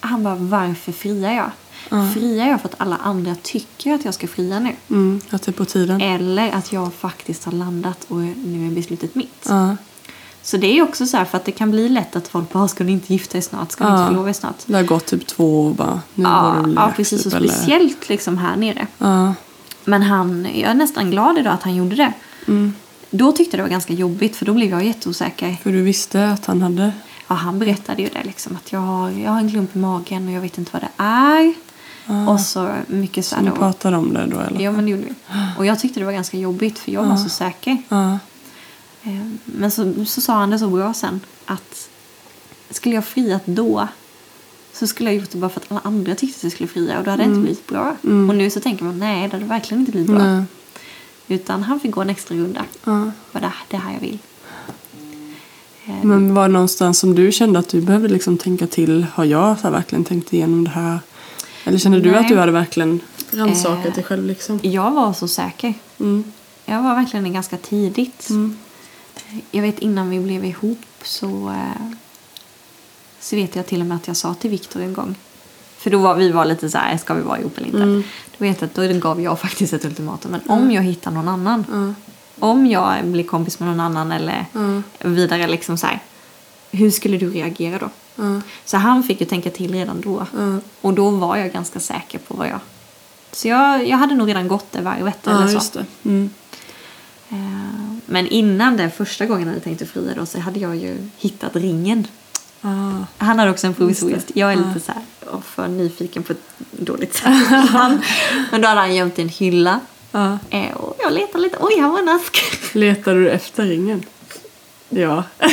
Han 0.00 0.22
bara, 0.22 0.34
varför 0.34 0.92
friar 0.92 1.32
jag? 1.32 1.50
Ja. 1.88 2.10
Friar 2.14 2.48
jag 2.48 2.60
för 2.60 2.68
att 2.68 2.80
alla 2.80 2.96
andra 2.96 3.34
tycker 3.42 3.94
att 3.94 4.04
jag 4.04 4.14
ska 4.14 4.28
fria 4.28 4.60
nu? 4.60 4.76
Mm. 4.90 5.20
Att 5.30 5.42
det 5.42 5.50
är 5.50 5.52
på 5.52 5.64
tiden. 5.64 6.00
Eller 6.00 6.52
att 6.52 6.72
jag 6.72 6.94
faktiskt 6.94 7.44
har 7.44 7.52
landat 7.52 8.04
och 8.08 8.16
nu 8.16 8.66
är 8.66 8.70
beslutet 8.70 9.14
mitt? 9.14 9.46
Ja. 9.48 9.76
Så 10.42 10.56
det 10.56 10.78
är 10.78 10.82
också 10.82 11.06
så 11.06 11.16
här 11.16 11.24
för 11.24 11.36
att 11.38 11.44
det 11.44 11.52
kan 11.52 11.70
bli 11.70 11.88
lätt 11.88 12.16
att 12.16 12.28
folk 12.28 12.52
bara, 12.52 12.68
ska 12.68 12.84
du 12.84 12.90
inte 12.90 13.12
gifta 13.12 13.32
dig 13.32 13.42
snart? 13.42 13.72
Ska 13.72 13.84
du 13.84 13.90
Ja. 13.90 13.96
inte 13.98 14.06
förlova 14.08 14.34
snart? 14.34 14.56
Det 14.66 14.74
har 14.76 14.82
gått 14.82 15.06
typ 15.06 15.26
två 15.26 15.66
år 15.66 15.74
bara. 15.74 16.00
Nu 16.14 16.24
var 16.24 16.54
det 16.66 16.72
Ja, 16.76 16.86
ja, 16.86 16.92
precis. 16.96 17.22
typ, 17.24 17.34
Och 17.34 17.40
speciellt 17.50 18.08
liksom 18.08 18.38
här 18.38 18.56
nere. 18.56 18.86
Ja. 18.98 19.34
Men 19.84 20.02
han, 20.02 20.44
jag 20.54 20.70
är 20.70 20.74
nästan 20.74 21.10
glad 21.10 21.38
idag 21.38 21.52
att 21.52 21.62
han 21.62 21.74
gjorde 21.74 21.96
det. 21.96 22.12
Mm. 22.48 22.74
Då 23.10 23.32
tyckte 23.32 23.56
jag 23.56 23.58
det 23.58 23.62
var 23.68 23.70
ganska 23.70 23.92
jobbigt 23.92 24.36
för 24.36 24.46
då 24.46 24.54
blev 24.54 24.70
jag 24.70 24.84
jätteosäker. 24.84 25.56
För 25.62 25.72
du 25.72 25.82
visste 25.82 26.28
att 26.28 26.46
han 26.46 26.62
hade... 26.62 26.92
Ja, 27.28 27.34
han 27.34 27.58
berättade 27.58 28.02
ju 28.02 28.08
det 28.08 28.24
liksom 28.24 28.56
att 28.56 28.72
jag 28.72 28.80
har, 28.80 29.10
jag 29.10 29.30
har 29.30 29.38
en 29.38 29.50
klump 29.50 29.76
i 29.76 29.78
magen 29.78 30.28
och 30.28 30.34
jag 30.34 30.40
vet 30.40 30.58
inte 30.58 30.70
vad 30.72 30.82
det 30.82 31.02
är. 31.04 31.54
Och 32.28 32.40
så 32.40 32.70
mycket 32.86 33.24
så 33.26 33.34
Så 33.36 33.40
ni 33.42 33.50
pratade 33.50 33.96
om 33.96 34.14
det 34.14 34.26
då 34.26 34.40
eller? 34.40 34.60
Ja, 34.60 34.72
men 34.72 34.84
det 34.84 34.90
gjorde 34.90 35.02
vi. 35.02 35.12
Och 35.58 35.66
jag 35.66 35.78
tyckte 35.80 36.00
det 36.00 36.06
var 36.06 36.12
ganska 36.12 36.36
jobbigt 36.36 36.78
för 36.78 36.92
jag 36.92 37.02
var 37.02 37.10
Ja. 37.10 37.16
så 37.16 37.28
säker. 37.28 37.82
Ja. 37.88 38.18
Eh, 39.04 39.26
Men 39.44 39.70
så, 39.70 40.04
så 40.06 40.20
sa 40.20 40.32
han 40.34 40.50
det 40.50 40.58
så 40.58 40.68
bra 40.68 40.94
sen 40.94 41.20
att 41.46 41.88
skulle 42.70 42.94
jag 42.94 43.04
friat 43.04 43.42
då 43.46 43.88
så 44.72 44.86
skulle 44.86 45.10
jag 45.12 45.20
gjort 45.20 45.30
det 45.30 45.38
bara 45.38 45.50
för 45.50 45.60
att 45.60 45.70
alla 45.72 45.80
andra 45.84 46.14
tyckte 46.14 46.36
att 46.38 46.42
jag 46.42 46.52
skulle 46.52 46.68
fria 46.68 46.98
och 46.98 47.04
då 47.04 47.10
hade 47.10 47.22
det 47.22 47.28
inte 47.28 47.40
blivit 47.40 47.66
bra. 47.66 47.96
Mm. 48.04 48.30
Och 48.30 48.36
nu 48.36 48.50
så 48.50 48.60
tänker 48.60 48.84
man 48.84 48.98
nej, 48.98 49.28
det 49.28 49.36
hade 49.36 49.44
verkligen 49.46 49.80
inte 49.80 49.92
blivit 49.92 50.10
bra. 50.10 50.18
Nej. 50.24 50.44
Utan 51.28 51.62
han 51.62 51.80
fick 51.80 51.90
gå 51.90 52.00
en 52.02 52.10
extra 52.10 52.34
runda. 52.36 52.64
Ja. 52.84 53.10
Var 53.32 53.40
det, 53.40 53.52
det 53.68 53.76
här 53.76 53.92
jag 53.92 54.00
vill. 54.00 54.18
Eh, 55.86 55.94
Men 56.04 56.34
var 56.34 56.48
det 56.48 56.52
någonstans 56.52 56.98
som 56.98 57.14
du 57.14 57.32
kände 57.32 57.58
att 57.58 57.68
du 57.68 57.80
behövde 57.80 58.08
liksom 58.08 58.38
tänka 58.38 58.66
till? 58.66 59.06
Har 59.14 59.24
jag 59.24 59.58
så 59.58 59.62
här 59.62 59.70
verkligen 59.70 60.04
tänkt 60.04 60.32
igenom 60.32 60.64
det 60.64 60.70
här? 60.70 60.98
Eller 61.64 61.78
kände 61.78 62.00
du 62.00 62.10
Nej. 62.10 62.20
att 62.20 62.28
du 62.28 62.38
hade 62.38 62.52
verkligen 62.52 63.00
rannsakat 63.30 63.86
Eh. 63.86 63.94
dig 63.94 64.04
själv 64.04 64.26
liksom? 64.26 64.58
Jag 64.62 64.90
var 64.90 65.12
så 65.12 65.28
säker. 65.28 65.74
Mm. 66.00 66.24
Jag 66.64 66.82
var 66.82 66.94
verkligen 66.94 67.32
ganska 67.32 67.56
tidigt. 67.56 68.30
Mm. 68.30 68.56
Jag 69.50 69.62
vet 69.62 69.78
innan 69.78 70.10
vi 70.10 70.20
blev 70.20 70.44
ihop 70.44 70.78
så, 71.02 71.48
eh, 71.48 71.92
så 73.20 73.36
vet 73.36 73.56
jag 73.56 73.66
till 73.66 73.80
och 73.80 73.86
med 73.86 73.96
att 73.96 74.06
jag 74.06 74.16
sa 74.16 74.34
till 74.34 74.50
Viktor 74.50 74.80
en 74.82 74.92
gång. 74.92 75.14
För 75.78 75.90
då 75.90 75.98
var 75.98 76.14
vi 76.14 76.30
var 76.30 76.44
lite 76.44 76.70
så 76.70 76.78
här, 76.78 76.96
ska 76.98 77.14
vi 77.14 77.22
vara 77.22 77.38
ihop 77.40 77.56
eller 77.58 77.66
inte? 77.66 77.82
Mm. 77.82 78.02
Då 78.38 78.44
vet 78.44 78.60
jag 78.60 78.68
att 78.68 78.74
då 78.74 78.98
gav 79.08 79.20
jag 79.20 79.40
faktiskt 79.40 79.72
ett 79.72 79.84
ultimatum. 79.84 80.30
Men 80.30 80.40
om 80.46 80.70
jag 80.70 80.82
hittar 80.82 81.10
någon 81.10 81.28
annan, 81.28 81.64
Ja. 81.70 81.94
om 82.46 82.66
jag 82.66 83.04
blir 83.06 83.24
kompis 83.24 83.58
med 83.60 83.68
någon 83.68 83.80
annan 83.80 84.12
eller 84.12 84.46
Ja. 84.52 84.82
vidare 85.08 85.46
liksom 85.48 85.78
så 85.78 85.86
här. 85.86 86.00
Hur 86.70 86.90
skulle 86.90 87.18
du 87.18 87.30
reagera 87.30 87.78
då? 87.78 87.90
Ja. 88.16 88.40
Så 88.64 88.76
han 88.76 89.02
fick 89.02 89.20
ju 89.20 89.26
tänka 89.26 89.50
till 89.50 89.72
redan 89.72 90.00
då. 90.00 90.26
Och 90.80 90.94
då 90.94 91.10
var 91.10 91.36
jag 91.36 91.52
ganska 91.52 91.80
säker 91.80 92.18
på 92.18 92.34
vad 92.34 92.48
jag... 92.48 92.58
Så 93.32 93.48
jag, 93.48 93.88
jag 93.88 93.96
hade 93.96 94.14
nog 94.14 94.28
redan 94.28 94.48
gått 94.48 94.72
det 94.72 94.80
varvet 94.80 95.26
eller 95.26 95.40
Ja, 95.40 95.46
så. 95.48 95.52
just 95.54 95.72
det. 95.72 95.86
Mm. 96.04 96.30
Eh, 97.21 97.21
Men 98.06 98.26
innan 98.28 98.76
det 98.76 98.90
första 98.90 99.26
gången 99.26 99.42
jag 99.42 99.48
hade 99.48 99.60
tänkt 99.64 99.82
att 99.82 99.88
fria 99.88 100.14
då 100.16 100.26
så 100.26 100.40
hade 100.40 100.60
jag 100.60 100.76
ju 100.76 100.96
hittat 101.18 101.56
ringen. 101.56 102.06
Ah. 102.62 102.68
Han 103.18 103.38
hade 103.38 103.50
också 103.50 103.66
en 103.66 103.74
provisorisk. 103.74 104.30
Jag 104.34 104.52
är 104.52 104.56
lite 104.56 104.80
så 104.80 104.92
här, 104.92 105.02
för 105.44 105.68
nyfiken 105.68 106.22
på 106.22 106.32
ett 106.32 106.42
dåligt 106.70 107.14
sätt. 107.14 107.46
Han- 107.68 108.02
Men 108.50 108.60
då 108.60 108.68
hade 108.68 108.80
han 108.80 108.94
gömt 108.94 109.18
i 109.18 109.22
en 109.22 109.28
hylla. 109.28 109.80
Ja. 110.12 110.38
Eh, 110.50 110.72
och 110.72 110.96
jag 111.02 111.12
letade 111.12 111.44
lite, 111.44 111.56
oj 111.60 111.80
här 111.80 111.88
var 111.88 111.98
en 111.98 112.08
ask. 112.08 112.42
Letar 112.74 113.14
du 113.14 113.30
efter 113.30 113.62
ringen? 113.64 114.02
Ja. 114.88 115.24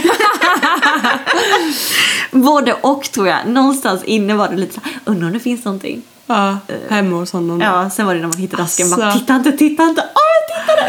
Både 2.32 2.74
och 2.74 3.04
tror 3.04 3.28
jag. 3.28 3.48
Någonstans 3.48 4.04
inne 4.04 4.34
var 4.34 4.50
det 4.50 4.56
lite 4.56 4.74
så 4.74 4.82
här, 4.84 5.00
undrar 5.06 5.28
om 5.28 5.34
det 5.34 5.40
finns 5.40 5.66
någonting. 5.66 6.02
ja. 6.26 6.58
Hemma 6.90 7.16
hos 7.18 7.32
honom. 7.32 7.62
Ja, 7.62 7.90
sen 7.90 8.06
var 8.06 8.14
det 8.16 8.22
när 8.22 8.28
man 8.28 8.38
hittade 8.38 8.64
asken, 8.64 8.90
bara 8.90 9.08
Asså. 9.08 9.20
titta 9.20 9.36
inte, 9.36 9.52
titta 9.52 9.84
inte, 9.84 10.02
tittade! 10.02 10.10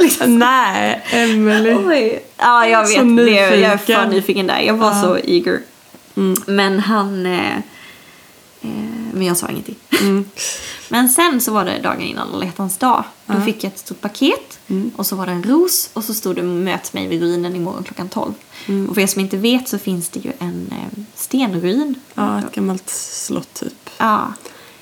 Liksom. 0.01 0.39
Nej, 0.39 1.03
Emily. 1.11 1.75
Oj. 1.75 2.25
Ja, 2.37 2.67
jag 2.67 2.89
Så 2.89 3.05
vet. 3.05 3.17
Det, 3.27 3.33
jag 3.33 3.73
är 3.73 3.77
för 3.77 4.07
nyfiken. 4.07 4.47
där. 4.47 4.61
Jag 4.61 4.75
var 4.75 4.91
Ja. 4.93 5.03
så 5.03 5.19
eager. 5.19 5.61
Mm. 6.17 6.43
Men 6.47 6.81
han... 6.81 7.27
Eh, 7.27 7.57
eh, 8.63 8.71
men 9.13 9.27
jag 9.27 9.37
sa 9.37 9.49
ingenting. 9.49 9.77
Mm. 10.01 10.25
Men 10.89 11.09
sen 11.09 11.41
så 11.41 11.53
var 11.53 11.65
det 11.65 11.79
dagen 11.79 12.01
innan 12.01 12.35
alla 12.35 12.45
hjärtans 12.45 12.77
dag. 12.77 13.05
Då 13.27 13.41
fick 13.41 13.65
jag 13.65 13.73
ett 13.73 13.79
stort 13.79 14.01
paket. 14.01 14.59
Mm. 14.69 14.91
Och 14.97 15.07
så 15.07 15.17
var 15.17 15.27
det 15.27 15.33
en 15.33 15.43
ros. 15.43 15.91
Och 15.93 16.05
så 16.05 16.15
stod 16.15 16.37
det 16.37 16.43
möt 16.43 16.93
mig 16.93 17.09
vid 17.09 17.21
ruinen 17.21 17.57
imorgon 17.57 17.85
klockan 17.85 18.09
12. 18.09 18.33
Mm. 18.67 18.89
Och 18.89 18.95
för 18.95 19.03
er 19.03 19.07
som 19.07 19.21
inte 19.21 19.37
vet 19.37 19.69
så 19.69 19.79
finns 19.79 20.09
det 20.09 20.21
ju 20.21 20.33
en 20.39 20.69
eh, 20.73 21.03
stenruin. 21.15 21.95
Ja, 22.15 22.39
ett 22.39 22.55
gammalt 22.55 22.91
slott 22.91 23.55
typ. 23.55 23.91
Ja, 23.99 24.33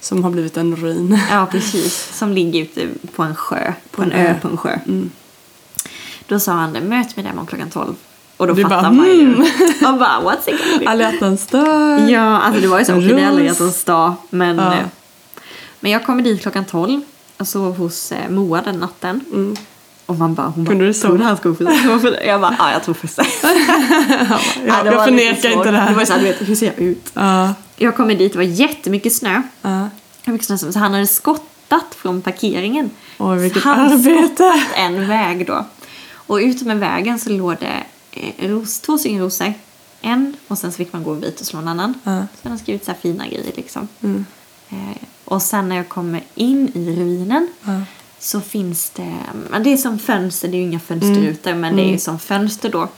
Som 0.00 0.24
har 0.24 0.30
blivit 0.30 0.56
en 0.56 0.76
ruin. 0.76 1.18
ja, 1.30 1.46
precis. 1.50 2.16
Som 2.18 2.32
ligger 2.32 2.62
ute 2.62 2.88
på 3.16 3.22
en 3.22 3.34
sjö. 3.36 3.72
På 3.90 4.02
en 4.02 4.12
en 4.12 4.26
ö 4.26 4.30
ö. 4.30 4.34
på 4.42 4.48
en 4.48 4.56
sjö. 4.56 4.78
Mm. 4.86 5.10
Då 6.26 6.40
sa 6.40 6.52
han 6.52 6.72
möt 6.72 7.16
mig 7.16 7.24
där 7.24 7.30
imorgon 7.30 7.46
klockan 7.46 7.70
12. 7.70 7.94
Och 8.36 8.46
då 8.46 8.54
Du 8.54 8.62
fattar 8.62 8.82
bara, 8.82 8.90
man 8.90 9.06
ju. 9.06 9.20
mm. 9.22 9.40
Och 9.92 9.98
bara, 9.98 10.20
what's 10.20 10.48
it 10.50 10.64
gonna 10.64 10.78
be? 10.78 10.88
Alla 10.88 11.12
hjärtans 11.12 11.46
dag. 11.46 12.10
Ja, 12.10 12.38
alltså 12.40 12.60
det 12.60 12.66
var 12.68 12.78
ju 12.78 12.84
så. 12.84 12.92
Okej, 12.96 13.08
det 13.08 13.20
är 13.22 13.26
alla 13.28 13.40
hjärtans 13.40 13.84
dag. 13.84 14.14
Men, 14.30 14.56
Ja. 14.56 14.74
eh, 14.74 14.84
men 15.80 15.92
jag 15.92 16.06
kommer 16.06 16.22
dit 16.22 16.42
klockan 16.42 16.64
12 16.64 17.00
och 17.36 17.48
sov 17.48 17.76
hos 17.76 18.12
eh, 18.12 18.30
Moa 18.30 18.62
den 18.62 18.76
natten. 18.80 19.20
Mm. 19.32 19.56
Och 20.08 20.18
man 20.18 20.34
bara, 20.34 20.46
hon 20.46 20.66
Kunde 20.66 20.92
bara, 21.02 21.10
du 21.10 21.18
du 21.18 21.24
han 21.24 21.36
ska 21.36 21.54
fira? 21.54 21.72
Jag 22.24 22.40
bara, 22.40 22.56
ja 22.58 22.72
jag 22.72 22.82
tror 22.82 22.94
först. 22.94 23.18
Ja, 24.66 24.82
det 24.82 24.90
jag 24.90 25.04
förnekar 25.04 25.50
inte 25.50 25.70
det 25.70 25.78
här. 25.78 25.90
Det 25.90 25.96
var 25.96 26.04
så 26.04 26.12
här, 26.12 26.20
du 26.20 26.26
vet, 26.26 26.48
hur 26.48 26.54
ser 26.54 26.66
jag 26.66 26.78
ut? 26.78 27.10
Ja. 27.14 27.54
Jag 27.76 27.96
kommer 27.96 28.14
dit, 28.14 28.32
det 28.32 28.38
var 28.38 28.44
jättemycket 28.44 29.12
snö. 29.14 29.42
Ja. 29.62 29.88
Hur 30.24 30.32
mycket 30.32 30.46
snö 30.46 30.58
Så 30.58 30.78
han 30.78 30.92
hade 30.92 31.06
skottat 31.06 31.94
från 31.96 32.22
parkeringen. 32.22 32.90
Oj, 33.18 33.38
vilket 33.38 33.62
Så 33.62 33.68
han 33.68 33.92
arbete. 33.92 34.62
en 34.76 35.08
väg 35.08 35.46
då. 35.46 35.64
Och 36.14 36.36
ute 36.36 36.64
med 36.64 36.78
vägen 36.78 37.18
så 37.18 37.30
låg 37.30 37.56
det 37.60 37.82
eh, 38.12 38.48
ros, 38.48 38.80
två 38.80 38.98
stycken 38.98 39.20
rosor. 39.20 39.52
En 40.00 40.36
och 40.48 40.58
sen 40.58 40.72
så 40.72 40.76
fick 40.76 40.92
man 40.92 41.02
gå 41.04 41.12
en 41.12 41.20
bit 41.20 41.40
och 41.40 41.46
slå 41.46 41.58
en 41.58 41.68
annan. 41.68 41.94
Ja. 42.04 42.22
Så 42.42 42.48
han 42.48 42.58
skrivit 42.58 42.84
så 42.84 42.90
här 42.90 42.98
fina 42.98 43.26
grejer 43.26 43.52
liksom. 43.56 43.88
Mm. 44.02 44.26
Eh, 44.70 44.96
och 45.24 45.42
sen 45.42 45.68
när 45.68 45.76
jag 45.76 45.88
kommer 45.88 46.22
in 46.34 46.72
i 46.74 46.96
ruinen 46.96 47.48
Ja. 47.64 47.80
Så 48.20 48.40
finns 48.40 48.90
det, 48.90 49.14
men 49.50 49.62
det 49.62 49.72
är 49.72 49.76
som 49.76 49.98
fönster, 49.98 50.48
det 50.48 50.56
är 50.56 50.58
ju 50.58 50.64
inga 50.64 50.80
fönsterrutor 50.80 51.54
men 51.54 51.76
det 51.76 51.82
är 51.82 51.90
ju 51.90 51.98
som 51.98 52.18
fönster 52.18 52.68
då. 52.70 52.88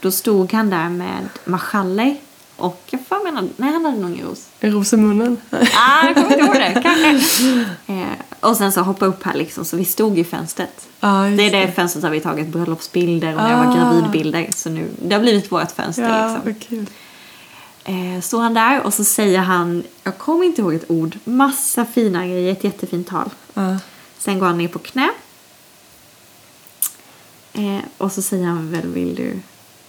Då 0.00 0.10
stod 0.10 0.52
han 0.52 0.70
där 0.70 0.88
med 0.88 1.28
marschaller 1.44 2.16
och 2.56 2.82
jag 2.90 3.00
får 3.08 3.24
mena, 3.24 3.48
nej 3.56 3.72
han 3.72 3.84
hade 3.84 3.96
nog 3.98 4.10
ingen 4.10 4.26
ros. 4.26 4.46
En 4.60 4.72
ros 4.72 4.92
i 4.92 4.96
munnen. 4.96 5.36
Ah, 5.50 6.04
jag 6.06 6.14
kommer 6.14 6.32
inte 6.32 6.44
ihåg 6.44 6.54
det, 6.54 6.80
kanske. 6.82 7.60
Eh, 7.86 8.04
och 8.40 8.56
sen 8.56 8.72
så 8.72 8.80
hoppa 8.80 9.06
upp 9.06 9.22
här 9.22 9.34
liksom, 9.34 9.64
så 9.64 9.76
vi 9.76 9.84
stod 9.84 10.18
i 10.18 10.24
fönstret. 10.24 10.70
Just 11.02 11.36
Det 11.36 11.42
är 11.44 11.66
det 11.66 11.72
fönstret 11.72 12.02
där 12.02 12.10
vi 12.10 12.20
tagit 12.20 12.48
bröllopsbilder 12.48 13.28
och 13.34 13.42
när 13.42 13.50
jag 13.50 13.58
var 13.58 13.66
Ah. 13.66 13.76
gravidbilder. 13.76 14.48
Så 14.56 14.70
nu, 14.70 14.88
det 15.02 15.14
har 15.14 15.22
blivit 15.22 15.52
vårt 15.52 15.72
fönster 15.72 16.08
Ja, 16.08 16.36
liksom. 16.44 16.86
Eh, 17.84 18.20
står 18.22 18.40
han 18.40 18.54
där 18.54 18.82
och 18.82 18.94
så 18.94 19.04
säger 19.04 19.38
han, 19.38 19.82
jag 20.04 20.18
kommer 20.18 20.44
inte 20.44 20.60
ihåg 20.62 20.74
ett 20.74 20.90
ord, 20.90 21.18
massa 21.24 21.84
fina 21.84 22.26
grejer, 22.26 22.52
ett 22.52 22.64
jättefint 22.64 23.08
tal. 23.08 23.30
Sen 24.20 24.38
går 24.38 24.46
han 24.46 24.58
ner 24.58 24.68
på 24.68 24.78
knä. 24.78 25.10
Eh, 27.52 27.78
och 27.98 28.12
så 28.12 28.22
säger 28.22 28.46
han 28.46 28.72
väl, 28.72 28.86
vill 28.86 29.14
du... 29.14 29.40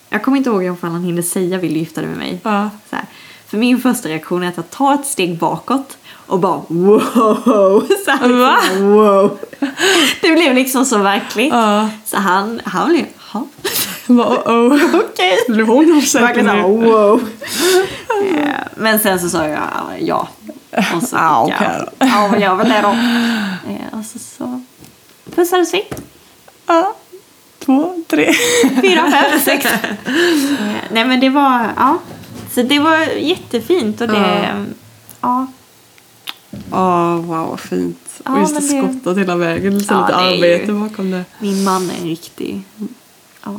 Jag 0.09 0.23
kommer 0.23 0.37
inte 0.37 0.49
ihåg 0.49 0.63
ifall 0.63 0.91
han 0.91 1.03
hinner 1.03 1.21
säga, 1.21 1.57
vill 1.57 1.73
du 1.73 1.79
gifta 1.79 2.01
dig 2.01 2.09
med 2.09 2.17
mig? 2.19 2.39
Ja. 2.43 2.69
Så 2.89 2.95
här. 2.95 3.05
För 3.47 3.57
min 3.57 3.81
första 3.81 4.09
reaktion 4.09 4.43
är 4.43 4.47
att 4.47 4.57
jag 4.57 4.69
tar 4.69 4.93
ett 4.93 5.05
steg 5.05 5.37
bakåt 5.37 5.97
och 6.11 6.39
bara 6.39 6.61
wow! 6.67 7.87
Så 8.05 8.11
här, 8.11 8.29
Va? 8.29 8.57
liksom, 8.61 8.91
wow. 8.91 9.39
Det 10.21 10.31
blev 10.31 10.55
liksom 10.55 10.85
så 10.85 10.97
verkligt. 10.97 11.53
Ja. 11.53 11.89
Så 12.05 12.17
han, 12.17 12.61
han 12.65 12.89
blev, 12.89 13.05
jaha, 13.33 13.45
Bara, 14.17 14.27
oh, 14.29 14.73
oh. 14.73 14.95
okej. 14.95 15.37
Blev 15.49 15.67
hon 15.67 15.97
osäker 15.97 16.43
nu? 16.43 16.61
wow. 16.61 17.21
Eh, 18.35 18.49
Men 18.75 18.99
sen 18.99 19.19
så 19.19 19.29
sa 19.29 19.47
jag 19.47 19.59
ja. 19.99 20.27
Och 20.95 21.03
så 21.03 21.15
Ja, 21.15 21.45
fick 21.47 21.55
okej 21.55 21.67
jag, 21.99 22.07
ja, 22.09 22.37
jag 22.37 22.55
väl 22.55 22.69
det 22.69 22.81
då. 22.81 22.89
Eh, 23.71 23.99
Och 23.99 24.05
så, 24.05 24.19
så 24.19 24.61
pussades 25.35 25.73
vi. 25.73 25.83
Ja. 26.67 26.95
Två, 27.59 27.95
tre. 28.07 28.33
Fyra, 28.81 29.11
fem, 29.11 29.39
sex. 29.45 29.65
Eh, 29.65 29.79
Nej 30.91 31.05
men 31.05 31.19
det 31.19 31.29
var, 31.29 31.73
ja. 31.75 31.97
Så 32.55 32.61
det 32.61 32.79
var 32.79 32.97
jättefint 33.17 34.01
och 34.01 34.07
det, 34.07 34.49
Ja. 34.51 34.65
ja. 35.21 35.47
Åh, 36.71 37.15
wow, 37.15 37.47
vad 37.49 37.59
fint. 37.59 37.97
Ja, 38.25 38.31
och 38.33 38.39
just 38.39 38.55
det 38.55 38.61
det- 38.61 38.89
skottat 38.89 39.17
hela 39.17 39.35
vägen. 39.35 39.79
Så 39.83 39.93
Ja, 39.93 40.01
lite 40.01 40.15
arbete 40.15 40.65
ju- 40.71 40.79
bakom 40.89 41.11
det. 41.11 41.23
Min 41.39 41.63
man 41.63 41.89
är 41.89 41.95
en 42.01 42.07
riktig, 42.07 42.61
ja, 43.45 43.51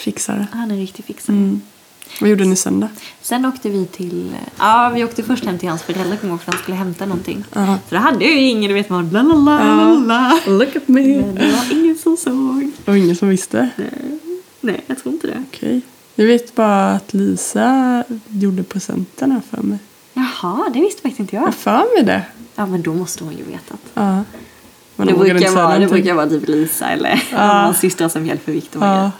Fixare. 0.00 0.46
han 0.52 0.70
är 0.70 0.74
en 0.74 0.80
riktig 0.80 1.04
fixare. 1.04 1.36
Mm. 1.36 1.60
Vad 2.20 2.30
gjorde 2.30 2.44
ni 2.44 2.56
sen 2.56 2.80
då? 2.80 2.88
Sen 3.22 3.44
åkte 3.44 3.68
vi 3.70 3.86
till, 3.86 4.34
ja 4.58 4.90
vi 4.94 5.04
åkte 5.04 5.22
först 5.22 5.44
hem 5.44 5.58
till 5.58 5.68
hans 5.68 5.82
föräldrar 5.82 6.16
kommer 6.16 6.36
för 6.36 6.52
han 6.52 6.60
skulle 6.62 6.76
hämta 6.76 7.06
någonting. 7.06 7.44
Ja. 7.52 7.78
Så 7.88 7.94
då 7.94 8.00
hade 8.00 8.24
jag 8.24 8.34
ju 8.34 8.40
ingen, 8.40 8.68
du 8.68 8.74
vet 8.74 8.88
man 8.90 9.10
la 9.10 9.22
la 9.22 9.34
la 9.34 9.58
la 9.74 9.94
la. 10.06 10.40
Look 10.58 10.76
at 10.76 10.88
me. 10.88 11.00
Men 11.22 11.34
det 11.34 11.52
var 11.52 11.72
ingen 11.72 11.98
som 11.98 12.16
såg. 12.16 12.70
Och 12.86 12.96
ingen 12.98 13.16
som 13.16 13.28
visste? 13.28 13.68
Nej, 14.60 14.80
jag 14.86 14.98
tror 14.98 15.14
inte 15.14 15.26
det. 15.26 15.42
Okej. 15.52 15.80
Jag 16.14 16.26
vet 16.26 16.54
bara 16.54 16.90
att 16.92 17.14
Lisa 17.14 18.04
gjorde 18.28 18.62
presenterna 18.62 19.42
för 19.50 19.62
mig. 19.62 19.78
Jaha, 20.12 20.68
det 20.74 20.80
visste 20.80 21.02
faktiskt 21.02 21.20
inte 21.20 21.36
Jag 21.36 21.46
jag. 21.46 21.54
för 21.54 21.94
mig 21.96 22.04
det. 22.04 22.22
Ja, 22.54 22.66
men 22.66 22.82
då 22.82 22.94
måste 22.94 23.24
hon 23.24 23.32
ju 23.36 23.42
vetat. 23.44 23.80
Ja. 23.94 24.24
Men 24.96 25.06
det, 25.06 25.14
brukar 25.14 25.50
vara, 25.50 25.78
det 25.78 25.86
brukar 25.86 26.14
vara 26.14 26.28
typ 26.28 26.48
Lisa 26.48 26.88
eller 26.88 27.22
Ja. 27.32 27.62
någon 27.64 27.74
systrar 27.74 28.08
som 28.08 28.26
hjälper 28.26 28.52
Viktor 28.52 28.80
med 28.80 28.88
Ja. 29.04 29.10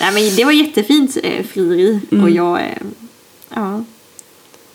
Nej, 0.00 0.12
men 0.14 0.36
det 0.36 0.44
var 0.44 0.52
jättefint 0.52 1.16
eh, 1.22 1.44
frieri 1.46 2.00
Mm. 2.10 2.24
och 2.24 2.30
jag, 2.30 2.60
eh, 2.60 2.76
ja. 3.54 3.84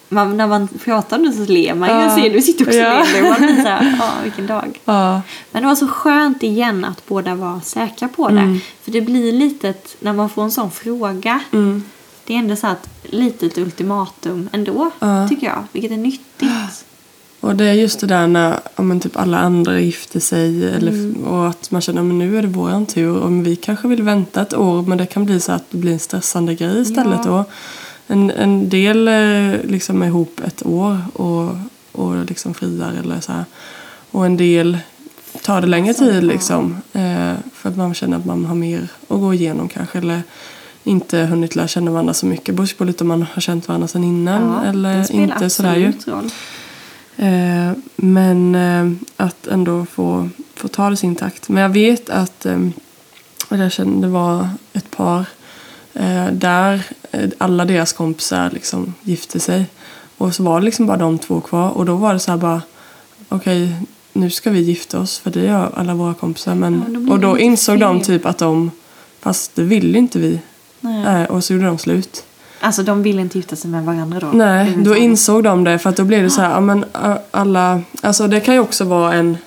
Man, 0.09 0.37
när 0.37 0.47
man 0.47 0.67
pratar 0.67 1.17
nu 1.17 1.33
så 1.33 1.51
ler 1.51 1.73
man 1.75 1.89
ju 1.89 1.95
Ja. 1.95 2.05
och 2.05 2.11
ser 2.21 2.29
du 2.33 2.41
sitter 2.41 2.65
också 2.67 2.77
Ja. 2.77 3.01
och 3.01 3.07
ler. 3.13 3.29
Man 3.29 3.37
blir 3.41 3.55
såhär, 3.63 3.95
ja 3.99 4.11
vilken 4.23 4.47
dag. 4.47 4.79
Ja. 4.85 5.21
Men 5.51 5.61
det 5.61 5.67
var 5.67 5.75
så 5.75 5.87
skönt 5.87 6.43
igen 6.43 6.85
att 6.85 7.07
båda 7.07 7.35
var 7.35 7.59
säkra 7.59 8.07
på 8.07 8.29
det. 8.29 8.39
Mm. 8.39 8.59
För 8.81 8.91
det 8.91 9.01
blir 9.01 9.31
litet, 9.31 9.95
när 9.99 10.13
man 10.13 10.29
får 10.29 10.43
en 10.43 10.51
sån 10.51 10.71
fråga, 10.71 11.39
Mm. 11.51 11.83
det 12.25 12.33
är 12.33 12.37
ändå 12.37 12.55
så 12.55 12.67
här 12.67 12.73
ett 12.73 12.89
litet 13.13 13.57
ultimatum 13.57 14.49
ändå, 14.51 14.91
tycker 15.29 15.47
jag. 15.47 15.63
Vilket 15.71 15.91
är 15.91 15.97
nyttigt. 15.97 16.51
Och 17.43 17.55
det 17.55 17.65
är 17.65 17.73
just 17.73 17.99
det 17.99 18.07
där 18.07 18.27
när 18.27 18.59
ja, 18.75 18.83
men 18.83 18.99
typ 18.99 19.17
alla 19.17 19.39
andra 19.39 19.79
gifter 19.79 20.19
sig 20.19 20.65
eller, 20.69 20.91
Mm. 20.91 21.23
och 21.23 21.47
att 21.47 21.71
man 21.71 21.81
känner 21.81 22.01
att 22.01 22.07
nu 22.07 22.37
är 22.37 22.41
det 22.41 22.47
våran 22.47 22.85
tur 22.85 23.17
och 23.17 23.47
vi 23.47 23.55
kanske 23.55 23.87
vill 23.87 24.03
vänta 24.03 24.41
ett 24.41 24.53
år 24.53 24.81
men 24.81 24.97
det 24.97 25.05
kan 25.05 25.25
bli 25.25 25.39
så 25.39 25.51
att 25.51 25.63
det 25.71 25.77
blir 25.77 25.93
en 25.93 25.99
stressande 25.99 26.55
grej 26.55 26.81
istället. 26.81 27.19
Ja. 27.25 27.39
Och 27.39 27.49
en, 28.07 28.31
en 28.31 28.69
del 28.69 29.07
eh, 29.07 29.59
liksom 29.63 30.01
är 30.01 30.07
ihop 30.07 30.41
ett 30.45 30.65
år 30.65 30.97
och, 31.13 31.49
och 31.91 32.25
liksom 32.25 32.53
friar 32.53 32.93
eller 33.03 33.19
så 33.19 33.31
här. 33.31 33.45
Och 34.11 34.25
en 34.25 34.37
del 34.37 34.77
tar 35.41 35.61
det 35.61 35.67
längre 35.67 35.93
Så, 35.93 36.03
ja. 36.03 36.11
tid 36.11 36.23
liksom. 36.23 36.77
Eh, 36.93 37.33
för 37.53 37.69
att 37.69 37.77
man 37.77 37.93
känner 37.93 38.17
att 38.17 38.25
man 38.25 38.45
har 38.45 38.55
mer 38.55 38.87
att 39.07 39.19
gå 39.19 39.33
igenom 39.33 39.67
kanske. 39.67 39.97
Eller 39.97 40.21
inte 40.83 41.17
hunnit 41.19 41.55
lära 41.55 41.67
känna 41.67 41.91
varandra 41.91 42.13
så 42.13 42.25
mycket. 42.25 42.55
Beror 42.55 42.77
på 42.77 42.83
lite 42.83 43.03
om 43.03 43.07
man 43.07 43.25
har 43.33 43.41
känt 43.41 43.67
varandra 43.67 43.87
sedan 43.87 44.03
innan 44.03 44.61
det 44.63 44.69
eller 44.69 45.11
inte 45.11 45.49
sådär 45.49 45.75
ju. 45.75 45.93
roll. 46.05 46.29
Eh, 47.17 47.71
men 47.95 48.55
eh, 48.55 48.91
att 49.17 49.47
ändå 49.47 49.85
få, 49.85 50.29
få 50.55 50.67
ta 50.67 50.89
det 50.89 50.97
sin 50.97 51.15
takt. 51.15 51.49
Men 51.49 51.63
jag 51.63 51.69
vet 51.69 52.09
att 52.09 52.45
eh, 52.45 52.59
och 53.49 53.57
jag 53.57 53.71
kände 53.71 54.07
det 54.07 54.13
var 54.13 54.49
ett 54.73 54.91
par 54.91 55.25
eh, 55.93 56.27
där 56.31 56.83
eh, 57.11 57.29
alla 57.37 57.65
deras 57.65 57.93
kompisar 57.93 58.49
liksom 58.49 58.93
gifte 59.01 59.39
sig. 59.39 59.65
Och 60.17 60.35
så 60.35 60.43
var 60.43 60.59
det 60.59 60.65
liksom 60.65 60.85
bara 60.85 60.97
de 60.97 61.19
två 61.19 61.41
kvar. 61.41 61.69
Och 61.69 61.85
då 61.85 61.95
var 61.95 62.13
det 62.13 62.19
så 62.19 62.31
här 62.31 62.37
bara 62.37 62.61
okej 63.29 63.75
nu 64.13 64.29
ska 64.29 64.49
vi 64.49 64.59
gifta 64.59 64.99
oss 64.99 65.19
för 65.19 65.31
det 65.31 65.45
gör 65.45 65.71
alla 65.75 65.93
våra 65.93 66.13
kompisar. 66.13 66.55
Men, 66.55 66.83
Ja, 66.93 66.99
då 66.99 67.11
och 67.11 67.19
då 67.19 67.39
insåg 67.39 67.79
de 67.79 68.01
typ 68.01 68.25
att 68.25 68.37
de 68.37 68.71
fast 69.19 69.55
det 69.55 69.63
ville 69.63 69.97
inte 69.97 70.19
vi. 70.19 70.39
Nej. 70.79 71.21
Eh, 71.21 71.23
och 71.23 71.43
så 71.43 71.53
gjorde 71.53 71.65
de 71.65 71.77
slut. 71.77 72.23
Alltså 72.63 72.83
de 72.83 73.03
vill 73.03 73.19
inte 73.19 73.37
gifta 73.37 73.55
sig 73.55 73.69
med 73.71 73.83
varandra 73.83 74.19
då? 74.19 74.27
Nej, 74.27 74.73
Det 74.77 74.83
då 74.83 74.93
säga. 74.93 75.03
insåg 75.03 75.43
de 75.43 75.63
det 75.63 75.79
för 75.79 75.89
att 75.89 75.95
då 75.97 76.03
blev 76.03 76.23
det 76.23 76.29
så 76.29 76.41
här, 76.41 76.49
ja 76.49 76.59
men 76.59 76.85
alla, 77.31 77.81
alltså 78.01 78.27
det 78.27 78.39
kan 78.39 78.53
ju 78.53 78.59
också 78.59 78.83
vara 78.83 79.13
en, 79.13 79.37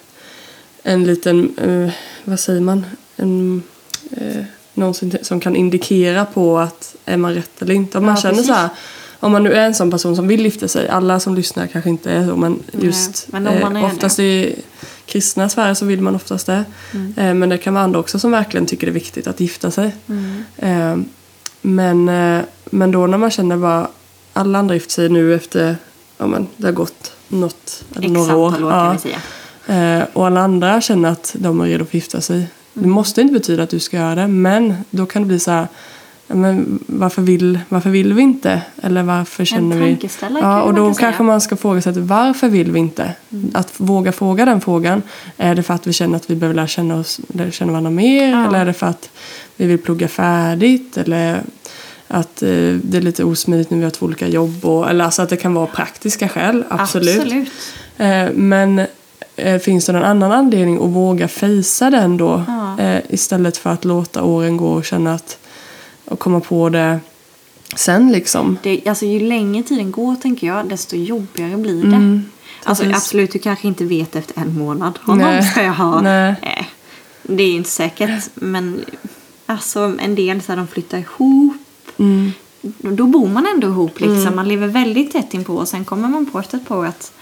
en 0.83 1.05
liten, 1.05 1.59
eh, 1.59 1.93
vad 2.25 2.41
säger 2.41 2.61
man, 2.61 2.87
en, 3.17 3.63
eh, 4.11 4.45
någon 4.75 4.95
som, 5.23 5.41
kan 5.41 5.57
indikera 5.57 6.25
på 6.25 6.59
att 6.59 6.97
är 7.05 7.17
man 7.17 7.35
rätt 7.35 7.63
eller 7.63 7.75
inte. 7.75 7.99
Om 7.99 8.05
man 8.05 8.15
Ja, 8.15 8.21
känner 8.21 8.35
precis. 8.35 8.49
så 8.49 8.55
här, 8.55 8.69
om 9.21 9.33
man 9.33 9.43
nu 9.43 9.53
är 9.53 9.67
en 9.67 9.75
sån 9.75 9.91
person 9.91 10.17
som 10.17 10.29
vill 10.29 10.45
gifta 10.45 10.69
sig, 10.69 10.89
alla 10.89 11.21
som 11.21 11.35
lyssnar 11.35 11.67
kanske 11.67 11.91
inte 11.91 12.13
är 12.13 12.27
så 12.29 12.37
men 12.37 12.63
just 12.73 13.29
men 13.33 13.47
om 13.47 13.61
man 13.61 13.77
eh, 13.77 13.85
oftast 13.85 14.19
i 14.19 14.55
kristna 15.07 15.49
sfärer 15.49 15.75
så 15.75 15.85
vill 15.87 16.01
man 16.01 16.15
oftast 16.17 16.47
det. 16.47 16.65
Mm. 16.95 17.15
Eh, 17.17 17.35
men 17.35 17.49
det 17.49 17.59
kan 17.59 17.75
vara 17.75 17.85
andra 17.85 17.99
också 17.99 18.19
som 18.19 18.31
verkligen 18.31 18.67
tycker 18.67 18.87
det 18.87 18.91
är 18.91 18.95
viktigt 18.95 19.27
att 19.27 19.41
gifta 19.41 19.71
sig. 19.71 19.95
Mm. 20.09 21.05
Men, 21.67 22.09
eh, 22.09 22.45
men 22.65 22.91
då 22.91 23.07
när 23.07 23.19
man 23.19 23.31
känner 23.31 23.57
bara 23.57 23.89
alla 24.33 24.59
andra 24.59 24.75
gifter 24.75 24.93
sig 24.93 25.09
nu 25.09 25.35
efter, 25.35 25.77
ja 26.19 26.27
men 26.27 26.47
det 26.57 26.67
har 26.67 26.73
gått 26.73 27.13
något, 27.29 27.85
eller 27.97 28.09
några 28.09 28.37
år. 28.37 28.65
år 28.65 28.71
ja. 28.71 28.71
kan 28.71 28.93
vi 28.93 28.99
säga. 28.99 29.99
Eh, 29.99 30.07
och 30.13 30.27
alla 30.27 30.41
andra 30.41 30.81
känner 30.81 31.11
att 31.11 31.37
de 31.39 31.61
är 31.61 31.65
redo 31.65 31.85
för 31.85 31.91
att 31.91 31.95
gifta 31.95 32.21
sig. 32.21 32.37
Mm. 32.37 32.49
Det 32.73 32.89
måste 32.89 33.21
inte 33.21 33.35
betyda 33.35 33.63
att 33.63 33.71
du 33.71 33.79
ska 33.79 33.97
göra 33.97 34.15
det, 34.15 34.27
men 34.27 34.75
då 34.91 35.07
kan 35.07 35.23
det 35.23 35.29
bli 35.29 35.39
så 35.39 35.51
här, 35.51 35.67
men 36.27 36.79
varför, 36.87 37.23
vill, 37.23 37.59
varför 37.69 37.91
vill 37.91 38.13
vi 38.13 38.23
inte? 38.23 38.63
Eller 38.83 39.03
varför 39.03 39.45
känner 39.45 39.77
vi... 39.77 40.09
Ja, 40.41 40.63
och 40.63 40.73
man 40.73 40.75
då 40.75 40.85
kan 40.87 40.95
kanske 40.95 41.17
säga. 41.17 41.27
man 41.27 41.41
ska 41.41 41.57
fråga 41.57 41.83
sig 41.83 41.93
varför 42.01 42.49
vill 42.49 42.73
vi 42.73 42.79
inte? 42.79 43.13
Mm. 43.31 43.51
Att 43.55 43.73
våga 43.77 44.13
fråga 44.13 44.45
den 44.45 44.61
frågan. 44.61 45.03
Är 45.37 45.55
det 45.55 45.63
för 45.63 45.75
att 45.75 45.87
vi 45.87 45.93
känner 45.93 46.17
att 46.17 46.31
vi 46.31 46.37
behöver 46.37 46.55
lära 46.55 46.67
känna, 46.67 46.97
oss, 46.97 47.21
lära 47.29 47.51
känna 47.51 47.73
varandra 47.73 47.91
mer? 47.91 48.31
Ja. 48.31 48.49
Eller 48.49 48.61
är 48.61 48.65
det 48.67 48.73
för 48.73 48.87
att 48.87 49.11
vi 49.57 49.67
vill 49.67 49.79
plugga 49.79 50.09
färdigt? 50.09 50.97
Eller 50.97 51.43
att 52.09 52.43
eh, 52.43 52.49
det 52.83 52.97
är 52.97 53.01
lite 53.01 53.25
osmidigt 53.25 53.71
när 53.71 53.79
vi 53.79 53.85
har 53.85 53.91
två 53.91 54.07
olika 54.07 54.29
jobb? 54.29 54.65
Och, 54.65 54.91
eller 54.91 55.05
alltså 55.05 55.23
att 55.23 55.29
det 55.29 55.37
kan 55.37 55.55
vara 55.55 55.67
praktiska 55.67 56.29
skäl, 56.29 56.65
absolut. 56.69 57.21
Absolut. 57.21 57.49
Eh, 57.97 58.33
men 58.35 58.87
eh, 59.37 59.59
finns 59.59 59.87
det 59.87 59.93
någon 59.93 60.05
annan 60.05 60.33
anledning 60.33 60.77
att 60.77 60.91
våga 60.91 61.29
fejsa 61.29 61.91
den 61.91 62.17
då? 62.17 62.45
Ja. 62.47 62.81
Eh, 62.81 63.03
istället 63.09 63.57
för 63.57 63.71
att 63.71 63.85
låta 63.85 64.23
åren 64.23 64.57
gå 64.57 64.73
och 64.73 64.85
känna 64.85 65.15
att 65.15 65.39
och 66.05 66.19
komma 66.19 66.41
på 66.41 66.69
det 66.69 67.01
sen 67.75 68.13
liksom. 68.13 68.59
Det, 68.63 68.89
alltså, 68.89 69.07
ju 69.07 69.21
längre 69.21 69.63
tiden 69.63 69.91
går, 69.91 70.17
tänker 70.17 70.47
jag, 70.47 70.69
desto 70.69 70.97
jobbigare 70.97 71.57
blir 71.57 71.83
det. 71.83 71.97
Mm, 71.97 72.25
alltså, 72.65 72.85
absolut, 72.85 73.33
du 73.33 73.39
kanske 73.39 73.69
inte 73.69 73.85
vet 73.85 74.17
efter 74.17 74.41
en 74.41 74.59
månad. 74.59 74.99
Honom 75.03 75.29
Nej. 75.29 75.43
ska 75.43 75.63
jag 75.63 75.73
ha. 75.73 76.01
Nej. 76.01 76.35
Eh, 76.43 76.67
det 77.23 77.43
är 77.43 77.53
inte 77.53 77.71
säkert. 77.71 78.25
Men 78.35 78.85
alltså, 79.47 79.95
en 79.99 80.15
del 80.15 80.43
så 80.43 80.53
här, 80.53 80.57
de 80.57 80.67
flyttar 80.67 80.99
ihop. 80.99 81.56
Mm. 81.99 82.33
Då 82.79 83.07
bor 83.07 83.29
man 83.29 83.47
ändå 83.55 83.67
ihop. 83.67 84.01
Liksom. 84.01 84.37
Man 84.37 84.49
lever 84.49 84.67
väldigt 84.67 85.13
tätt 85.13 85.35
inpå. 85.35 85.53
Och 85.55 85.69
sen 85.69 85.85
kommer 85.85 86.09
man 86.09 86.27
på 86.27 86.39
efter 86.39 86.61
år 86.69 86.87
att 86.87 87.13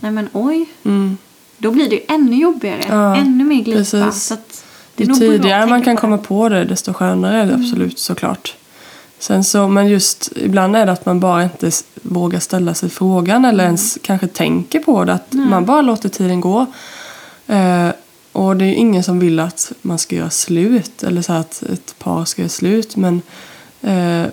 nej 0.00 0.12
men 0.12 0.28
oj. 0.32 0.66
Mm. 0.84 1.16
Då 1.58 1.70
blir 1.70 1.88
det 1.90 1.94
ju 1.96 2.02
ännu 2.08 2.36
jobbigare. 2.36 2.80
Ja, 2.88 3.16
ännu 3.16 3.44
mer 3.44 3.62
glipa. 3.62 3.78
precis. 3.78 4.24
Så 4.24 4.36
det 4.94 5.04
Ju 5.04 5.14
tidigare 5.14 5.66
man 5.66 5.82
kan 5.82 5.96
på 5.96 6.00
komma 6.00 6.18
på 6.18 6.48
det 6.48 6.64
desto 6.64 6.92
skönare 6.92 7.36
är 7.36 7.46
det 7.46 7.52
Mm. 7.52 7.64
absolut 7.66 7.98
såklart. 7.98 8.54
Sen 9.18 9.44
så, 9.44 9.68
men 9.68 9.88
just 9.88 10.32
ibland 10.36 10.76
är 10.76 10.86
det 10.86 10.92
att 10.92 11.06
man 11.06 11.20
bara 11.20 11.42
inte 11.42 11.70
vågar 12.02 12.40
ställa 12.40 12.74
sig 12.74 12.90
frågan 12.90 13.44
eller 13.44 13.64
ens 13.64 13.98
kanske 14.02 14.26
tänker 14.26 14.78
på 14.78 15.04
det. 15.04 15.12
Att 15.12 15.32
man 15.32 15.64
bara 15.64 15.82
låter 15.82 16.08
tiden 16.08 16.40
gå. 16.40 16.66
Eh, 17.46 17.88
och 18.32 18.56
det 18.56 18.64
är 18.64 18.68
ju 18.68 18.74
ingen 18.74 19.02
som 19.04 19.18
vill 19.18 19.40
att 19.40 19.72
man 19.82 19.98
ska 19.98 20.16
göra 20.16 20.30
slut 20.30 21.02
eller 21.02 21.22
så 21.22 21.32
att 21.32 21.62
ett 21.62 21.94
par 21.98 22.24
ska 22.24 22.42
göra 22.42 22.48
slut. 22.48 22.96
Men 22.96 23.22
eh, 23.80 24.26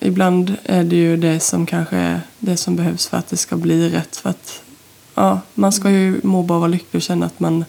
ibland 0.00 0.56
är 0.64 0.84
det 0.84 0.96
ju 0.96 1.16
det 1.16 1.40
som 1.40 1.66
kanske 1.66 1.96
är 1.96 2.20
det 2.38 2.56
som 2.56 2.76
behövs 2.76 3.06
för 3.06 3.16
att 3.16 3.28
det 3.28 3.36
ska 3.36 3.56
bli 3.56 3.90
rätt. 3.90 4.16
För 4.16 4.30
att 4.30 4.62
ja, 5.14 5.40
man 5.54 5.72
ska 5.72 5.90
ju 5.90 6.20
må 6.22 6.42
bra 6.42 6.56
och 6.56 6.60
vara 6.60 6.70
lycklig 6.70 6.98
och 6.98 7.02
känna 7.02 7.26
att 7.26 7.40
man 7.40 7.64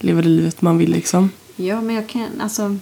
lever 0.00 0.22
det 0.22 0.28
livet 0.28 0.62
man 0.62 0.78
vill 0.78 0.90
liksom. 0.90 1.30
Ja, 1.56 1.80
men 1.80 1.94
jag 1.94 2.06
kan, 2.06 2.40
alltså, 2.40 2.76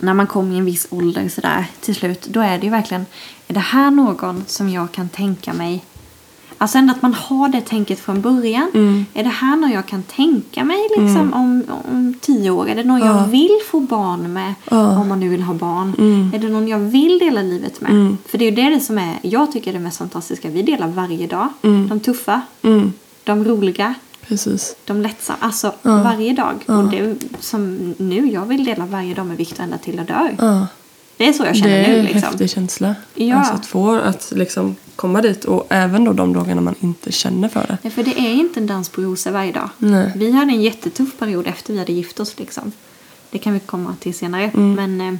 när 0.00 0.14
man 0.14 0.26
kommer 0.26 0.54
i 0.54 0.58
en 0.58 0.64
viss 0.64 0.86
ålder 0.90 1.28
sådär 1.28 1.66
till 1.80 1.94
slut, 1.94 2.26
då 2.30 2.40
är 2.40 2.58
det 2.58 2.64
ju 2.64 2.70
verkligen, 2.70 3.06
är 3.48 3.54
det 3.54 3.60
här 3.60 3.90
någon 3.90 4.44
som 4.46 4.70
jag 4.70 4.92
kan 4.92 5.08
tänka 5.08 5.52
mig, 5.52 5.84
alltså 6.58 6.78
ändå 6.78 6.92
att 6.92 7.02
man 7.02 7.14
har 7.14 7.48
det 7.48 7.60
tänket 7.60 8.00
från 8.00 8.20
början, 8.20 8.70
Mm. 8.74 9.06
är 9.14 9.24
det 9.24 9.28
här 9.30 9.56
någon 9.56 9.70
jag 9.70 9.86
kan 9.86 10.02
tänka 10.02 10.64
mig 10.64 10.78
liksom 10.98 11.32
om, 11.32 11.64
om 11.90 12.14
tio 12.20 12.50
år, 12.50 12.68
är 12.68 12.74
det 12.74 12.84
någon 12.84 13.00
Ja. 13.00 13.06
jag 13.06 13.26
vill 13.26 13.58
få 13.70 13.80
barn 13.80 14.32
med, 14.32 14.54
Ja. 14.70 14.98
om 15.00 15.08
man 15.08 15.20
nu 15.20 15.28
vill 15.28 15.42
ha 15.42 15.54
barn, 15.54 15.94
Mm. 15.98 16.30
är 16.34 16.38
det 16.38 16.48
någon 16.48 16.68
jag 16.68 16.78
vill 16.78 17.18
dela 17.18 17.42
livet 17.42 17.80
med? 17.80 17.90
Mm. 17.90 18.18
För 18.26 18.38
det 18.38 18.44
är 18.48 18.50
ju 18.64 18.70
det 18.70 18.80
som 18.80 18.98
är, 18.98 19.14
jag 19.22 19.52
tycker 19.52 19.70
är 19.70 19.74
det 19.74 19.80
mest 19.80 19.98
fantastiska, 19.98 20.48
vi 20.50 20.62
delar 20.62 20.88
varje 20.88 21.26
dag, 21.26 21.48
Mm. 21.62 21.88
de 21.88 22.00
tuffa, 22.00 22.40
Mm, 22.62 22.92
de 23.24 23.44
roliga, 23.44 23.94
precis. 24.26 24.76
de 24.84 25.02
lättsamma, 25.02 25.38
alltså 25.40 25.72
Ja. 25.82 26.02
varje 26.02 26.32
dag. 26.32 26.54
Och 26.66 26.84
det 26.84 27.16
som 27.40 27.94
nu, 27.98 28.26
jag 28.32 28.46
vill 28.46 28.64
dela 28.64 28.86
varje 28.86 29.14
dag 29.14 29.26
med 29.26 29.36
Viktor 29.36 29.64
ända 29.64 29.78
till 29.78 29.96
jag 29.96 30.06
dör. 30.06 30.66
Det 31.18 31.28
är 31.28 31.32
så 31.32 31.44
jag 31.44 31.52
Det 31.54 31.58
känner 31.58 31.78
är 31.84 31.88
nu 31.88 31.98
en 31.98 32.04
liksom. 32.04 32.22
häftig 32.22 32.50
känsla. 32.50 32.94
Ja. 33.14 33.36
Alltså 33.36 33.52
att 33.54 33.66
få 33.66 33.94
att 33.94 34.32
liksom 34.36 34.76
komma 34.96 35.22
dit 35.22 35.44
och 35.44 35.66
även 35.68 36.04
då 36.04 36.12
de 36.12 36.32
dagarna 36.32 36.60
man 36.60 36.74
inte 36.80 37.12
känner 37.12 37.48
för 37.48 37.60
det. 37.60 37.78
Nej, 37.82 37.92
för 37.92 38.02
det 38.02 38.18
är 38.20 38.32
inte 38.34 38.60
en 38.60 38.66
dans 38.66 38.88
på 38.88 39.00
rosor 39.00 39.30
varje 39.30 39.52
dag. 39.52 39.70
Nej. 39.78 40.12
Vi 40.16 40.30
hade 40.32 40.52
en 40.52 40.62
jättetuff 40.62 41.18
period 41.18 41.46
efter 41.46 41.72
vi 41.72 41.78
hade 41.78 41.92
gift 41.92 42.20
oss 42.20 42.38
liksom. 42.38 42.72
Det 43.30 43.38
kan 43.38 43.52
vi 43.54 43.60
komma 43.60 43.96
till 44.00 44.14
senare. 44.14 44.44
Mm. 44.54 44.74
Men 44.74 45.00
eh, 45.14 45.18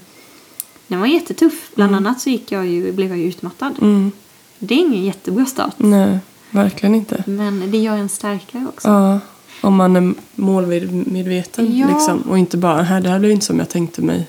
den 0.87 1.01
var 1.01 1.07
jättetuff. 1.07 1.71
Bland 1.75 1.95
annat 1.95 2.21
så 2.21 2.31
gick 2.31 2.53
jag 2.53 2.67
ju, 2.67 2.93
blev 2.93 3.09
jag 3.09 3.19
ju 3.19 3.25
utmattad. 3.25 3.75
Mm. 3.81 4.13
Det 4.59 4.75
är 4.75 4.79
ingen 4.79 5.05
jättebra 5.05 5.47
start. 5.47 5.75
Nej, 5.77 6.19
verkligen 6.51 6.95
inte. 6.95 7.23
Men 7.27 7.71
det 7.71 7.79
gör 7.79 7.97
en 7.97 8.09
starkare 8.09 8.67
också. 8.69 8.89
Ja, 8.89 9.21
om 9.61 9.75
man 9.77 9.97
är 9.97 10.15
målmedveten 10.35 11.79
Ja. 11.79 11.87
liksom. 11.89 12.21
Och 12.21 12.39
inte 12.39 12.57
bara, 12.57 12.83
här, 12.83 13.01
det 13.01 13.09
här 13.09 13.19
blev 13.19 13.31
inte 13.31 13.47
som 13.47 13.59
jag 13.59 13.69
tänkte 13.69 14.03
mig. 14.03 14.27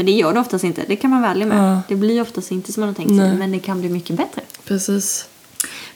För 0.00 0.04
det 0.04 0.12
gör 0.12 0.32
det 0.34 0.40
oftast 0.40 0.64
inte. 0.64 0.84
Det 0.88 0.96
kan 0.96 1.10
man 1.10 1.20
vara 1.20 1.30
ärlig 1.30 1.46
med. 1.46 1.72
Ja. 1.76 1.82
Det 1.88 1.96
blir 1.96 2.22
oftast 2.22 2.50
inte 2.50 2.72
som 2.72 2.80
man 2.80 2.88
har 2.88 2.94
tänkt 2.94 3.08
sig. 3.08 3.18
Nej. 3.18 3.36
Men 3.36 3.52
det 3.52 3.58
kan 3.58 3.80
bli 3.80 3.88
mycket 3.88 4.16
bättre. 4.16 4.42
Precis. 4.64 5.28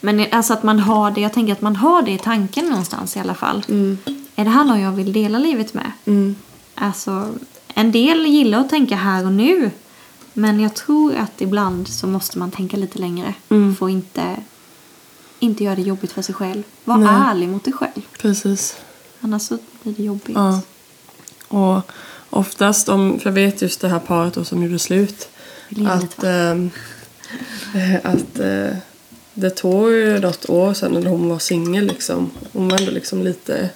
Men 0.01 0.27
alltså 0.31 0.53
att 0.53 0.63
man 0.63 0.79
har 0.79 1.11
det, 1.11 1.21
jag 1.21 1.33
tänker 1.33 1.53
att 1.53 1.61
man 1.61 1.77
har 1.77 2.03
det 2.03 2.11
i 2.11 2.19
tanken 2.19 2.67
någonstans 2.67 3.17
i 3.17 3.21
alla 3.21 3.35
fall. 3.35 3.65
Mm. 3.69 3.99
Är 4.37 4.45
det 4.45 4.51
här 4.51 4.65
någon 4.65 4.81
jag 4.81 4.93
vill 4.93 5.13
dela 5.13 5.39
livet 5.39 5.75
med? 5.75 5.93
Mm. 6.05 6.37
Alltså, 6.75 7.29
en 7.75 7.93
del 7.93 8.27
gillar 8.27 8.61
att 8.61 8.71
tänka 8.71 8.97
här 8.97 9.27
och 9.27 9.33
nu. 9.33 9.71
Men 10.33 10.61
jag 10.61 10.75
tror 10.75 11.15
att 11.15 11.41
ibland 11.41 11.89
så 11.89 12.07
måste 12.07 12.39
man 12.39 12.51
tänka 12.51 12.77
lite 12.77 12.99
längre. 12.99 13.35
Mm. 13.49 13.77
Att 13.81 13.91
inte, 13.91 14.37
inte 15.39 15.65
göra 15.65 15.75
det 15.75 15.83
jobbigt 15.83 16.13
för 16.13 16.23
sig 16.23 16.35
själv. 16.35 16.63
Var 16.85 16.97
Nej. 16.97 17.15
ärlig 17.27 17.49
mot 17.49 17.65
dig 17.65 17.73
själv. 17.73 18.03
Precis. 18.19 18.77
Annars 19.21 19.43
så 19.43 19.59
blir 19.83 19.93
det 19.93 20.03
jobbigt. 20.03 20.37
Ja. 20.37 20.61
Och 21.49 21.91
oftast, 22.35 22.89
om, 22.89 23.21
för 23.21 23.31
jag 23.31 23.35
vet 23.35 23.63
just 23.63 23.81
det 23.81 23.89
här 23.89 23.99
paret 23.99 24.35
då 24.35 24.45
som 24.45 24.63
gjorde 24.63 24.79
slut. 24.79 25.29
Att, 25.87 26.25
ehm, 26.25 26.71
eh, 27.75 27.95
att 28.03 28.39
eh, 28.39 28.77
det 29.35 29.51
tog 29.51 29.93
ju 29.93 30.19
något 30.19 30.51
år 30.51 30.75
sedan 30.75 30.93
när 30.93 31.11
hon 31.11 31.29
var 31.29 31.39
singel 31.39 31.87
liksom. 31.87 32.31
Hon 32.53 32.69
var 32.69 32.79
ändå 32.79 32.91
liksom 32.93 33.23
lite 33.23 33.69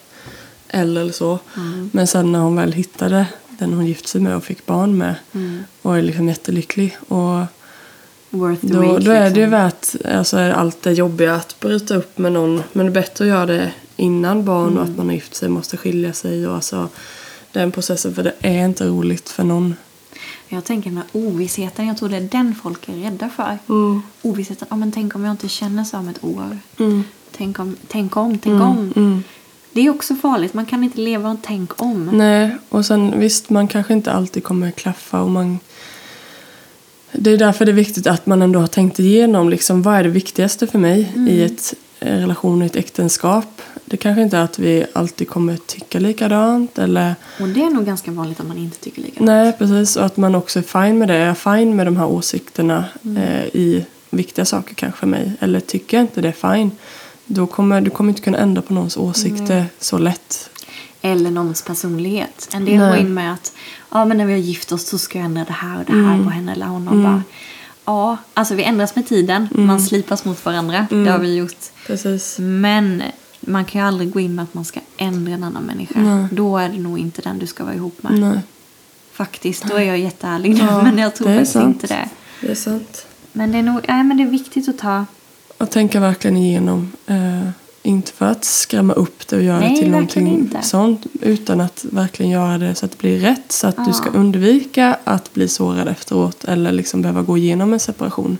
äldre 0.68 1.02
eller 1.02 1.12
så. 1.12 1.38
Mm. 1.56 1.90
Men 1.92 2.06
sen 2.06 2.32
när 2.32 2.38
hon 2.38 2.56
väl 2.56 2.72
hittade 2.72 3.26
den 3.48 3.72
hon 3.72 3.86
gifte 3.86 4.08
sig 4.08 4.20
med 4.20 4.36
och 4.36 4.44
fick 4.44 4.66
barn 4.66 4.98
med 4.98 5.14
Mm. 5.34 5.64
och 5.82 5.96
är 5.98 6.02
liksom 6.02 6.28
jättelycklig. 6.28 6.96
Och 7.08 7.40
Worth 8.30 8.66
då, 8.66 8.80
wait, 8.80 9.04
då 9.04 9.10
är 9.10 9.20
det 9.30 9.40
ju 9.40 9.46
liksom. 9.46 9.50
värt 9.50 9.86
alltså, 10.18 10.38
allt 10.38 10.82
det 10.82 10.92
jobbiga 10.92 11.34
att 11.34 11.60
bryta 11.60 11.94
upp 11.96 12.18
med 12.18 12.32
någon. 12.32 12.62
Men 12.72 12.86
det 12.86 12.90
är 12.92 12.94
bättre 13.02 13.24
att 13.24 13.28
göra 13.28 13.46
det 13.46 13.72
innan 13.96 14.44
barn 14.44 14.66
och 14.78 14.82
Mm. 14.82 14.82
att 14.92 14.96
man 14.96 15.06
har 15.06 15.14
gift 15.14 15.34
sig 15.34 15.48
måste 15.48 15.76
skilja 15.76 16.12
sig. 16.12 16.46
Och 16.48 16.54
alltså, 16.54 16.88
den 17.52 17.72
processen, 17.72 18.14
för 18.14 18.22
det 18.22 18.34
är 18.40 18.64
inte 18.64 18.86
roligt 18.86 19.28
för 19.28 19.44
någon. 19.44 19.74
Jag 20.48 20.64
tänker 20.64 20.90
den 20.90 20.96
här 20.96 21.06
ovissheten, 21.12 21.86
jag 21.86 21.96
tror 21.96 22.08
det 22.08 22.16
är 22.16 22.20
den 22.20 22.54
folk 22.62 22.88
är 22.88 22.92
rädda 22.92 23.28
för. 23.28 23.58
Mm. 23.68 24.02
Ovissheten, 24.22 24.68
ja 24.70 24.76
men 24.76 24.92
tänk 24.92 25.14
om 25.14 25.24
jag 25.24 25.30
inte 25.30 25.48
känner 25.48 25.84
så 25.84 25.96
om 25.96 26.08
ett 26.08 26.24
år. 26.24 26.58
Mm. 26.78 27.04
Tänk 27.36 27.58
om, 27.58 27.76
tänk 27.88 28.16
om, 28.16 28.38
tänk 28.38 28.54
Mm. 28.54 28.62
om. 28.68 28.92
Mm. 28.96 29.22
Det 29.72 29.80
är 29.80 29.90
också 29.90 30.14
farligt, 30.14 30.54
man 30.54 30.66
kan 30.66 30.84
inte 30.84 31.00
leva 31.00 31.30
och 31.30 31.38
tänk 31.42 31.82
om. 31.82 32.04
Nej, 32.12 32.56
och 32.68 32.86
sen 32.86 33.20
visst, 33.20 33.50
man 33.50 33.68
kanske 33.68 33.92
inte 33.92 34.12
alltid 34.12 34.44
kommer 34.44 34.70
klaffa 34.70 35.20
och 35.20 35.30
man... 35.30 35.58
Det 37.12 37.30
är 37.30 37.38
därför 37.38 37.64
det 37.64 37.70
är 37.70 37.74
viktigt 37.74 38.06
att 38.06 38.26
man 38.26 38.42
ändå 38.42 38.60
har 38.60 38.66
tänkt 38.66 38.98
igenom 38.98 39.48
liksom, 39.48 39.82
vad 39.82 39.94
är 39.94 40.02
det 40.02 40.08
viktigaste 40.08 40.66
för 40.66 40.78
mig 40.78 41.12
i 41.28 41.42
ett 41.42 41.74
relation, 42.00 42.62
i 42.62 42.66
ett 42.66 42.76
äktenskap. 42.76 43.62
Det 43.84 43.96
kanske 43.96 44.22
inte 44.22 44.36
är 44.36 44.42
att 44.42 44.58
vi 44.58 44.86
alltid 44.92 45.28
kommer 45.28 45.56
tycka 45.56 45.98
likadant 45.98 46.78
eller... 46.78 47.14
Och 47.40 47.48
det 47.48 47.62
är 47.62 47.70
nog 47.70 47.86
ganska 47.86 48.10
vanligt 48.10 48.40
att 48.40 48.46
man 48.46 48.58
inte 48.58 48.78
tycker 48.78 49.02
likadant. 49.02 49.26
Nej, 49.26 49.52
precis. 49.58 49.96
Och 49.96 50.04
att 50.04 50.16
man 50.16 50.34
också 50.34 50.58
är 50.58 50.62
fine 50.62 50.98
med 50.98 51.08
det. 51.08 51.18
Jag 51.18 51.28
är 51.28 51.56
fine 51.58 51.76
med 51.76 51.86
de 51.86 51.96
här 51.96 52.06
åsikterna 52.06 52.84
eh, 53.16 53.44
i 53.44 53.86
viktiga 54.10 54.44
saker 54.44 54.74
kanske 54.74 55.00
för 55.00 55.06
mig. 55.06 55.32
Eller 55.40 55.60
tycker 55.60 55.96
jag 55.96 56.04
inte 56.04 56.20
det 56.20 56.28
är 56.28 56.54
fine. 56.54 56.70
Då 57.26 57.46
kommer 57.46 57.80
du 57.80 57.90
kommer 57.90 58.10
inte 58.10 58.22
kunna 58.22 58.38
ändra 58.38 58.62
på 58.62 58.74
någons 58.74 58.96
åsikter 58.96 59.66
så 59.78 59.98
lätt. 59.98 60.50
Eller 61.02 61.30
någons 61.30 61.62
personlighet. 61.62 62.48
En 62.54 62.64
del 62.64 62.78
går 62.78 62.96
in 62.96 63.14
med 63.14 63.32
att 63.32 63.52
ja, 63.90 64.04
men 64.04 64.16
när 64.16 64.26
vi 64.26 64.32
har 64.32 64.40
gift 64.40 64.72
oss 64.72 64.86
så 64.86 64.98
ska 64.98 65.18
jag 65.18 65.24
ändra 65.24 65.44
det 65.44 65.52
här 65.52 65.78
och 65.78 65.84
det 65.84 65.92
här 65.92 66.24
på 66.24 66.30
henne 66.30 66.52
eller 66.52 66.66
honom. 66.66 67.02
Bara, 67.02 67.22
ja, 67.88 68.16
alltså 68.34 68.54
vi 68.54 68.62
ändras 68.62 68.96
med 68.96 69.06
tiden. 69.06 69.48
Man 69.50 69.80
slipas 69.80 70.24
mot 70.24 70.44
varandra. 70.44 70.86
Det 70.90 71.10
har 71.10 71.18
vi 71.18 71.36
gjort. 71.36 71.56
Precis. 71.86 72.36
Men 72.38 73.02
man 73.40 73.64
kan 73.64 73.80
ju 73.80 73.86
aldrig 73.86 74.10
gå 74.12 74.20
in 74.20 74.34
med 74.34 74.42
att 74.42 74.54
man 74.54 74.64
ska 74.64 74.80
ändra 74.96 75.32
en 75.32 75.44
annan 75.44 75.62
människa. 75.62 76.00
Nej. 76.00 76.26
Då 76.32 76.58
är 76.58 76.68
det 76.68 76.78
nog 76.78 76.98
inte 76.98 77.22
den 77.22 77.38
du 77.38 77.46
ska 77.46 77.64
vara 77.64 77.74
ihop 77.74 78.02
med. 78.02 78.12
Nej. 78.20 78.40
faktiskt. 79.12 79.64
Då 79.64 79.76
är 79.76 79.82
jag 79.82 79.98
jätteärlig 79.98 80.54
nu. 80.54 80.58
Ja, 80.58 80.82
men 80.92 80.98
jag 80.98 81.14
tror 81.14 81.28
faktiskt 81.28 81.52
sant. 81.52 81.82
inte 81.82 81.86
det. 81.86 82.08
Det 82.40 82.50
är 82.50 82.54
sant. 82.54 83.06
Men 83.32 83.52
det 83.52 83.58
är 83.58 83.62
nog, 83.62 83.80
nej, 83.88 84.04
men 84.04 84.16
det 84.16 84.22
är 84.22 84.28
viktigt 84.28 84.68
att 84.68 84.78
ta... 84.78 85.06
Och 85.58 85.70
tänka 85.70 86.00
verkligen 86.00 86.36
igenom. 86.36 86.92
Eh, 87.06 87.48
inte 87.88 88.12
för 88.12 88.26
att 88.26 88.44
skrämma 88.44 88.92
upp 88.92 89.28
det 89.28 89.36
och 89.36 89.42
göra 89.42 89.60
Nej, 89.60 89.70
det 89.74 89.76
till 89.82 89.90
någonting 89.90 90.26
inte. 90.28 90.62
sånt. 90.62 91.06
Utan 91.22 91.60
att 91.60 91.84
verkligen 91.90 92.32
göra 92.32 92.58
det 92.58 92.74
så 92.74 92.84
att 92.86 92.90
det 92.92 92.98
blir 92.98 93.18
rätt. 93.18 93.52
Så 93.52 93.66
att 93.66 93.74
Ja. 93.78 93.84
du 93.86 93.92
ska 93.92 94.10
undvika 94.10 94.96
att 95.04 95.34
bli 95.34 95.48
sårad 95.48 95.88
efteråt. 95.88 96.44
Eller 96.44 96.72
liksom 96.72 97.02
behöva 97.02 97.22
gå 97.22 97.38
igenom 97.38 97.72
en 97.72 97.80
separation. 97.80 98.38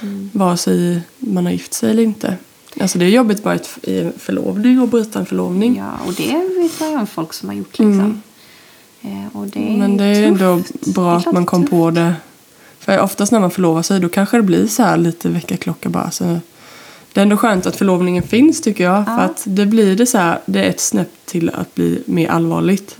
Mm. 0.00 0.30
Vare 0.32 0.56
sig 0.56 1.00
man 1.18 1.44
har 1.46 1.52
gift 1.52 1.74
sig 1.74 1.90
eller 1.90 2.02
inte. 2.02 2.36
Alltså 2.80 2.98
det 2.98 3.04
är 3.04 3.08
jobbigt 3.08 3.42
bara 3.42 3.58
i 3.82 4.00
en 4.00 4.12
förlovning 4.18 4.80
och 4.80 4.88
bryta 4.88 5.18
en 5.18 5.26
förlovning. 5.26 5.76
Ja, 5.76 5.90
och 6.06 6.14
det 6.14 6.22
vet 6.62 6.80
ju 6.80 6.98
om 6.98 7.06
folk 7.06 7.32
som 7.32 7.48
har 7.48 7.56
gjort 7.56 7.78
liksom. 7.78 8.22
Eh, 9.02 9.36
och 9.36 9.46
det 9.46 9.58
är 9.58 9.66
Mm. 9.66 9.78
Men 9.78 9.96
det 9.96 10.04
är 10.04 10.28
tufft. 10.28 10.42
ändå 10.42 10.62
bra 10.92 11.16
att 11.16 11.32
man 11.32 11.46
kom 11.46 11.62
tufft. 11.62 11.70
på 11.70 11.90
det. 11.90 12.14
För 12.80 13.00
oftast 13.00 13.32
när 13.32 13.40
man 13.40 13.50
förlovar 13.50 13.82
sig 13.82 14.00
då 14.00 14.08
kanske 14.08 14.36
det 14.36 14.42
blir 14.42 14.66
så 14.66 14.82
här 14.82 14.96
lite 14.96 15.28
väckarklocka 15.28 15.88
bara. 15.88 16.10
Så 16.10 16.38
det 17.18 17.22
är 17.22 17.22
ändå 17.22 17.36
skönt 17.36 17.66
att 17.66 17.76
förlovningen 17.76 18.22
finns 18.22 18.60
tycker 18.60 18.84
jag. 18.84 19.04
För 19.04 19.12
Ja. 19.12 19.20
att 19.20 19.42
det 19.46 19.66
blir 19.66 19.96
det 19.96 20.06
så 20.06 20.18
här, 20.18 20.38
det 20.46 20.64
är 20.64 20.68
ett 20.70 20.80
snäpp 20.80 21.08
till 21.24 21.50
att 21.50 21.74
bli 21.74 22.02
mer 22.06 22.28
allvarligt. 22.28 22.94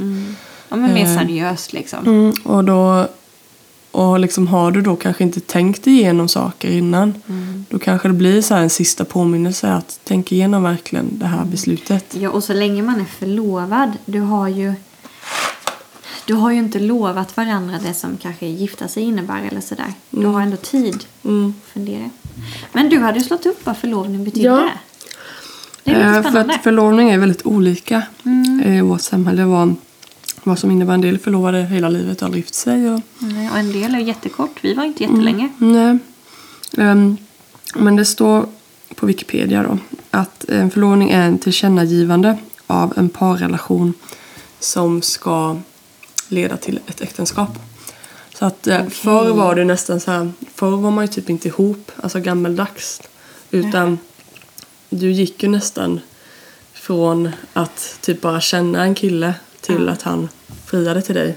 Ja, 0.68 0.76
men 0.76 0.94
mer 0.94 1.04
Eh, 1.04 1.18
seriöst 1.18 1.72
liksom. 1.72 1.98
Mm, 2.06 2.32
och 2.44 2.64
då 2.64 3.06
och 3.90 4.18
liksom 4.20 4.46
har 4.46 4.70
du 4.70 4.80
då 4.82 4.96
kanske 4.96 5.22
inte 5.24 5.40
tänkt 5.40 5.86
igenom 5.86 6.28
saker 6.28 6.70
innan. 6.70 7.14
Mm. 7.28 7.64
Då 7.70 7.78
kanske 7.78 8.08
det 8.08 8.14
blir 8.14 8.42
så 8.42 8.54
här 8.54 8.62
en 8.62 8.70
sista 8.70 9.04
påminnelse 9.04 9.72
att 9.72 10.00
tänka 10.04 10.34
igenom 10.34 10.62
verkligen 10.62 11.06
det 11.18 11.26
Mm. 11.26 11.38
här 11.38 11.44
beslutet. 11.44 12.16
Ja, 12.20 12.30
och 12.30 12.44
så 12.44 12.52
länge 12.52 12.82
man 12.82 13.00
är 13.00 13.04
förlovad, 13.04 13.92
du 14.04 14.20
har 14.20 14.48
ju 14.48 14.74
du 16.28 16.34
har 16.34 16.50
ju 16.50 16.58
inte 16.58 16.78
lovat 16.80 17.36
varandra 17.36 17.78
det 17.82 17.94
som 17.94 18.16
kanske 18.16 18.46
gifta 18.46 18.88
sig 18.88 19.02
innebär 19.02 19.42
eller 19.50 19.60
sådär. 19.60 19.92
Du 20.10 20.26
har 20.26 20.40
ändå 20.40 20.56
tid 20.56 21.04
Mm. 21.24 21.48
att 21.66 21.72
fundera. 21.72 22.10
Men 22.72 22.88
du 22.88 22.98
hade 22.98 23.18
ju 23.18 23.24
slått 23.24 23.46
upp 23.46 23.66
vad 23.66 23.76
förlovning 23.76 24.24
betyder. 24.24 24.48
Ja. 24.50 24.68
Det 25.84 25.90
är 25.92 26.16
Eh, 26.24 26.32
För 26.32 26.38
att 26.38 26.62
förlovning 26.62 27.10
är 27.10 27.18
väldigt 27.18 27.46
olika 27.46 28.02
Mm. 28.24 28.60
i 28.62 28.80
vårt 28.80 29.00
samhälle. 29.00 29.44
Vad, 29.44 29.74
vad 30.44 30.58
som 30.58 30.70
innebär 30.70 30.94
en 30.94 31.00
del 31.00 31.18
förlovade 31.18 31.62
hela 31.62 31.88
livet 31.88 32.22
och 32.22 32.26
aldrig 32.26 32.42
gift 32.44 32.54
sig. 32.54 32.90
Och, 32.90 33.00
Nej, 33.18 33.50
Och 33.50 33.58
en 33.58 33.72
del 33.72 33.94
är 33.94 33.98
jättekort. 33.98 34.58
Vi 34.60 34.74
var 34.74 34.84
inte 34.84 35.02
jättelänge. 35.02 35.48
nej. 35.58 35.98
Ehm, 36.78 37.16
men 37.74 37.96
det 37.96 38.04
står 38.04 38.46
på 38.94 39.06
Wikipedia 39.06 39.62
då 39.62 39.78
att 40.10 40.44
en 40.48 40.70
förlovning 40.70 41.10
är 41.10 41.20
en 41.26 41.38
tillkännagivande 41.38 42.38
av 42.66 42.92
en 42.96 43.08
parrelation 43.08 43.94
som 44.60 45.02
ska 45.02 45.56
leda 46.28 46.56
till 46.56 46.80
ett 46.86 47.00
äktenskap. 47.00 47.50
Så 48.38 48.44
att 48.44 48.66
eh, 48.66 48.76
Okej. 48.80 48.90
förr 48.90 49.30
var 49.30 49.54
det 49.54 49.64
nästan 49.64 50.00
så 50.00 50.10
här, 50.10 50.32
förr 50.54 50.76
var 50.76 50.90
man 50.90 51.04
ju 51.04 51.08
typ 51.08 51.30
inte 51.30 51.48
ihop, 51.48 51.92
alltså 51.96 52.20
gammeldags. 52.20 53.00
Utan 53.50 53.98
du 54.90 55.10
gick 55.12 55.42
ju 55.42 55.48
nästan 55.48 56.00
från 56.72 57.30
att 57.52 57.98
typ 58.00 58.20
bara 58.20 58.40
känna 58.40 58.82
en 58.84 58.94
kille 58.94 59.34
till 59.60 59.84
Ja. 59.86 59.92
att 59.92 60.02
han 60.02 60.28
friade 60.66 61.02
till 61.02 61.14
dig. 61.14 61.36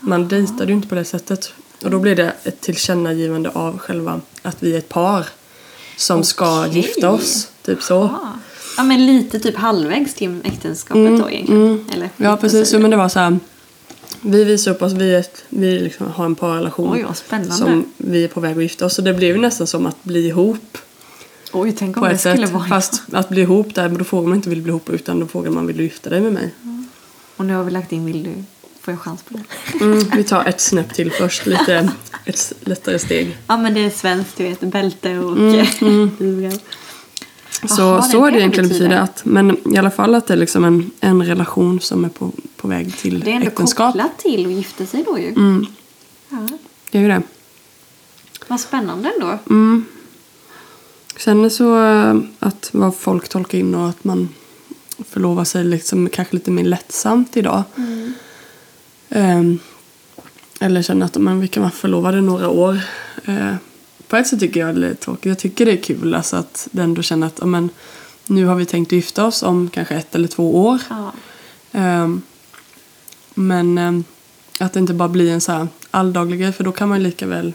Man 0.00 0.28
dejtade 0.28 0.64
ju 0.66 0.72
inte 0.72 0.88
på 0.88 0.94
det 0.94 1.04
sättet. 1.04 1.52
Och 1.84 1.90
då 1.90 1.98
blir 1.98 2.16
det 2.16 2.32
ett 2.44 2.60
tillkännagivande 2.60 3.50
av 3.50 3.78
själva 3.78 4.20
att 4.42 4.56
vi 4.62 4.74
är 4.74 4.78
ett 4.78 4.88
par 4.88 5.26
som 5.96 6.24
ska 6.24 6.60
Okej. 6.60 6.76
gifta 6.76 7.10
oss. 7.10 7.48
Typ 7.62 7.82
så. 7.82 7.94
Ja. 7.94 8.32
ja, 8.76 8.82
men 8.82 9.06
lite 9.06 9.40
typ 9.40 9.56
halvvägs 9.56 10.14
till 10.14 10.40
äktenskapet 10.44 11.18
då 11.18 11.30
egentligen. 11.30 11.62
mm. 11.62 11.84
Eller 11.94 12.10
Ja 12.16 12.36
precis, 12.36 12.72
men 12.72 12.90
det 12.90 12.96
var 12.96 13.08
så 13.08 13.18
här. 13.18 13.38
Vi 14.22 14.44
visar 14.44 14.70
upp 14.70 14.82
oss, 14.82 14.92
vi, 14.92 15.14
ett, 15.14 15.44
vi 15.48 15.78
liksom 15.78 16.06
har 16.06 16.24
en 16.24 16.34
parrelation. 16.34 16.92
Oj, 16.92 17.02
vad 17.02 17.16
spännande. 17.16 17.54
Som 17.54 17.84
vi 17.96 18.24
är 18.24 18.28
på 18.28 18.40
väg 18.40 18.56
att 18.56 18.62
gifta 18.62 18.86
oss. 18.86 18.94
Så 18.94 19.02
det 19.02 19.14
blev 19.14 19.36
ju 19.36 19.42
nästan 19.42 19.66
som 19.66 19.86
att 19.86 20.04
bli 20.04 20.26
ihop 20.26 20.78
Oj, 21.52 21.72
tänk 21.78 21.96
om 21.96 22.02
det 22.04 22.10
ett 22.10 22.20
skulle 22.20 22.46
sätt. 22.46 22.50
vara 22.54 22.64
Fast 22.68 23.02
att 23.12 23.28
bli 23.28 23.40
ihop 23.40 23.74
där, 23.74 23.88
då 23.88 24.04
frågar 24.04 24.28
man 24.28 24.36
inte 24.36 24.48
vill 24.50 24.62
bli 24.62 24.70
ihop 24.70 24.90
utan 24.90 25.20
då 25.20 25.26
frågar 25.26 25.50
man 25.50 25.66
vill 25.66 25.76
du 25.76 25.82
gifta 25.82 26.10
dig 26.10 26.20
med 26.20 26.32
mig. 26.32 26.54
Och 27.36 27.44
nu 27.44 27.54
har 27.54 27.64
vi 27.64 27.70
lagt 27.70 27.92
in 27.92 28.06
vill 28.06 28.22
du 28.22 28.30
får 28.80 28.92
jag 28.94 29.00
chans 29.00 29.22
på 29.22 29.34
det? 29.34 29.84
Mm, 29.84 30.04
vi 30.16 30.24
tar 30.24 30.44
ett 30.44 30.60
snäpp 30.70 30.94
till 30.94 31.12
först, 31.12 31.46
lite 31.46 31.90
ett 32.24 32.52
lättare 32.60 32.98
steg. 32.98 33.36
Ja 33.46 33.56
men 33.56 33.74
det 33.74 33.80
är 33.80 33.90
svenskt 33.90 34.36
du 34.36 34.44
vet, 34.44 34.60
bälte 34.60 35.18
och 35.18 35.36
Mm, 35.36 36.10
livrem. 36.18 36.58
Så, 37.68 37.82
Jaha, 37.82 38.02
så 38.02 38.20
det 38.20 38.26
är 38.28 38.32
det 38.32 38.38
egentligen 38.38 38.68
betyder. 38.68 38.88
betyder 38.88 39.02
att, 39.02 39.20
men 39.24 39.74
i 39.74 39.78
alla 39.78 39.90
fall 39.90 40.14
att 40.14 40.26
det 40.26 40.34
är 40.34 40.38
liksom 40.38 40.64
en, 40.64 40.90
en 41.00 41.22
relation 41.26 41.80
som 41.80 42.04
är 42.04 42.08
på, 42.08 42.32
på 42.62 42.68
väg 42.68 42.96
till 42.96 43.20
Det 43.20 43.30
är 43.30 43.34
ändå 43.34 43.46
äktenskap. 43.46 43.86
kopplat 43.92 44.18
till 44.18 44.46
att 44.46 44.52
gifta 44.52 44.86
sig 44.86 45.02
då 45.06 45.18
ju. 45.18 45.28
Mm, 45.28 45.66
Ja. 46.28 46.48
det 46.90 46.98
är 46.98 47.02
ju 47.02 47.08
det. 47.08 47.22
Vad 48.48 48.60
spännande 48.60 49.12
ändå. 49.14 49.38
Mm. 49.50 49.84
Sen 51.16 51.50
så 51.50 51.84
eh, 51.84 52.16
att 52.38 52.70
vad 52.72 52.96
folk 52.96 53.28
tolkar 53.28 53.58
in 53.58 53.74
och 53.74 53.88
att 53.88 54.04
man 54.04 54.28
förlovar 55.08 55.44
sig 55.44 55.64
liksom 55.64 56.08
kanske 56.08 56.34
lite 56.36 56.50
mer 56.50 56.64
lättsamt 56.64 57.36
idag. 57.36 57.62
Ehm, 59.08 59.58
eller 60.60 60.82
känner 60.82 61.06
att 61.06 61.16
man, 61.16 61.40
vi 61.40 61.48
kan 61.48 61.62
vara 61.62 61.70
förlovade 61.72 62.20
några 62.20 62.48
år. 62.48 62.80
Eh, 63.24 63.54
på 64.08 64.16
ett 64.16 64.26
sätt 64.26 64.40
tycker 64.40 64.60
jag 64.60 64.74
det 64.80 64.88
är 64.88 64.94
tråkigt. 64.94 65.24
Jag 65.24 65.38
tycker 65.38 65.66
det 65.66 65.72
är 65.72 65.82
kul 65.82 66.14
alltså 66.14 66.36
att 66.36 66.68
det 66.72 66.82
ändå 66.82 67.02
känner 67.02 67.26
att 67.26 67.38
ja, 67.40 67.46
men, 67.46 67.70
nu 68.26 68.44
har 68.46 68.54
vi 68.54 68.66
tänkt 68.66 68.92
gifta 68.92 69.26
oss 69.26 69.42
om 69.42 69.70
kanske 69.72 69.94
ett 69.94 70.14
eller 70.14 70.28
två 70.28 70.64
år. 70.66 70.78
Ja. 70.90 71.12
Ehm, 71.72 72.22
men 73.34 73.78
ehm, 73.78 74.04
att 74.58 74.72
det 74.72 74.80
inte 74.80 74.94
bara 74.94 75.08
blir 75.08 75.32
en 75.32 75.40
så 75.40 75.52
här 75.52 75.68
alldaglig 75.90 76.40
grej 76.40 76.52
för 76.52 76.64
då 76.64 76.72
kan 76.72 76.88
man 76.88 76.98
ju 76.98 77.04
lika 77.04 77.26
väl 77.26 77.52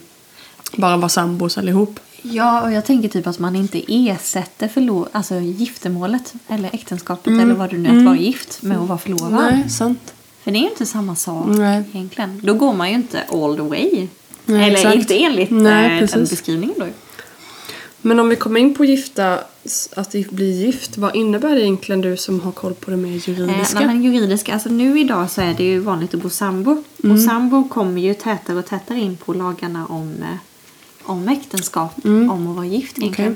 bara 0.75 0.97
vara 0.97 1.09
sambos 1.09 1.57
allihop. 1.57 1.99
ja, 2.21 2.61
och 2.61 2.71
jag 2.71 2.86
tänker 2.86 3.09
typ 3.09 3.28
att 3.28 3.39
man 3.39 3.55
inte 3.55 3.84
ersätter 3.88 4.67
förlo- 4.67 5.07
alltså 5.11 5.36
giftermålet 5.36 6.34
eller 6.47 6.69
äktenskapet 6.75 7.28
eller 7.34 7.53
vad 7.53 7.69
du 7.69 7.78
nu 7.78 7.89
är 7.89 7.97
att 7.97 8.05
vara 8.05 8.17
gift 8.17 8.61
med 8.61 8.78
att 8.78 8.88
vara 8.88 8.97
förlovad. 8.99 9.32
Nej, 9.32 9.69
sant. 9.69 10.13
För 10.43 10.51
det 10.51 10.57
är 10.57 10.61
ju 10.61 10.69
inte 10.69 10.86
samma 10.86 11.15
sak 11.15 11.47
Nej. 11.47 11.84
egentligen. 11.93 12.41
Då 12.43 12.53
går 12.53 12.73
man 12.73 12.89
ju 12.89 12.95
inte 12.95 13.23
all 13.32 13.55
the 13.55 13.61
way. 13.61 14.07
Nej, 14.45 14.63
eller 14.67 14.78
exakt. 14.78 14.95
inte 14.95 15.23
enligt 15.23 15.49
Nej, 15.51 16.03
eh, 16.03 16.19
beskrivningen 16.19 16.75
då. 16.80 16.86
Men 18.02 18.20
om 18.20 18.30
vi 18.30 18.36
kommer 18.36 18.60
in 18.60 18.76
på 18.76 18.86
gifta, 18.86 19.39
att 19.95 20.12
bli 20.30 20.52
gift, 20.66 20.98
vad 20.98 21.16
innebär 21.16 21.56
det 21.56 21.62
egentligen 21.62 22.02
du 22.02 22.18
som 22.18 22.39
har 22.39 22.52
koll 22.52 22.74
på 22.74 22.91
det 22.91 22.98
mer 22.98 23.10
Eh, 23.10 23.30
juridiska? 23.30 23.78
nej, 23.80 23.88
men 23.88 24.04
juridiska, 24.04 24.54
alltså 24.54 24.70
nu 24.70 25.00
idag 25.00 25.32
så 25.32 25.41
är 25.41 25.54
det 25.54 25.64
ju 25.64 25.80
vanligt 25.80 26.14
att 26.14 26.22
bo 26.22 26.30
sambo. 26.30 26.84
Mm. 27.04 27.16
Och 27.16 27.22
sambo 27.24 27.70
kommer 27.70 28.02
ju 28.02 28.14
tätare 28.14 28.58
och 28.58 28.66
tätare 28.66 29.00
in 29.00 29.18
på 29.18 29.34
lagarna 29.34 29.86
om, 29.86 30.14
eh, 30.22 30.38
om 31.04 31.28
äktenskap, 31.28 32.06
Mm. 32.06 32.32
om 32.32 32.48
att 32.48 32.56
vara 32.56 32.66
gift 32.66 32.98
egentligen. 33.00 33.36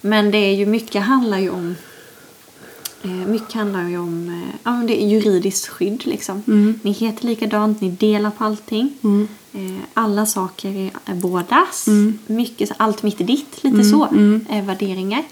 Men 0.00 0.30
det 0.30 0.38
är 0.38 0.54
ju 0.54 0.66
mycket 0.66 1.02
handlar 1.02 1.38
ju 1.38 1.50
om 1.50 1.68
eh, 1.68 1.74
mycket 3.08 3.52
handlar 3.52 3.88
ju 3.88 3.98
om 3.98 4.28
eh, 4.28 4.54
ja, 4.62 4.70
men 4.70 4.86
det 4.86 5.02
är 5.02 5.06
juridiskt 5.06 5.68
skydd 5.68 6.06
liksom. 6.06 6.42
Mm. 6.46 6.80
Ni 6.82 6.92
heter 6.92 7.26
likadant, 7.26 7.80
ni 7.80 7.90
delar 7.90 8.30
på 8.30 8.44
allting. 8.44 8.92
Mm. 9.02 9.28
Eh, 9.52 9.82
alla 9.94 10.26
saker 10.26 10.68
är, 10.76 10.90
är 11.04 11.14
bådas. 11.14 11.86
Mm. 11.86 12.18
Mycket, 12.26 12.70
allt 12.76 13.02
mitt 13.02 13.20
är 13.20 13.24
ditt, 13.24 13.64
lite 13.64 13.84
så. 13.84 14.04
Eh, 14.48 14.64
värderingar. 14.64 15.24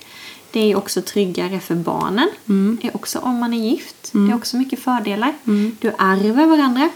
Det 0.51 0.61
är 0.61 0.77
också 0.77 1.03
tryggare 1.03 1.61
för 1.61 1.75
barnen. 1.75 2.29
Mm. 2.49 2.79
Är 2.83 2.97
också 2.97 3.19
om 3.19 3.35
man 3.39 3.55
är 3.55 3.71
gift. 3.71 4.11
Det 4.12 4.33
är 4.33 4.35
också 4.35 4.57
mycket 4.57 4.79
fördelar. 4.79 5.35
Du 5.81 5.89
ärver 5.99 6.47
varandra. 6.47 6.91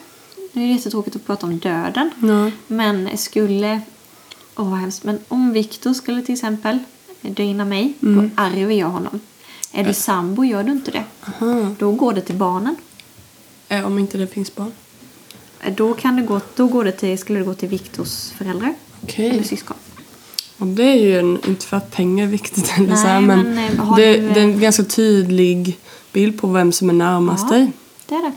Nu 0.53 0.63
är 0.63 0.67
det 0.67 0.73
jättetråkigt 0.73 1.17
att 1.17 1.27
prata 1.27 1.47
om 1.47 1.59
döden. 1.59 2.11
Men 2.67 3.19
skulle... 3.19 3.81
Åh 4.57 4.71
vad 4.71 4.79
hemskt. 4.79 5.05
Men 5.05 5.19
om 5.29 5.53
Viktor 5.53 5.93
skulle 5.93 6.23
till 6.23 6.33
exempel 6.35 6.79
dö 7.21 7.43
innan 7.43 7.69
mig. 7.69 7.95
Mm. 8.03 8.31
Då 8.37 8.43
ärver 8.43 8.75
jag 8.75 8.89
honom. 8.89 9.21
Är 9.73 9.85
du 9.85 9.95
sambo 9.95 10.45
gör 10.45 10.63
du 10.63 10.73
inte 10.73 10.91
det. 10.91 11.05
Aha. 11.27 11.75
Då 11.79 11.93
går 11.93 12.13
det 12.13 12.21
till 12.21 12.35
barnen. 12.35 12.77
Eh, 13.69 13.87
om 13.87 13.99
inte 13.99 14.19
det 14.19 14.27
finns 14.27 14.55
barn? 14.55 14.73
Då, 15.77 15.95
kan 15.95 16.17
det 16.17 16.23
gå, 16.23 16.41
då 16.57 16.67
går 16.67 16.85
det 16.85 16.93
till, 16.93 17.19
skulle 17.19 17.39
det 17.39 17.45
gå 17.45 17.55
till 17.55 17.69
Viktors 17.69 18.31
föräldrar. 18.31 18.75
Okej. 19.03 19.31
Eller 19.31 19.43
syskon. 19.43 19.77
Och 20.59 20.67
det 20.67 20.83
är 20.83 20.97
ju 20.97 21.19
en, 21.19 21.39
inte 21.49 21.67
för 21.67 21.77
att 21.77 21.91
pengar 21.91 22.25
är 22.25 22.29
viktigt 22.29 22.73
eller 22.77 22.89
Nej, 22.89 22.97
så 22.97 23.07
här, 23.07 23.21
men, 23.21 23.55
men, 23.55 23.79
eh, 23.79 23.97
det, 23.97 24.17
du, 24.17 24.27
eh, 24.29 24.35
det 24.35 24.41
är 24.41 24.45
en 24.45 24.61
ganska 24.61 24.85
tydlig 24.85 25.79
bild 26.13 26.41
på 26.41 26.47
vem 26.47 26.73
som 26.73 26.89
är 26.91 26.95
närmast 26.95 27.47
Ja. 27.51 27.57
dig. 27.57 27.73
Det 28.07 28.15
är 28.15 28.23
det. 28.23 28.33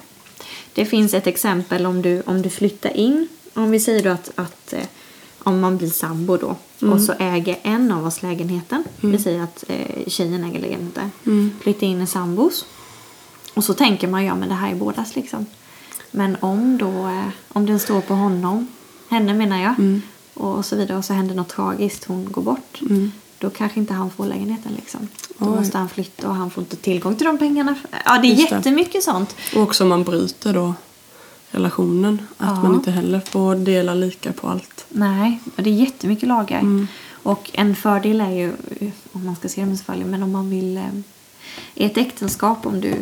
Det 0.74 0.86
finns 0.86 1.14
ett 1.14 1.28
exempel 1.28 1.86
om 1.86 2.02
du, 2.02 2.22
om 2.26 2.42
du 2.42 2.50
flyttar 2.50 2.98
in. 2.98 3.28
Om 3.54 3.72
vi 3.72 3.80
säger 3.80 4.04
då 4.04 4.10
att, 4.10 4.32
att 4.36 4.74
eh, 4.74 4.80
om 5.46 5.60
man 5.60 5.78
blir 5.78 5.90
sambo 5.90 6.38
då 6.38 6.56
och 6.92 7.02
så 7.02 7.14
äger 7.20 7.58
en 7.64 7.92
av 7.92 8.06
oss 8.08 8.22
lägenheten. 8.24 8.84
Vi 9.02 9.18
säger 9.18 9.44
att 9.44 9.64
eh, 9.68 10.08
tjejen 10.08 10.44
äger 10.44 10.62
lägenheten. 10.62 11.12
Flyttar 11.62 11.88
in 11.88 12.02
i 12.02 12.08
sambos. 12.08 12.66
Och 13.54 13.64
så 13.64 13.74
tänker 13.74 14.08
man 14.08 14.26
ja 14.26 14.36
men 14.36 14.50
det 14.50 14.56
här 14.56 14.72
är 14.72 14.76
bådas 14.76 15.16
liksom. 15.16 15.46
Men 16.12 16.38
om 16.40 16.78
då, 16.78 17.08
eh, 17.08 17.28
om 17.48 17.66
den 17.66 17.80
står 17.80 18.02
på 18.02 18.14
honom, 18.14 18.68
henne 19.10 19.34
menar 19.34 19.62
jag. 19.62 20.00
Och 20.34 20.66
så 20.66 20.76
vidare 20.76 20.98
och 20.98 21.06
så 21.06 21.14
händer 21.14 21.36
något 21.36 21.50
tragiskt, 21.50 22.06
hon 22.06 22.32
går 22.32 22.42
bort. 22.42 22.80
Då 23.40 23.50
kanske 23.50 23.80
inte 23.80 23.94
han 23.94 24.10
får 24.12 24.26
lägenheten 24.26 24.72
liksom. 24.76 25.08
Då 25.38 25.46
Oj. 25.46 25.56
måste 25.60 25.78
han 25.78 25.90
flytta 25.90 26.30
och 26.30 26.36
han 26.36 26.50
får 26.52 26.64
inte 26.64 26.76
tillgång 26.76 27.16
till 27.16 27.26
de 27.28 27.38
pengarna. 27.38 27.76
Ja 28.06 28.20
det 28.22 28.28
är 28.28 28.30
Just 28.36 28.50
det. 28.50 28.56
jättemycket 28.56 29.04
sånt. 29.04 29.36
Och 29.56 29.62
också 29.62 29.84
om 29.84 29.90
man 29.90 30.04
bryter 30.04 30.54
då 30.54 30.74
relationen. 31.56 32.22
Att 32.38 32.58
Ja. 32.58 32.64
man 32.64 32.74
inte 32.76 32.92
heller 32.92 33.20
får 33.20 33.56
dela 33.56 33.94
lika 33.94 34.32
på 34.34 34.48
allt. 34.48 34.86
Nej, 34.90 35.40
det 35.56 35.70
är 35.70 35.74
jättemycket 35.74 36.30
lagar. 36.30 36.60
Mm. 36.60 36.88
Och 37.12 37.50
en 37.54 37.76
fördel 37.76 38.22
är 38.22 38.32
ju, 38.32 38.52
om 39.12 39.26
man 39.26 39.36
ska 39.36 39.50
se 39.50 39.66
det 39.66 39.78
som 39.78 39.86
fördel, 39.86 40.06
men 40.06 40.24
om 40.24 40.32
man 40.32 40.50
vill... 40.50 40.78
eh, 40.78 40.84
I 41.76 41.86
ett 41.86 41.98
äktenskap, 41.98 42.66
om 42.66 42.82
du, 42.82 42.94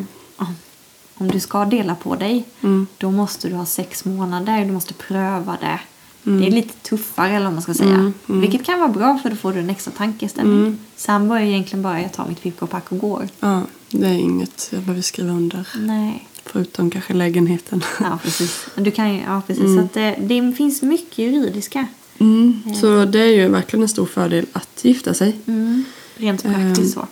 om 1.16 1.28
du 1.28 1.40
ska 1.40 1.66
dela 1.66 1.96
på 1.96 2.16
dig, 2.16 2.46
Mm. 2.62 2.88
då 2.98 3.12
måste 3.12 3.50
du 3.50 3.56
ha 3.56 3.66
sex 3.66 4.06
månader. 4.06 4.66
Du 4.66 4.72
måste 4.72 4.94
pröva 4.94 5.58
det. 5.62 5.80
Mm. 6.26 6.42
Det 6.42 6.48
är 6.48 6.52
lite 6.52 6.74
tuffare, 6.74 7.30
eller 7.32 7.46
vad 7.46 7.54
man 7.54 7.62
ska 7.62 7.74
säga. 7.74 7.90
Mm, 7.94 8.14
mm. 8.30 8.42
Vilket 8.42 8.66
kan 8.66 8.80
vara 8.80 8.90
bra, 8.90 9.20
för 9.24 9.30
då 9.30 9.36
får 9.36 9.54
du 9.54 9.60
en 9.60 9.70
extra 9.70 9.92
tankeställning. 9.92 10.58
Mm. 10.60 10.80
Sambo 10.96 11.34
är 11.36 11.42
egentligen 11.42 11.84
bara 11.84 12.02
jag 12.02 12.14
tar 12.14 12.26
mitt 12.28 12.42
pick 12.42 12.62
och 12.62 12.70
pack 12.70 12.92
och 12.92 13.00
går. 13.00 13.28
Ja, 13.40 13.62
det 13.90 14.08
är 14.08 14.14
inget 14.14 14.70
jag 14.72 14.82
behöver 14.82 15.02
skriva 15.02 15.32
under. 15.32 15.68
Nej. 15.76 16.28
Förutom 16.46 16.90
kanske 16.90 17.14
lägenheten. 17.14 17.84
Ja, 18.00 18.20
precis. 18.24 18.68
Du 18.76 18.92
kan 18.92 19.18
ja, 19.18 19.42
precis. 19.48 19.64
Mm. 19.64 19.78
Så 19.78 19.86
att 19.86 19.94
det, 19.94 20.16
det 20.20 20.54
finns 20.58 20.82
mycket 20.82 21.18
juridiska. 21.18 21.88
Mm. 22.18 22.62
Så 22.82 23.06
det 23.06 23.20
är 23.20 23.32
ju 23.32 23.48
verkligen 23.48 23.84
en 23.84 23.90
stor 23.90 24.06
fördel 24.06 24.46
att 24.54 24.80
gifta 24.82 25.14
sig. 25.14 25.36
Mm. 25.46 25.84
Rent 26.16 26.44
praktiskt 26.44 26.94
så. 26.94 27.08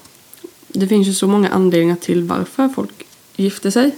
Det 0.68 0.88
finns 0.88 1.08
ju 1.08 1.14
så 1.14 1.28
många 1.28 1.50
anledningar 1.50 1.96
till 1.96 2.24
varför 2.24 2.70
folk 2.70 3.06
gifter 3.36 3.70
sig. 3.70 3.96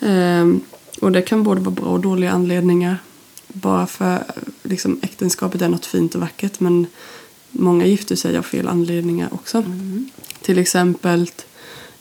Ehm, 0.00 0.60
och 1.00 1.12
det 1.12 1.22
kan 1.22 1.42
både 1.42 1.60
vara 1.60 1.74
bra 1.74 1.84
och 1.84 2.00
dåliga 2.00 2.30
anledningar. 2.30 2.98
Bara 3.48 3.86
för 3.86 4.24
liksom, 4.62 4.98
äktenskapet 5.02 5.62
är 5.62 5.68
något 5.68 5.86
fint 5.86 6.14
och 6.14 6.20
vackert 6.20 6.60
men 6.60 6.86
många 7.50 7.86
gifter 7.86 8.16
sig 8.16 8.36
av 8.36 8.42
fel 8.42 8.68
anledningar 8.68 9.28
också. 9.32 9.58
Mm. 9.58 10.10
Till 10.42 10.58
exempel 10.58 11.30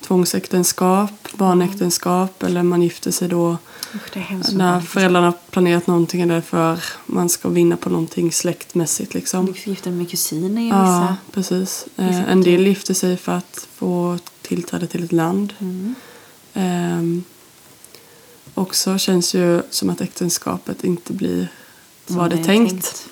tvångsäktenskap, 0.02 1.12
barnäktenskap 1.34 2.44
eller 2.44 2.64
man 2.64 2.82
gifter 2.82 3.12
sig 3.12 3.28
då 3.28 3.58
Usch, 3.96 4.54
när 4.54 4.80
föräldrarna 4.82 5.34
planerat 5.50 5.88
någonting 5.88 6.22
eller 6.22 6.42
för 6.42 6.80
man 7.06 7.30
ska 7.30 7.50
vinna 7.50 7.78
på 7.78 7.90
någonting 7.90 8.32
släktmässigt. 8.32 9.14
Liksom. 9.14 9.46
Du 9.46 9.72
gifter 9.72 9.92
med 9.92 10.10
kusiner 10.10 10.70
Ja, 10.70 10.82
vissa. 10.82 11.18
precis. 11.32 11.86
Vissa 11.96 12.20
Eh, 12.20 12.32
en 12.32 12.42
del 12.42 12.68
gifter 12.68 12.94
sig 12.94 13.18
för 13.18 13.32
att 13.32 13.68
få 13.76 14.18
tillträde 14.42 14.88
till 14.88 15.04
ett 15.04 15.12
land. 15.12 15.54
Mm. 15.60 15.96
Ehm, 16.54 17.24
också 18.54 18.98
känns 18.98 19.34
ju 19.34 19.62
som 19.70 19.90
att 19.90 20.02
äktenskapet 20.02 20.84
inte 20.84 21.14
blir 21.14 21.48
Som 22.08 22.16
vad 22.16 22.30
det 22.30 22.36
är 22.36 22.40
är 22.40 22.44
tänkt. 22.44 23.06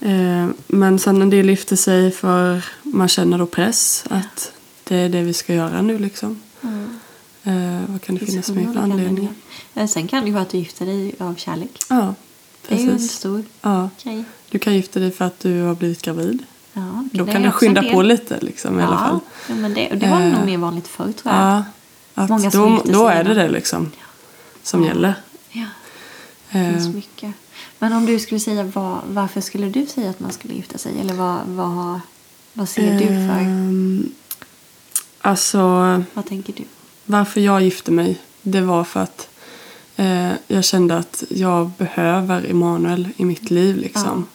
Ehm, 0.00 0.54
men 0.66 0.98
sen 0.98 1.22
en 1.22 1.30
del 1.30 1.50
gifter 1.50 1.76
sig 1.76 2.10
för 2.10 2.64
man 2.82 3.08
känner 3.08 3.38
då 3.38 3.46
press 3.46 4.04
att 4.10 4.52
det 4.88 4.96
är 4.96 5.08
det 5.08 5.22
vi 5.22 5.32
ska 5.32 5.54
göra 5.54 5.82
nu 5.82 5.98
liksom. 5.98 6.40
Mm. 6.62 6.98
Ehm, 7.44 7.84
vad 7.92 8.02
kan 8.02 8.14
det 8.14 8.18
finns 8.26 8.30
finnas 8.46 8.50
mer 8.66 8.72
för 8.74 8.80
anledningar? 8.80 9.32
Eh, 9.74 9.86
Sen 9.86 10.08
kan 10.08 10.20
det 10.20 10.26
ju 10.26 10.32
vara 10.32 10.42
att 10.42 10.50
du 10.50 10.58
gifter 10.58 10.86
dig 10.86 11.14
av 11.18 11.34
kärlek. 11.34 11.78
Ja, 11.88 12.14
Det 12.68 12.74
är 12.74 12.78
ju 12.78 12.84
en 12.84 12.90
precis. 12.96 13.12
stor 13.12 13.44
Ja. 13.62 13.90
grej. 14.02 14.24
Du 14.50 14.58
kan 14.58 14.74
gifta 14.74 15.00
dig 15.00 15.10
för 15.10 15.24
att 15.24 15.40
du 15.40 15.62
har 15.62 15.74
blivit 15.74 16.02
gravid. 16.02 16.42
Ja, 16.72 17.04
Då 17.12 17.24
det 17.24 17.32
kan 17.32 17.42
du 17.42 17.50
skynda 17.50 17.82
på 17.82 18.02
lite 18.02 18.38
liksom, 18.40 18.80
i 18.80 18.82
alla 18.82 18.98
fall. 18.98 19.20
Ja, 19.48 19.54
men 19.54 19.74
det, 19.74 19.88
det 19.88 20.06
var 20.10 20.20
Eh, 20.20 20.32
nog 20.32 20.46
mer 20.46 20.58
vanligt 20.58 20.88
förr 20.88 21.12
tror 21.12 21.34
jag. 21.34 21.42
Ja, 21.42 21.64
att 22.14 22.28
Många 22.30 22.50
som 22.50 22.60
då, 22.84 22.92
då 22.92 23.06
är 23.08 23.24
det 23.24 23.34
det 23.34 23.48
liksom 23.48 23.90
som 24.62 24.84
gäller. 24.84 25.14
Ja, 25.52 25.64
det 26.50 26.58
Eh, 26.58 26.72
finns 26.72 26.94
mycket. 26.94 27.32
Men 27.78 27.92
om 27.92 28.06
du 28.06 28.18
skulle 28.18 28.40
säga 28.40 28.64
vad, 28.64 28.98
varför 29.08 29.40
skulle 29.40 29.66
du 29.68 29.86
säga 29.86 30.10
att 30.10 30.20
man 30.20 30.32
skulle 30.32 30.54
gifta 30.54 30.78
sig? 30.78 31.00
Eller 31.00 31.14
vad, 31.14 31.38
vad, 31.46 32.00
vad 32.52 32.68
ser 32.68 32.98
du 32.98 33.06
för? 33.06 33.40
Alltså, 35.20 35.58
Vad 36.14 36.26
tänker 36.26 36.52
du? 36.52 36.64
varför 37.04 37.40
jag 37.40 37.62
gifte 37.62 37.90
mig, 37.90 38.18
det 38.42 38.60
var 38.60 38.84
för 38.84 39.00
att 39.00 39.28
eh, 39.96 40.32
jag 40.46 40.64
kände 40.64 40.96
att 40.96 41.24
jag 41.28 41.70
behöver 41.78 42.50
Emanuel 42.50 43.08
i 43.16 43.24
mitt 43.24 43.50
liv. 43.50 43.76
Liksom. 43.76 44.26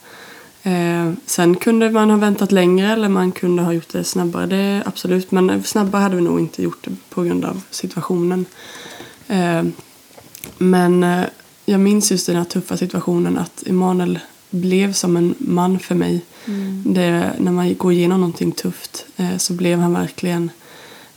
Eh, 0.64 1.12
sen 1.26 1.56
kunde 1.56 1.92
man 1.92 2.10
ha 2.10 2.18
väntat 2.18 2.52
längre 2.52 2.94
eller 2.94 3.10
man 3.10 3.32
kunde 3.32 3.64
ha 3.64 3.74
gjort 3.74 3.90
det 3.92 4.04
snabbare. 4.04 4.46
Det 4.46 4.84
absolut, 4.86 5.32
men 5.32 5.64
snabbare 5.64 6.02
hade 6.02 6.16
vi 6.16 6.22
nog 6.22 6.40
inte 6.40 6.64
gjort 6.64 6.84
det 6.84 6.96
på 7.10 7.24
grund 7.24 7.46
av 7.46 7.62
situationen. 7.70 8.46
Eh, 9.28 9.64
men 10.58 11.04
eh, 11.04 11.26
jag 11.66 11.80
minns 11.80 12.12
just 12.12 12.28
den 12.28 12.36
här 12.36 12.44
tuffa 12.44 12.78
situationen 12.78 13.38
att 13.38 13.64
Emanuel 13.68 14.20
blev 14.50 14.94
som 14.94 15.18
en 15.18 15.36
man 15.38 15.80
för 15.80 15.96
mig. 15.96 16.22
Mm. 16.46 16.84
Det, 16.86 17.32
när 17.40 17.52
man 17.52 17.76
går 17.78 17.92
igenom 17.94 18.20
någonting 18.20 18.52
tufft 18.52 19.06
eh, 19.18 19.38
så 19.38 19.54
blev 19.54 19.80
han 19.80 19.94
verkligen 19.94 20.52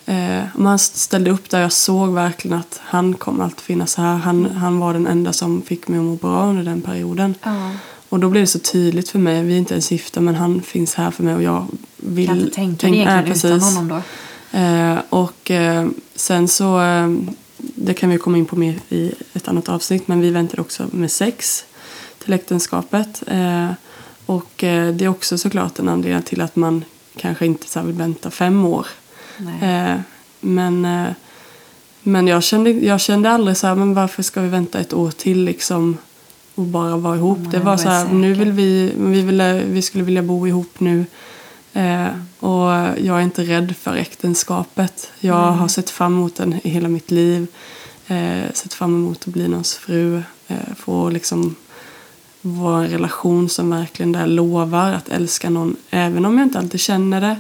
Eh, 0.06 0.42
om 0.54 0.66
han 0.66 0.78
ställde 0.78 1.30
upp 1.30 1.50
där 1.50 1.60
jag 1.60 1.72
såg 1.72 2.14
verkligen 2.14 2.58
att 2.58 2.80
han 2.84 3.14
kommer 3.14 3.44
alltid 3.44 3.60
finnas 3.60 3.94
här. 3.94 4.16
Han, 4.16 4.46
han 4.50 4.78
var 4.78 4.92
den 4.92 5.06
enda 5.06 5.32
som 5.32 5.62
fick 5.62 5.88
mig 5.88 5.98
att 5.98 6.04
må 6.04 6.14
bra 6.14 6.46
under 6.46 6.64
den 6.64 6.82
perioden. 6.82 7.34
Ja, 7.42 7.70
Och 8.08 8.20
då 8.20 8.28
blev 8.28 8.42
det 8.42 8.46
så 8.46 8.58
tydligt 8.58 9.08
för 9.08 9.18
mig. 9.18 9.42
Vi 9.42 9.54
är 9.54 9.58
inte 9.58 9.74
ens 9.74 9.92
gifta 9.92 10.20
men 10.20 10.34
han 10.34 10.62
finns 10.62 10.94
här 10.94 11.10
för 11.10 11.22
mig 11.22 11.34
och 11.34 11.42
jag 11.42 11.66
vill... 11.96 12.26
kan 12.26 12.38
inte 12.38 12.54
tänka 12.54 12.80
tänk- 12.80 12.92
dig 12.94 13.00
egentligen 13.00 13.24
Nej, 13.24 13.36
utan 13.38 13.58
precis. 13.60 13.76
honom 13.76 13.88
då. 13.88 14.58
Eh, 14.58 14.98
och 15.10 15.50
eh, 15.50 15.86
sen 16.14 16.48
så, 16.48 16.80
eh, 16.80 17.14
det 17.56 17.94
kan 17.94 18.10
vi 18.10 18.18
komma 18.18 18.38
in 18.38 18.46
på 18.46 18.56
mer 18.56 18.78
i 18.88 19.12
ett 19.32 19.48
annat 19.48 19.68
avsnitt, 19.68 20.08
men 20.08 20.20
vi 20.20 20.30
väntade 20.30 20.62
också 20.62 20.86
med 20.90 21.10
sex 21.10 21.64
till 22.24 22.32
äktenskapet. 22.32 23.22
Eh, 23.26 23.70
och 24.26 24.64
eh, 24.64 24.94
det 24.94 25.04
är 25.04 25.08
också 25.08 25.38
såklart 25.38 25.78
en 25.78 25.88
anledning 25.88 26.22
till 26.22 26.40
att 26.40 26.56
man 26.56 26.84
kanske 27.16 27.46
inte 27.46 27.68
så 27.68 27.82
vill 27.82 27.94
vänta 27.94 28.30
fem 28.30 28.64
år. 28.64 28.86
Eh, 29.62 30.00
men 30.40 30.84
eh, 30.84 31.12
men 32.02 32.26
jag, 32.26 32.42
kände, 32.42 32.70
jag 32.70 33.00
kände 33.00 33.30
aldrig 33.30 33.56
så 33.56 33.66
här, 33.66 33.74
men 33.74 33.94
varför 33.94 34.22
ska 34.22 34.40
vi 34.40 34.48
vänta 34.48 34.78
ett 34.78 34.92
år 34.92 35.10
till 35.10 35.44
liksom 35.44 35.98
och 36.54 36.64
bara 36.64 36.96
vara 36.96 37.16
ihop? 37.16 37.38
Man 37.38 37.50
det 37.50 37.58
var 37.58 37.72
ändå 37.72 37.82
så 37.82 37.88
är 37.88 37.92
här, 37.92 38.08
nu 38.12 38.34
vill 38.34 38.52
vi, 38.52 38.92
vi, 38.98 39.22
ville, 39.22 39.62
vi 39.64 39.82
skulle 39.82 40.04
vilja 40.04 40.22
bo 40.22 40.46
ihop 40.46 40.80
nu. 40.80 41.04
Eh, 41.72 42.06
och 42.40 42.70
jag 42.98 43.06
är 43.18 43.20
inte 43.20 43.42
rädd 43.42 43.74
för 43.76 43.96
äktenskapet. 43.96 45.10
Jag 45.20 45.46
Mm. 45.46 45.58
har 45.58 45.68
sett 45.68 45.90
fram 45.90 46.12
emot 46.14 46.34
den 46.36 46.54
i 46.64 46.68
hela 46.68 46.88
mitt 46.88 47.10
liv. 47.10 47.46
Eh, 48.06 48.52
sett 48.52 48.74
fram 48.74 48.94
emot 48.94 49.18
att 49.28 49.34
bli 49.34 49.48
någons 49.48 49.74
fru. 49.74 50.22
Eh, 50.48 50.56
få 50.76 51.10
liksom 51.10 51.54
vara 52.40 52.84
en 52.84 52.88
relation 52.90 53.48
som 53.48 53.70
verkligen 53.70 54.12
där 54.12 54.26
lovar 54.26 54.92
att 54.92 55.08
älska 55.08 55.50
någon 55.50 55.76
även 55.90 56.24
om 56.26 56.38
jag 56.38 56.46
inte 56.46 56.58
alltid 56.58 56.80
känner 56.80 57.20
det. 57.20 57.36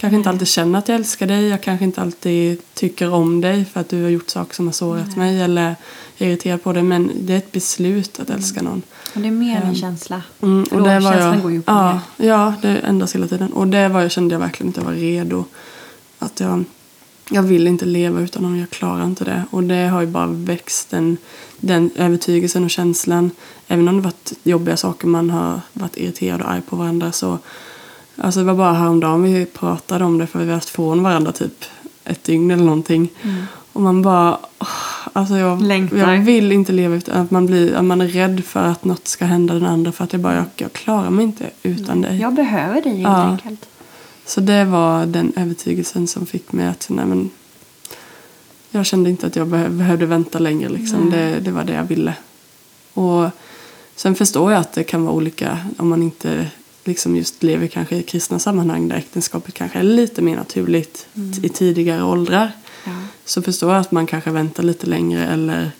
Kanske 0.00 0.16
inte 0.16 0.28
Nej. 0.28 0.34
alltid 0.34 0.48
känner 0.48 0.78
att 0.78 0.88
jag 0.88 0.94
älskar 0.96 1.26
dig. 1.26 1.48
Jag 1.48 1.62
kanske 1.62 1.84
inte 1.84 2.00
alltid 2.00 2.74
tycker 2.74 3.12
om 3.12 3.40
dig 3.40 3.64
för 3.64 3.80
att 3.80 3.88
du 3.88 4.02
har 4.02 4.10
gjort 4.10 4.30
saker 4.30 4.54
som 4.54 4.66
har 4.66 4.72
sårat 4.72 5.16
mig 5.16 5.40
eller 5.42 5.76
är 6.18 6.26
irriterad 6.26 6.62
på 6.62 6.72
dig. 6.72 6.82
Men 6.82 7.10
det 7.20 7.32
är 7.32 7.38
ett 7.38 7.52
beslut 7.52 8.20
att 8.20 8.30
älska 8.30 8.62
någon. 8.62 8.82
Och 9.14 9.20
det 9.20 9.26
är 9.28 9.32
mer 9.32 9.56
en 9.56 9.62
Ehm, 9.68 9.74
känsla. 9.74 10.22
Mm, 10.42 10.66
För 10.66 10.78
då 10.78 10.84
känslan 10.84 11.42
går 11.42 11.52
ju 11.52 11.58
och 11.58 11.64
ja, 11.66 12.00
ner. 12.16 12.28
ja, 12.28 12.54
det 12.62 12.68
ändras 12.68 13.14
hela 13.14 13.28
tiden. 13.28 13.52
Och 13.52 13.68
det 13.68 13.88
var, 13.88 14.00
jag 14.02 14.10
kände 14.10 14.34
jag 14.34 14.40
verkligen 14.40 14.72
jag 14.76 14.82
var 14.82 14.92
redo. 14.92 15.44
Att 16.18 16.40
jag, 16.40 16.64
jag 17.30 17.42
vill 17.42 17.66
inte 17.66 17.84
leva 17.84 18.20
utan 18.20 18.44
honom, 18.44 18.58
jag 18.58 18.70
klarar 18.70 19.04
inte 19.04 19.24
det. 19.24 19.44
Och 19.50 19.62
det 19.62 19.88
har 19.88 20.00
ju 20.00 20.06
bara 20.06 20.26
växt 20.26 20.90
den, 20.90 21.16
den 21.60 21.90
övertygelsen 21.96 22.64
och 22.64 22.70
känslan. 22.70 23.30
Även 23.68 23.88
om 23.88 23.96
det 23.96 24.02
varit 24.02 24.32
jobbiga 24.42 24.76
saker, 24.76 25.06
man 25.08 25.30
har 25.30 25.60
varit 25.72 25.96
irriterad 25.96 26.40
och 26.42 26.50
arg 26.50 26.60
på 26.68 26.76
varandra 26.76 27.12
så 27.12 27.38
Alltså 28.20 28.40
det 28.40 28.46
var 28.46 28.54
bara 28.54 28.72
häromdagen 28.72 29.22
vi 29.22 29.46
pratade 29.46 30.04
om 30.04 30.18
det 30.18 30.26
för 30.26 30.38
vi 30.38 30.46
har 30.46 30.54
haft 30.54 30.68
från 30.68 31.02
varandra 31.02 31.32
typ 31.32 31.64
ett 32.04 32.24
dygn 32.24 32.50
eller 32.50 32.64
någonting. 32.64 33.08
Och 33.72 33.80
man 33.82 34.02
bara, 34.02 34.38
åh, 34.58 34.68
alltså 35.12 35.36
jag, 35.36 35.62
Längtar. 35.62 35.96
jag 35.96 36.18
vill 36.20 36.52
inte 36.52 36.72
leva 36.72 36.94
utan 36.94 37.16
att 37.20 37.30
man, 37.30 37.46
blir, 37.46 37.74
att 37.74 37.84
man 37.84 38.00
är 38.00 38.08
rädd 38.08 38.44
för 38.44 38.60
att 38.62 38.84
något 38.84 39.08
ska 39.08 39.24
hända 39.24 39.54
den 39.54 39.66
andra 39.66 39.92
för 39.92 40.04
att 40.04 40.12
jag 40.12 40.22
bara, 40.22 40.34
jag, 40.34 40.44
jag 40.56 40.72
klarar 40.72 41.10
mig 41.10 41.24
inte 41.24 41.50
utan 41.62 42.00
dig. 42.02 42.18
Jag 42.20 42.34
behöver 42.34 42.82
dig 42.82 42.92
helt 42.96 43.02
Ja. 43.08 43.22
enkelt. 43.30 43.68
Så 44.26 44.40
det 44.40 44.64
var 44.64 45.06
den 45.06 45.32
övertygelsen 45.36 46.06
som 46.06 46.26
fick 46.26 46.52
mig 46.52 46.66
att, 46.66 46.86
nej 46.90 47.06
men 47.06 47.30
jag 48.70 48.86
kände 48.86 49.10
inte 49.10 49.26
att 49.26 49.36
jag 49.36 49.48
behö- 49.48 49.68
behövde 49.78 50.06
vänta 50.06 50.38
längre 50.38 50.68
liksom. 50.68 51.10
Det, 51.10 51.40
det 51.40 51.50
var 51.50 51.64
det 51.64 51.72
jag 51.72 51.84
ville. 51.84 52.14
Och 52.94 53.30
sen 53.96 54.14
förstår 54.14 54.52
jag 54.52 54.60
att 54.60 54.72
det 54.72 54.84
kan 54.84 55.04
vara 55.04 55.14
olika 55.14 55.58
om 55.78 55.88
man 55.88 56.02
inte 56.02 56.46
liksom 56.88 57.16
just 57.16 57.42
lever 57.42 57.66
kanske 57.66 57.96
i 57.96 58.02
kristna 58.02 58.38
sammanhang 58.38 58.88
där 58.88 58.96
äktenskapet 58.96 59.54
kanske 59.54 59.78
är 59.78 59.82
lite 59.82 60.22
mer 60.22 60.36
naturligt 60.36 61.06
t- 61.14 61.46
i 61.46 61.48
tidigare 61.48 62.02
åldrar. 62.02 62.52
Ja. 62.84 62.92
Så 63.24 63.42
förstår 63.42 63.72
jag 63.72 63.80
att 63.80 63.90
man 63.92 64.06
kanske 64.06 64.30
väntar 64.30 64.62
lite 64.62 64.86
längre 64.86 65.26
eller 65.26 65.70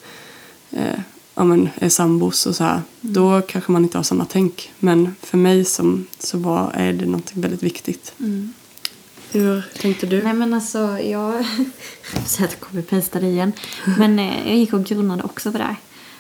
eh, 0.71 1.01
ja, 1.35 1.45
men 1.45 1.69
är 1.79 1.89
sambos 1.89 2.47
och 2.47 2.57
så 2.57 2.65
här. 2.65 2.83
Då 3.01 3.41
kanske 3.41 3.73
man 3.73 3.83
inte 3.83 3.99
har 3.99 4.03
samma 4.03 4.25
tänk. 4.25 4.73
Men 4.79 5.15
för 5.23 5.39
mig 5.39 5.65
som, 5.65 6.07
så 6.19 6.39
var, 6.39 6.73
är 6.75 6.93
det 6.93 7.07
något 7.07 7.31
väldigt 7.35 7.63
viktigt. 7.63 8.13
Mm. 8.21 8.53
Hur 9.33 9.63
tänkte 9.81 10.07
du? 10.07 10.23
Nej 10.23 10.35
men 10.35 10.55
alltså 10.55 10.99
jag... 10.99 11.45
får 12.27 12.45
att 12.45 12.51
jag 12.51 12.61
kommer 12.61 12.83
pasta 12.83 13.21
dig 13.21 13.31
igen. 13.31 13.53
Men 13.99 14.19
eh, 14.19 14.49
jag 14.49 14.57
gick 14.57 14.73
och 14.73 14.85
grunnade 14.85 15.23
också 15.23 15.53
på 15.53 15.59
det 15.59 15.65
här. 15.65 15.77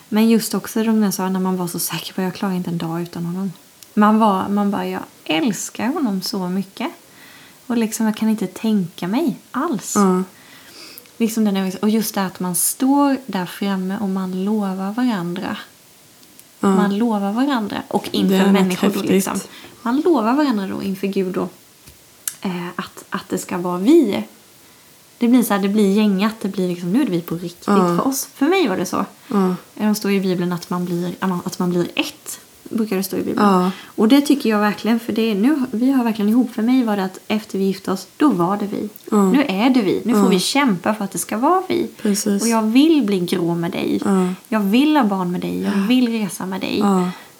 Men 0.08 0.28
just 0.28 0.54
också 0.54 0.82
de 0.82 1.02
jag 1.02 1.14
sa 1.14 1.28
när 1.28 1.40
man 1.40 1.56
var 1.56 1.66
så 1.66 1.78
säker 1.78 2.12
på 2.14 2.20
att 2.20 2.24
jag 2.24 2.34
klarar 2.34 2.54
inte 2.54 2.70
en 2.70 2.78
dag 2.78 3.02
utan 3.02 3.24
honom. 3.24 3.52
Man 3.94 4.18
var, 4.18 4.48
man 4.48 4.70
bara, 4.70 4.86
jag 4.86 5.02
älskar 5.24 5.86
honom 5.86 6.22
så 6.22 6.48
mycket. 6.48 6.90
Och 7.66 7.76
liksom 7.76 8.06
jag 8.06 8.16
kan 8.16 8.28
inte 8.28 8.46
tänka 8.46 9.08
mig 9.08 9.36
alls. 9.50 9.92
Ja. 9.96 10.22
Liksom 11.16 11.44
den 11.44 11.72
och 11.82 11.88
just 11.90 12.14
det 12.14 12.24
att 12.24 12.40
man 12.40 12.54
står 12.54 13.16
där 13.26 13.46
framme 13.46 13.98
och 14.00 14.08
man 14.08 14.44
lovar 14.44 14.92
varandra. 14.92 15.56
Ja. 16.60 16.68
Man 16.68 16.98
lovar 16.98 17.32
varandra 17.32 17.82
och 17.88 18.08
inför 18.12 18.52
människor 18.52 18.88
då 18.88 19.02
liksom. 19.02 19.40
Man 19.82 20.00
lovar 20.00 20.34
varandra 20.34 20.66
då 20.66 20.82
inför 20.82 21.06
Gud 21.06 21.34
då. 21.34 21.48
Eh, 22.40 22.68
att, 22.76 23.04
att 23.10 23.28
det 23.28 23.38
ska 23.38 23.58
vara 23.58 23.78
vi. 23.78 24.24
Det 25.18 25.28
blir 25.28 25.42
så 25.42 25.54
här, 25.54 25.60
det 25.60 25.68
blir 25.68 25.92
gängat. 25.92 26.34
Det 26.40 26.48
blir 26.48 26.68
liksom, 26.68 26.92
nu 26.92 27.00
är 27.00 27.04
det 27.04 27.10
vi 27.10 27.20
på 27.20 27.34
riktigt 27.34 27.66
Ja. 27.66 27.96
för 27.96 28.06
oss. 28.06 28.28
För 28.34 28.46
mig 28.48 28.68
var 28.68 28.76
det 28.76 28.86
så. 28.86 29.04
Ja. 29.28 29.54
Det 29.74 29.94
står 29.94 30.10
i 30.10 30.20
Bibeln 30.20 30.52
att 30.52 30.70
man 30.70 30.84
blir, 30.84 31.14
att 31.20 31.58
man 31.58 31.70
blir 31.70 31.88
ett. 31.94 32.40
Brukar 32.68 32.96
det 32.96 33.02
stå 33.02 33.16
i 33.16 33.22
Bibeln. 33.22 33.46
Ja. 33.46 33.70
Och 33.86 34.08
det 34.08 34.20
tycker 34.20 34.50
jag 34.50 34.58
verkligen, 34.60 35.00
för 35.00 35.12
det 35.12 35.30
är, 35.30 35.34
nu, 35.34 35.62
vi 35.70 35.90
har 35.92 36.04
verkligen 36.04 36.28
ihop. 36.28 36.50
För 36.54 36.62
mig 36.62 36.84
var 36.84 36.96
det 36.96 37.04
att 37.04 37.18
efter 37.28 37.58
vi 37.58 37.64
gifte 37.64 37.92
oss, 37.92 38.06
då 38.16 38.28
var 38.28 38.56
det 38.56 38.66
vi. 38.66 38.88
Ja. 39.10 39.32
Nu 39.32 39.44
är 39.48 39.70
det 39.70 39.82
vi. 39.82 40.02
Nu 40.04 40.12
får 40.12 40.22
Ja. 40.22 40.28
vi 40.28 40.38
kämpa 40.40 40.94
för 40.94 41.04
att 41.04 41.10
det 41.10 41.18
ska 41.18 41.36
vara 41.38 41.62
vi. 41.68 41.86
Precis. 42.02 42.42
Och 42.42 42.48
jag 42.48 42.62
vill 42.62 43.02
bli 43.02 43.20
grå 43.20 43.54
med 43.54 43.70
dig. 43.70 44.00
Ja. 44.04 44.28
Jag 44.48 44.60
vill 44.60 44.96
ha 44.96 45.04
barn 45.04 45.32
med 45.32 45.40
dig. 45.40 45.62
Jag 45.62 45.70
vill 45.88 46.08
resa 46.12 46.46
med 46.46 46.60
dig. 46.60 46.80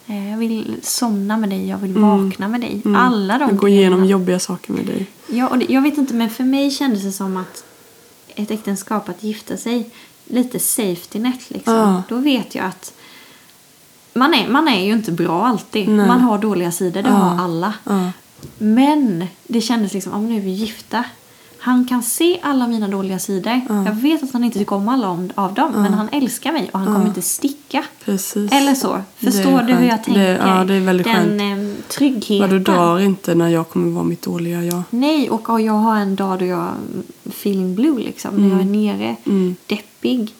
Eh, 0.07 0.29
Jag 0.31 0.37
vill 0.37 0.75
somna 0.81 1.37
med 1.37 1.49
dig. 1.49 1.67
Jag 1.69 1.77
vill 1.77 1.95
Mm. 1.95 2.09
vakna 2.25 2.47
med 2.47 2.61
dig. 2.61 2.81
Mm. 2.85 2.95
Alla 3.01 3.37
de 3.37 3.57
går 3.57 3.69
igenom 3.69 4.05
jobbiga 4.05 4.39
saker 4.39 4.73
med 4.73 4.85
dig. 4.85 5.05
Ja, 5.27 5.47
och 5.47 5.57
det, 5.59 5.65
jag 5.73 5.81
vet 5.81 5.97
inte, 5.97 6.13
men 6.13 6.29
för 6.29 6.43
mig 6.43 6.71
kändes 6.71 7.03
det 7.03 7.11
som 7.11 7.37
att 7.37 7.63
ett 8.35 8.51
äktenskap, 8.51 9.09
att 9.09 9.23
gifta 9.23 9.57
sig, 9.57 9.89
lite 10.25 10.59
safety 10.59 11.19
net 11.19 11.49
liksom. 11.49 12.01
Då 12.09 12.15
vet 12.15 12.55
jag 12.55 12.65
att 12.65 12.93
man 14.13 14.33
är, 14.33 14.47
man 14.47 14.67
är 14.67 14.85
ju 14.85 14.93
inte 14.93 15.11
bra 15.11 15.45
alltid. 15.47 15.89
Nej. 15.89 16.07
Man 16.07 16.21
har 16.21 16.37
dåliga 16.37 16.71
sidor, 16.71 17.01
det 17.01 17.09
Ja. 17.09 17.15
har 17.15 17.43
alla. 17.43 17.73
Ja. 17.83 18.11
Men 18.57 19.25
det 19.47 19.61
kändes 19.61 19.93
liksom, 19.93 20.11
men 20.11 20.29
nu 20.29 20.37
är 20.37 20.41
vi 20.41 20.51
gifta. 20.51 21.03
Han 21.61 21.87
kan 21.87 22.03
se 22.03 22.39
alla 22.43 22.67
mina 22.67 22.87
dåliga 22.87 23.19
sidor. 23.19 23.61
Ja. 23.69 23.85
Jag 23.85 23.93
vet 23.93 24.23
att 24.23 24.33
han 24.33 24.43
inte 24.43 24.59
tycker 24.59 24.75
om 24.75 24.89
alla 24.89 25.09
om, 25.09 25.29
av 25.35 25.53
dem, 25.53 25.71
men 25.75 25.93
han 25.93 26.09
älskar 26.11 26.51
mig 26.51 26.69
och 26.73 26.79
han 26.79 26.93
kommer 26.95 27.07
inte 27.07 27.21
sticka. 27.21 27.83
Precis. 28.05 28.51
Eller 28.51 28.73
så. 28.75 29.01
Förstår 29.17 29.61
du 29.61 29.73
hur 29.73 29.87
jag 29.87 30.03
tänker? 30.03 30.21
Det- 30.21 30.37
ja, 30.45 30.63
det 30.63 30.73
är 30.73 30.79
väldigt 30.79 31.07
Den 31.07 31.39
skönt. 31.39 31.41
eh, 31.79 31.83
tryggheten. 31.87 32.39
Vad 32.39 32.49
du 32.49 32.59
drar 32.59 32.99
inte 32.99 33.35
när 33.35 33.47
jag 33.49 33.69
kommer 33.69 33.91
vara 33.91 34.03
mitt 34.03 34.21
dåliga 34.21 34.63
jag. 34.63 34.81
Nej, 34.89 35.29
och 35.29 35.41
ja, 35.47 35.59
jag 35.59 35.73
har 35.73 35.95
en 35.95 36.15
dag 36.15 36.39
då 36.39 36.45
jag 36.45 36.67
feeling 37.29 37.75
blue 37.75 37.99
liksom. 37.99 38.35
När 38.35 38.49
jag 38.49 38.61
är 38.61 38.65
nere, 38.65 39.15
Mm. 39.25 39.55
deppig. 39.65 40.33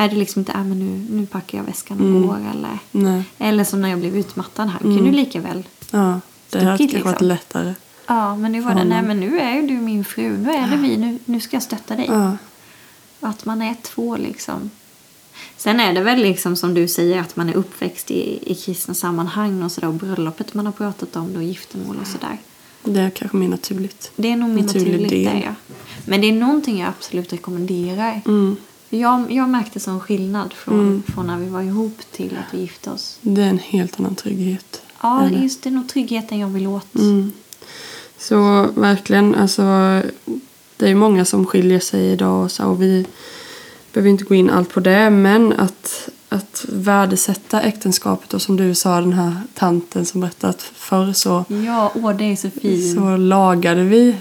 Är 0.00 0.08
det 0.08 0.16
liksom 0.16 0.40
inte, 0.40 0.52
äh, 0.52 0.64
men 0.64 0.78
nu, 0.78 1.16
nu 1.20 1.26
packar 1.26 1.58
jag 1.58 1.64
väskan 1.64 2.00
och 2.00 2.06
Mm. 2.06 2.26
går. 2.26 2.38
Eller, 2.54 2.78
Nej. 2.90 3.22
eller 3.38 3.64
som 3.64 3.82
när 3.82 3.88
jag 3.90 3.98
blev 3.98 4.16
utmattad 4.16 4.68
här. 4.68 4.80
Mm. 4.84 4.96
Kan 4.96 5.06
du 5.06 5.12
lika 5.12 5.40
väl? 5.40 5.62
Ja. 5.90 6.20
Det 6.50 6.58
Stickigt, 6.74 6.92
kanske 6.92 6.98
varit 6.98 7.20
liksom. 7.20 7.28
lättare. 7.28 7.74
Ja, 8.06 8.36
men 8.36 8.52
nu 8.52 8.60
var 8.60 8.74
det, 8.74 8.84
nej 8.84 9.02
men 9.02 9.20
nu 9.20 9.40
är 9.40 9.54
ju 9.54 9.66
du 9.66 9.74
min 9.74 10.04
fru. 10.04 10.38
Nu 10.38 10.50
är 10.50 10.68
det 10.70 10.76
vi. 10.76 10.96
Nu, 10.96 11.18
nu 11.24 11.40
ska 11.40 11.56
jag 11.56 11.62
stötta 11.62 11.96
dig. 11.96 12.06
Ja. 12.08 12.36
Att 13.20 13.44
man 13.44 13.62
är 13.62 13.74
två 13.82 14.16
liksom. 14.16 14.70
Sen 15.56 15.80
är 15.80 15.92
det 15.94 16.00
väl 16.00 16.18
liksom 16.22 16.56
som 16.56 16.74
du 16.74 16.88
säger 16.88 17.20
att 17.20 17.36
man 17.36 17.48
är 17.48 17.54
uppväxt 17.54 18.10
i, 18.10 18.38
i 18.52 18.54
kristna 18.54 18.94
sammanhang 18.94 19.62
och 19.62 19.72
sådär. 19.72 19.88
Och 19.88 19.94
bröllopet 19.94 20.54
man 20.54 20.66
har 20.66 20.72
pratat 20.72 21.16
om 21.16 21.32
då, 21.34 21.42
giftermål 21.42 21.96
och 22.00 22.06
sådär. 22.06 22.38
Det 22.84 23.00
är 23.00 23.10
kanske 23.10 23.36
mer 23.36 23.48
naturligt. 23.48 24.12
Det 24.16 24.32
är 24.32 24.36
nog 24.36 24.50
mer 24.50 24.62
Naturlig 24.62 24.86
naturligt 24.92 25.10
del. 25.10 25.24
där 25.24 25.42
ja. 25.46 25.74
Men 26.04 26.20
det 26.20 26.28
är 26.28 26.32
någonting 26.32 26.80
jag 26.80 26.88
absolut 26.88 27.32
rekommenderar. 27.32 28.20
Mm. 28.26 28.56
Jag, 28.92 29.32
jag 29.32 29.48
märkte 29.48 29.80
sån 29.80 30.00
skillnad 30.00 30.52
från, 30.52 30.80
Mm. 30.80 31.02
från 31.02 31.26
när 31.26 31.38
vi 31.38 31.48
var 31.48 31.62
ihop 31.62 31.98
till 32.12 32.36
att 32.46 32.54
vi 32.54 32.60
gifte 32.60 32.90
oss. 32.90 33.18
Det 33.20 33.42
är 33.42 33.46
en 33.48 33.58
helt 33.58 34.00
annan 34.00 34.14
trygghet. 34.14 34.82
Ja, 35.02 35.24
Eller? 35.26 35.38
just 35.42 35.62
det 35.62 35.68
är 35.68 35.72
nog 35.72 35.88
tryggheten 35.88 36.38
jag 36.38 36.48
vill 36.48 36.66
åt. 36.66 36.94
Mm. 36.94 37.32
Så 38.18 38.66
verkligen, 38.74 39.34
alltså 39.34 39.62
det 40.76 40.88
är 40.90 40.94
många 40.94 41.24
som 41.24 41.46
skiljer 41.46 41.80
sig 41.80 42.10
idag 42.12 42.44
och 42.44 42.52
så 42.52 42.64
och 42.64 42.82
vi 42.82 43.06
behöver 43.92 44.10
inte 44.10 44.24
gå 44.24 44.34
in 44.34 44.50
allt 44.50 44.72
på 44.74 44.80
det 44.80 45.10
men 45.10 45.52
att, 45.52 46.08
att 46.28 46.64
värdesätta 46.68 47.60
äktenskapet 47.60 48.34
och 48.34 48.42
som 48.42 48.56
du 48.56 48.74
sa 48.74 49.00
den 49.00 49.12
här 49.12 49.36
tanten 49.54 50.06
som 50.06 50.20
berättade 50.20 50.50
att 50.50 50.62
förr 50.62 51.12
så, 51.12 51.44
Ja, 51.66 51.92
åh 51.94 52.16
det 52.16 52.24
är 52.24 52.36
så 52.36 52.50
fint. 52.50 52.94
så 52.94 53.16
lagade 53.16 53.82
vi 53.84 54.16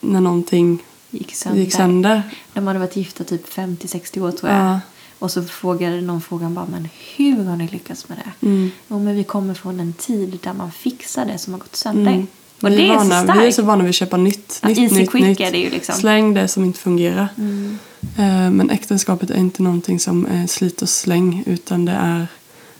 när 0.00 0.20
någonting 0.20 0.82
gick 1.14 1.34
sönder. 1.34 1.60
gick 1.60 1.74
sönder. 1.74 2.22
De 2.52 2.66
hade 2.66 2.78
varit 2.78 2.96
gifta 2.96 3.24
typ 3.24 3.48
50-60 3.48 4.20
år 4.22 4.30
tror 4.32 4.52
jag. 4.52 4.60
Ja. 4.64 4.80
Och 5.18 5.30
så 5.30 5.42
frågade 5.44 6.00
någon 6.00 6.20
frågan 6.20 6.54
bara, 6.54 6.66
men 6.70 6.88
hur 7.16 7.44
har 7.44 7.56
ni 7.56 7.68
lyckats 7.68 8.08
med 8.08 8.18
det? 8.18 8.46
Mm. 8.46 8.70
Jo, 8.88 8.98
men 8.98 9.16
vi 9.16 9.24
kommer 9.24 9.54
från 9.54 9.80
en 9.80 9.92
tid 9.92 10.38
där 10.42 10.52
man 10.52 10.72
fixar 10.72 11.26
det 11.26 11.38
som 11.38 11.52
har 11.52 11.60
gått 11.60 11.76
sönder. 11.76 12.12
Mm. 12.12 12.26
Och 12.62 12.70
vi, 12.70 12.76
det 12.76 12.88
är 12.88 12.96
vana, 12.96 13.20
så 13.20 13.26
vi 13.26 13.30
är 13.32 13.34
starkt. 13.34 13.56
så 13.56 13.62
vana 13.62 13.82
vid 13.84 13.90
att 13.90 13.94
köpa 13.96 14.16
nytt. 14.16 14.58
Ja, 14.62 14.68
nytt, 14.68 14.78
easy 14.78 14.94
nytt, 14.94 15.10
quick 15.10 15.24
nytt. 15.24 15.40
är 15.40 15.50
det 15.52 15.58
ju 15.58 15.70
liksom. 15.70 15.94
Släng 15.94 16.34
det 16.34 16.48
som 16.48 16.64
inte 16.64 16.78
fungerar. 16.78 17.28
Mm. 17.38 17.78
Eh, 18.18 18.50
Men 18.50 18.70
äktenskapet 18.70 19.30
är 19.30 19.36
inte 19.38 19.62
någonting 19.62 20.00
som 20.00 20.26
är 20.26 20.46
slit 20.46 20.82
och 20.82 20.88
släng 20.88 21.42
utan 21.46 21.84
det 21.84 21.92
är 21.92 22.26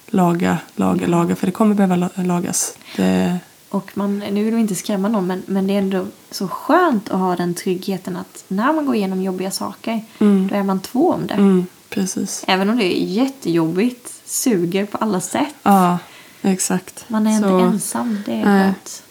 laga, 0.06 0.58
laga, 0.76 1.06
laga. 1.06 1.36
För 1.36 1.46
det 1.46 1.52
kommer 1.52 1.74
behöva 1.74 1.96
la- 1.96 2.10
lagas. 2.24 2.76
Det, 2.96 3.38
Och 3.74 3.90
man, 3.94 4.18
nu 4.18 4.44
vill 4.44 4.54
vi 4.54 4.60
inte 4.60 4.74
skrämma 4.74 5.08
någon, 5.08 5.26
men, 5.26 5.42
men 5.46 5.66
det 5.66 5.74
är 5.74 5.78
ändå 5.78 6.06
så 6.30 6.48
skönt 6.48 7.10
att 7.10 7.18
ha 7.20 7.36
den 7.36 7.54
tryggheten 7.54 8.16
att 8.16 8.44
när 8.48 8.72
man 8.72 8.86
går 8.86 8.94
igenom 8.96 9.22
jobbiga 9.22 9.50
saker, 9.50 10.00
Mm. 10.18 10.48
då 10.48 10.54
är 10.56 10.62
man 10.62 10.80
två 10.80 11.10
om 11.12 11.26
det. 11.26 11.34
mm, 11.34 11.66
precis. 11.90 12.44
Även 12.46 12.70
om 12.70 12.76
det 12.76 12.84
är 12.84 13.04
jättejobbigt, 13.04 14.12
suger 14.24 14.86
på 14.86 14.98
alla 14.98 15.20
sätt. 15.20 15.54
Ja, 15.62 15.98
exakt. 16.42 17.04
Man 17.08 17.26
är 17.26 17.30
inte 17.36 17.48
Så, 17.48 17.58
ensam, 17.58 18.18
det 18.26 18.32
är 18.32 18.44
Nej. 18.44 18.64
skönt. 18.64 19.02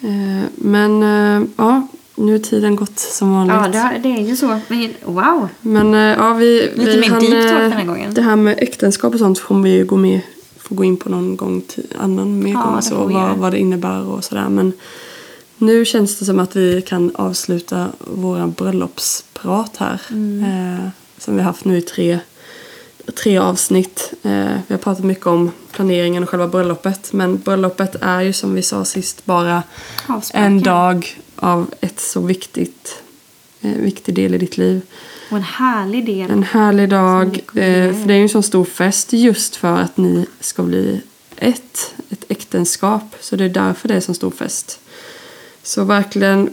eh, 0.00 0.48
Men 0.54 1.02
eh, 1.02 1.48
ja, 1.56 1.86
nu 2.14 2.34
är 2.34 2.38
tiden 2.38 2.76
gått 2.76 2.98
som 2.98 3.32
vanligt. 3.34 3.56
Ja, 3.56 3.68
det, 3.68 3.78
har- 3.78 3.98
det 3.98 4.08
är 4.08 4.22
ju 4.28 4.36
så. 4.36 4.60
Men 4.68 4.94
wow! 5.04 5.48
Men 5.60 5.94
eh, 5.94 6.00
ja, 6.00 6.32
vi, 6.34 6.70
Lite 6.74 6.90
vi 6.90 7.00
mer 7.00 7.08
deep 7.20 7.20
talk 7.20 7.52
eh, 7.52 7.58
den 7.60 7.72
här 7.72 7.84
gången. 7.84 8.14
Det 8.14 8.22
här 8.22 8.36
med 8.36 8.54
äktenskap 8.58 9.12
och 9.14 9.18
sånt 9.20 9.38
får 9.38 9.62
vi 9.62 9.70
ju 9.70 9.84
gå 9.84 9.96
med 9.96 10.20
får 10.68 10.76
gå 10.76 10.84
in 10.84 10.96
på 10.96 11.08
någon 11.08 11.36
gång 11.36 11.60
till, 11.60 11.86
annan 11.98 12.38
mer 12.38 12.52
Ja, 12.52 12.62
gång 12.62 12.82
så, 12.82 13.06
vad, 13.06 13.36
vad 13.36 13.52
det 13.52 13.58
innebär 13.58 14.06
och 14.06 14.24
sådär. 14.24 14.48
Men 14.48 14.72
nu 15.58 15.84
känns 15.84 16.18
det 16.18 16.24
som 16.24 16.38
att 16.38 16.56
vi 16.56 16.82
kan 16.82 17.16
avsluta 17.16 17.88
våra 17.98 18.46
bröllopsprat 18.46 19.76
här. 19.76 20.00
Mm. 20.10 20.44
Eh, 20.44 20.88
som 21.18 21.36
vi 21.36 21.40
har 21.40 21.46
haft 21.46 21.64
nu 21.64 21.78
i 21.78 21.82
tre, 21.82 22.18
tre 23.22 23.38
avsnitt. 23.38 24.12
Eh, 24.22 24.58
vi 24.66 24.74
har 24.74 24.78
pratat 24.78 25.04
mycket 25.04 25.26
om 25.26 25.50
planeringen 25.72 26.22
och 26.22 26.28
själva 26.28 26.48
bröllopet. 26.48 27.12
Men 27.12 27.38
bröllopet 27.38 27.96
är 28.00 28.20
ju 28.20 28.32
som 28.32 28.54
vi 28.54 28.62
sa 28.62 28.84
sist 28.84 29.24
bara 29.24 29.62
Avsparkar. 30.06 30.46
en 30.46 30.62
dag 30.62 31.16
av 31.36 31.74
ett 31.80 32.00
så 32.00 32.20
viktigt, 32.20 33.02
eh, 33.60 33.70
viktig 33.70 34.14
del 34.14 34.34
i 34.34 34.38
ditt 34.38 34.56
liv. 34.56 34.80
Och 35.30 35.36
en 35.36 35.42
härlig 35.42 36.06
del. 36.06 36.30
En 36.30 36.42
härlig 36.42 36.88
dag. 36.88 37.38
Eh, 37.38 37.94
för 37.94 38.06
det 38.06 38.14
är 38.14 38.16
ju 38.16 38.22
en 38.22 38.28
sån 38.28 38.42
stor 38.42 38.64
fest 38.64 39.12
just 39.12 39.56
för 39.56 39.78
att 39.78 39.96
ni 39.96 40.26
ska 40.40 40.62
bli 40.62 41.02
ett. 41.36 41.94
Ett 42.10 42.24
äktenskap. 42.28 43.16
Så 43.20 43.36
det 43.36 43.44
är 43.44 43.48
därför 43.48 43.88
det 43.88 43.94
är 43.94 43.96
en 43.96 44.02
sån 44.02 44.14
stor 44.14 44.30
fest. 44.30 44.80
Så 45.62 45.84
verkligen 45.84 46.50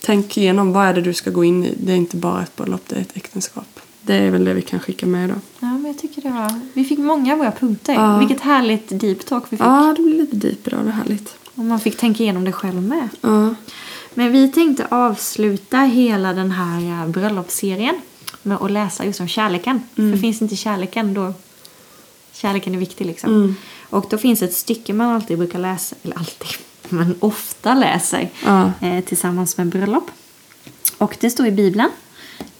tänk 0.00 0.36
igenom 0.36 0.72
vad 0.72 0.86
är 0.86 0.94
det 0.94 1.00
du 1.00 1.14
ska 1.14 1.30
gå 1.30 1.44
in 1.44 1.64
i. 1.64 1.74
Det 1.76 1.92
är 1.92 1.96
inte 1.96 2.16
bara 2.16 2.42
ett 2.42 2.56
bröllop, 2.56 2.82
det 2.88 2.96
är 2.96 3.00
ett 3.00 3.16
äktenskap. 3.16 3.80
Det 4.02 4.14
är 4.14 4.30
väl 4.30 4.44
det 4.44 4.54
vi 4.54 4.62
kan 4.62 4.80
skicka 4.80 5.06
med 5.06 5.24
idag. 5.24 5.40
Ja, 5.60 5.66
men 5.66 5.86
jag 5.86 5.98
tycker 5.98 6.22
det 6.22 6.30
var... 6.30 6.60
Vi 6.74 6.84
fick 6.84 6.98
många 6.98 7.32
av 7.32 7.38
våra 7.38 7.52
punkter. 7.52 7.92
Ja. 7.92 8.18
Vilket 8.18 8.40
härligt 8.40 9.00
deep 9.00 9.26
talk 9.26 9.44
vi 9.44 9.56
fick. 9.56 9.66
Ja, 9.66 9.94
det 9.96 10.02
blir 10.02 10.14
lite 10.14 10.36
deep 10.36 10.66
idag. 10.66 10.84
Det 10.84 10.88
är 10.88 10.92
härligt. 10.92 11.34
Och 11.54 11.64
man 11.64 11.80
fick 11.80 11.96
tänka 11.96 12.22
igenom 12.22 12.44
det 12.44 12.52
själv 12.52 12.82
med. 12.82 13.08
Ja. 13.20 13.54
Men 14.14 14.32
vi 14.32 14.48
tänkte 14.48 14.86
avsluta 14.90 15.78
hela 15.78 16.32
den 16.32 16.50
här 16.50 17.02
eh, 17.02 17.08
bröllopsserien 17.08 18.00
med 18.42 18.58
att 18.62 18.70
läsa 18.70 19.04
just 19.04 19.20
om 19.20 19.28
kärleken. 19.28 19.82
För 19.94 20.16
finns 20.16 20.42
inte 20.42 20.56
kärleken 20.56 21.14
då... 21.14 21.34
Kärleken 22.32 22.74
är 22.74 22.78
viktig 22.78 23.06
liksom. 23.06 23.34
Mm. 23.34 23.56
Och 23.90 24.06
då 24.10 24.18
finns 24.18 24.42
ett 24.42 24.54
stycke 24.54 24.92
man 24.92 25.08
alltid 25.10 25.38
brukar 25.38 25.58
läsa, 25.58 25.96
eller 26.02 26.18
alltid, 26.18 26.48
men 26.88 27.14
ofta 27.20 27.74
läser 27.74 28.30
Ja. 28.44 28.72
eh, 28.80 29.04
tillsammans 29.04 29.56
med 29.56 29.66
bröllop. 29.66 30.10
Och 30.98 31.16
det 31.20 31.30
står 31.30 31.46
i 31.46 31.50
Bibeln 31.50 31.90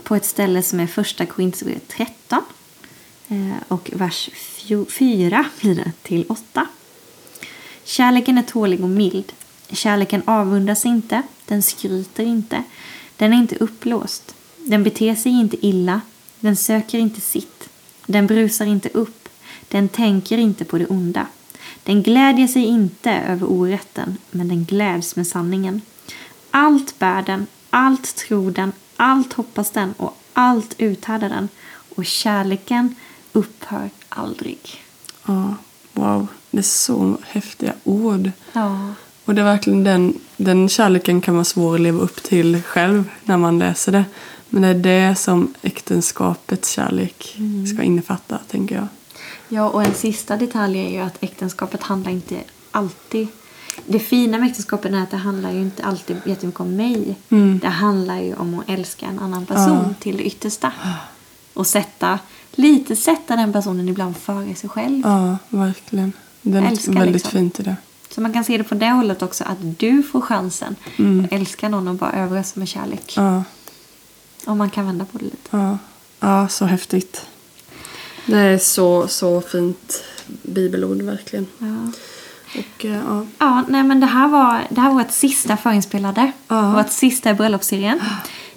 på 0.03 0.17
ett 0.17 0.25
ställe 0.25 0.63
som 0.63 0.81
är 0.81 0.87
första 0.87 1.27
Korinthierbrevet 1.27 1.89
13 1.89 2.43
eh, 3.29 3.37
och 3.69 3.91
vers 3.93 4.31
4 4.91 5.45
blir 5.61 5.75
det 5.75 5.93
till 6.03 6.25
8. 6.29 6.67
Kärleken 7.85 8.39
är 8.39 8.43
tålig 8.43 8.83
och 8.83 8.89
mild. 8.89 9.33
Kärleken 9.73 10.23
avundas 10.25 10.87
inte, 10.87 11.23
den 11.47 11.63
skryter 11.63 12.25
inte, 12.25 12.63
den 13.17 13.33
är 13.33 13.37
inte 13.37 13.57
uppblåst. 13.57 14.35
Den 14.71 14.83
beter 14.83 15.15
sig 15.15 15.33
inte 15.33 15.67
illa, 15.67 16.01
den 16.41 16.57
söker 16.57 16.99
inte 16.99 17.21
sitt, 17.21 17.69
den 18.07 18.27
brusar 18.27 18.67
inte 18.67 18.89
upp, 18.89 19.29
den 19.69 19.89
tänker 19.89 20.39
inte 20.39 20.65
på 20.65 20.79
det 20.79 20.87
onda. 20.87 21.27
Den 21.83 22.03
glädjer 22.03 22.47
sig 22.47 22.65
inte 22.65 23.11
över 23.11 23.47
orätten, 23.51 24.17
men 24.31 24.49
den 24.49 24.65
gläds 24.65 25.17
med 25.17 25.27
sanningen. 25.27 25.81
Allt 26.51 26.99
bär 26.99 27.23
den, 27.23 27.47
allt 27.71 28.17
tror 28.17 28.51
den, 28.51 28.73
allt 28.97 29.33
hoppas 29.33 29.71
den 29.71 29.93
och 29.93 30.17
allt 30.33 30.75
uthärdar 30.79 31.29
den. 31.29 31.49
Och 31.97 32.07
kärleken 32.07 32.95
upphör 33.33 33.91
aldrig. 34.09 34.59
ja. 35.27 35.55
Wow. 35.93 36.27
Det 36.51 36.59
är 36.59 36.63
så 36.63 37.19
häftiga 37.23 37.75
ord. 37.85 38.31
Ja. 38.53 38.95
Och 39.25 39.35
det 39.35 39.41
är 39.41 39.45
verkligen 39.45 39.85
den, 39.85 40.19
den 40.37 40.69
kärleken 40.69 41.21
kan 41.21 41.35
vara 41.35 41.45
svår 41.45 41.75
att 41.75 41.81
leva 41.81 42.01
upp 42.01 42.23
till 42.23 42.63
själv 42.63 43.11
när 43.25 43.37
man 43.37 43.59
läser 43.59 43.93
det. 43.93 44.05
Men 44.51 44.63
det 44.63 44.69
är 44.69 45.09
det 45.09 45.15
som 45.15 45.55
äktenskapets 45.63 46.71
kärlek 46.71 47.37
ska 47.75 47.83
innefatta, 47.83 48.39
tänker 48.51 48.75
jag. 48.75 48.87
Ja, 49.49 49.69
och 49.69 49.83
en 49.85 49.95
sista 49.95 50.37
detalj 50.37 50.79
är 50.79 50.89
ju 50.89 50.99
att 50.99 51.23
äktenskapet 51.23 51.83
handlar 51.83 52.11
inte 52.13 52.37
alltid... 52.71 53.29
Det 53.87 53.99
fina 53.99 54.39
med 54.39 54.49
äktenskapet 54.51 54.93
är 54.93 55.03
att 55.03 55.11
det 55.11 55.17
handlar 55.17 55.53
ju 55.53 55.61
inte 55.61 55.85
alltid 55.85 56.17
jättemycket 56.25 56.61
om 56.61 56.77
mig. 56.77 57.15
Det 57.61 57.69
handlar 57.69 58.21
ju 58.21 58.35
om 58.35 58.59
att 58.59 58.71
älska 58.71 59.07
en 59.07 59.19
annan 59.19 59.47
person 59.47 59.85
Ja. 59.89 59.95
till 60.01 60.17
det 60.17 60.23
yttersta. 60.23 60.73
Och 61.55 61.67
sätta, 61.67 62.19
lite 62.53 62.97
sätta 62.97 63.37
den 63.37 63.53
personen 63.53 63.89
ibland 63.89 64.17
före 64.17 64.55
sig 64.55 64.71
själv. 64.71 65.03
Ja, 65.05 65.39
verkligen. 65.49 66.13
Det 66.43 66.59
är 66.59 66.63
Älskar 66.63 66.93
väldigt 66.93 67.13
liksom. 67.15 67.31
fint 67.31 67.61
i 67.61 67.63
det. 67.63 67.77
Så 68.11 68.21
man 68.21 68.33
kan 68.33 68.45
se 68.45 68.59
det 68.59 68.65
på 68.65 68.75
det 68.75 68.91
hållet 68.91 69.23
också, 69.23 69.45
att 69.45 69.79
du 69.79 70.03
får 70.03 70.21
chansen 70.21 70.77
att 71.25 71.33
älska 71.33 71.69
någon 71.69 71.89
och 71.89 71.95
bara 71.95 72.13
överösa 72.13 72.61
med 72.61 72.69
kärlek. 72.69 73.15
Ja, 73.17 73.43
Om 74.47 74.59
man 74.59 74.71
kan 74.71 74.87
vända 74.87 75.05
på 75.05 75.19
det 75.19 75.25
lite. 75.25 75.37
ja. 75.51 75.79
ja, 76.21 76.49
så 76.49 76.65
häftigt. 76.65 77.27
Det 78.27 78.39
är 78.39 78.59
så, 78.59 79.09
så 79.09 79.41
fint 79.41 80.03
bibelord, 80.43 81.03
verkligen. 81.03 81.47
Ja. 81.59 81.67
Och 82.61 82.85
eh, 82.85 82.97
ja, 83.09 83.27
Ja, 83.39 83.65
nej 83.69 83.83
men 83.83 84.01
det 84.01 84.07
här 84.07 84.29
var, 84.29 84.61
det 84.71 84.81
här 84.81 84.89
var 84.89 84.95
vårt 85.03 85.11
sista 85.11 85.57
förinspelade. 85.57 86.33
Ja. 86.49 86.73
Vårt 86.77 86.91
sista 86.91 87.31
i 87.31 87.35
bröllopsserien. 87.35 88.01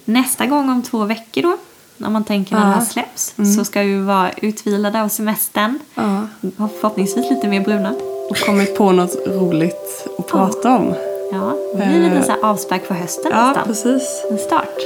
Nästa 0.06 0.46
gång 0.46 0.70
om 0.70 0.84
två 0.84 1.06
veckor 1.06 1.42
då, 1.42 1.58
när 1.98 2.10
man 2.10 2.24
tänker 2.24 2.56
när 2.56 2.62
Ja. 2.62 2.68
det 2.68 2.74
här 2.74 2.86
släpps, 2.86 3.34
så 3.58 3.66
ska 3.66 3.82
vi 3.82 4.00
vara 4.00 4.32
utvilade 4.32 5.02
av 5.02 5.08
semestern. 5.10 5.80
ja. 5.96 6.28
Förhoppningsvis 6.58 7.30
lite 7.30 7.48
mer 7.48 7.62
bruna. 7.62 7.90
Och 8.30 8.38
kommit 8.38 8.78
på 8.78 8.92
något 8.92 9.16
roligt 9.28 10.08
att 10.20 10.28
prata 10.28 10.76
om. 10.78 10.94
Ja, 11.32 11.58
det 11.76 11.86
blir 11.86 12.04
lite 12.04 12.16
Eh. 12.16 12.26
så 12.26 12.46
avspark 12.46 12.86
för 12.86 12.96
hösten 12.96 13.32
Ja, 13.32 13.48
nästan. 13.48 13.64
precis. 13.68 14.26
En 14.32 14.38
start. 14.38 14.78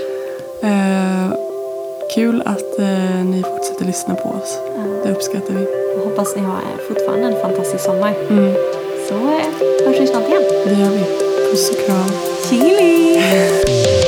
Eh, 0.63 1.31
kul 2.15 2.41
att 2.45 2.79
eh, 2.79 3.25
ni 3.25 3.43
fortsätter 3.43 3.85
lyssna 3.85 4.15
på 4.15 4.29
oss. 4.29 4.59
Det 5.03 5.11
uppskattar 5.11 5.53
vi. 5.53 5.65
Och 5.97 6.09
hoppas 6.09 6.35
ni 6.35 6.41
har 6.41 6.55
eh, 6.57 6.77
fortfarande 6.87 7.27
en 7.27 7.41
fantastisk 7.41 7.83
sommar. 7.83 8.13
Mm, 8.29 8.53
Så 9.09 9.13
eh, 9.15 9.85
hörs 9.87 9.99
vi 9.99 10.07
snart 10.07 10.27
igen. 10.29 10.43
det 10.65 10.71
gör 10.73 10.89
vi. 10.89 11.03
Puss 11.51 11.69
och 11.69 11.85
kram. 11.85 12.11
Chili! 12.49 13.21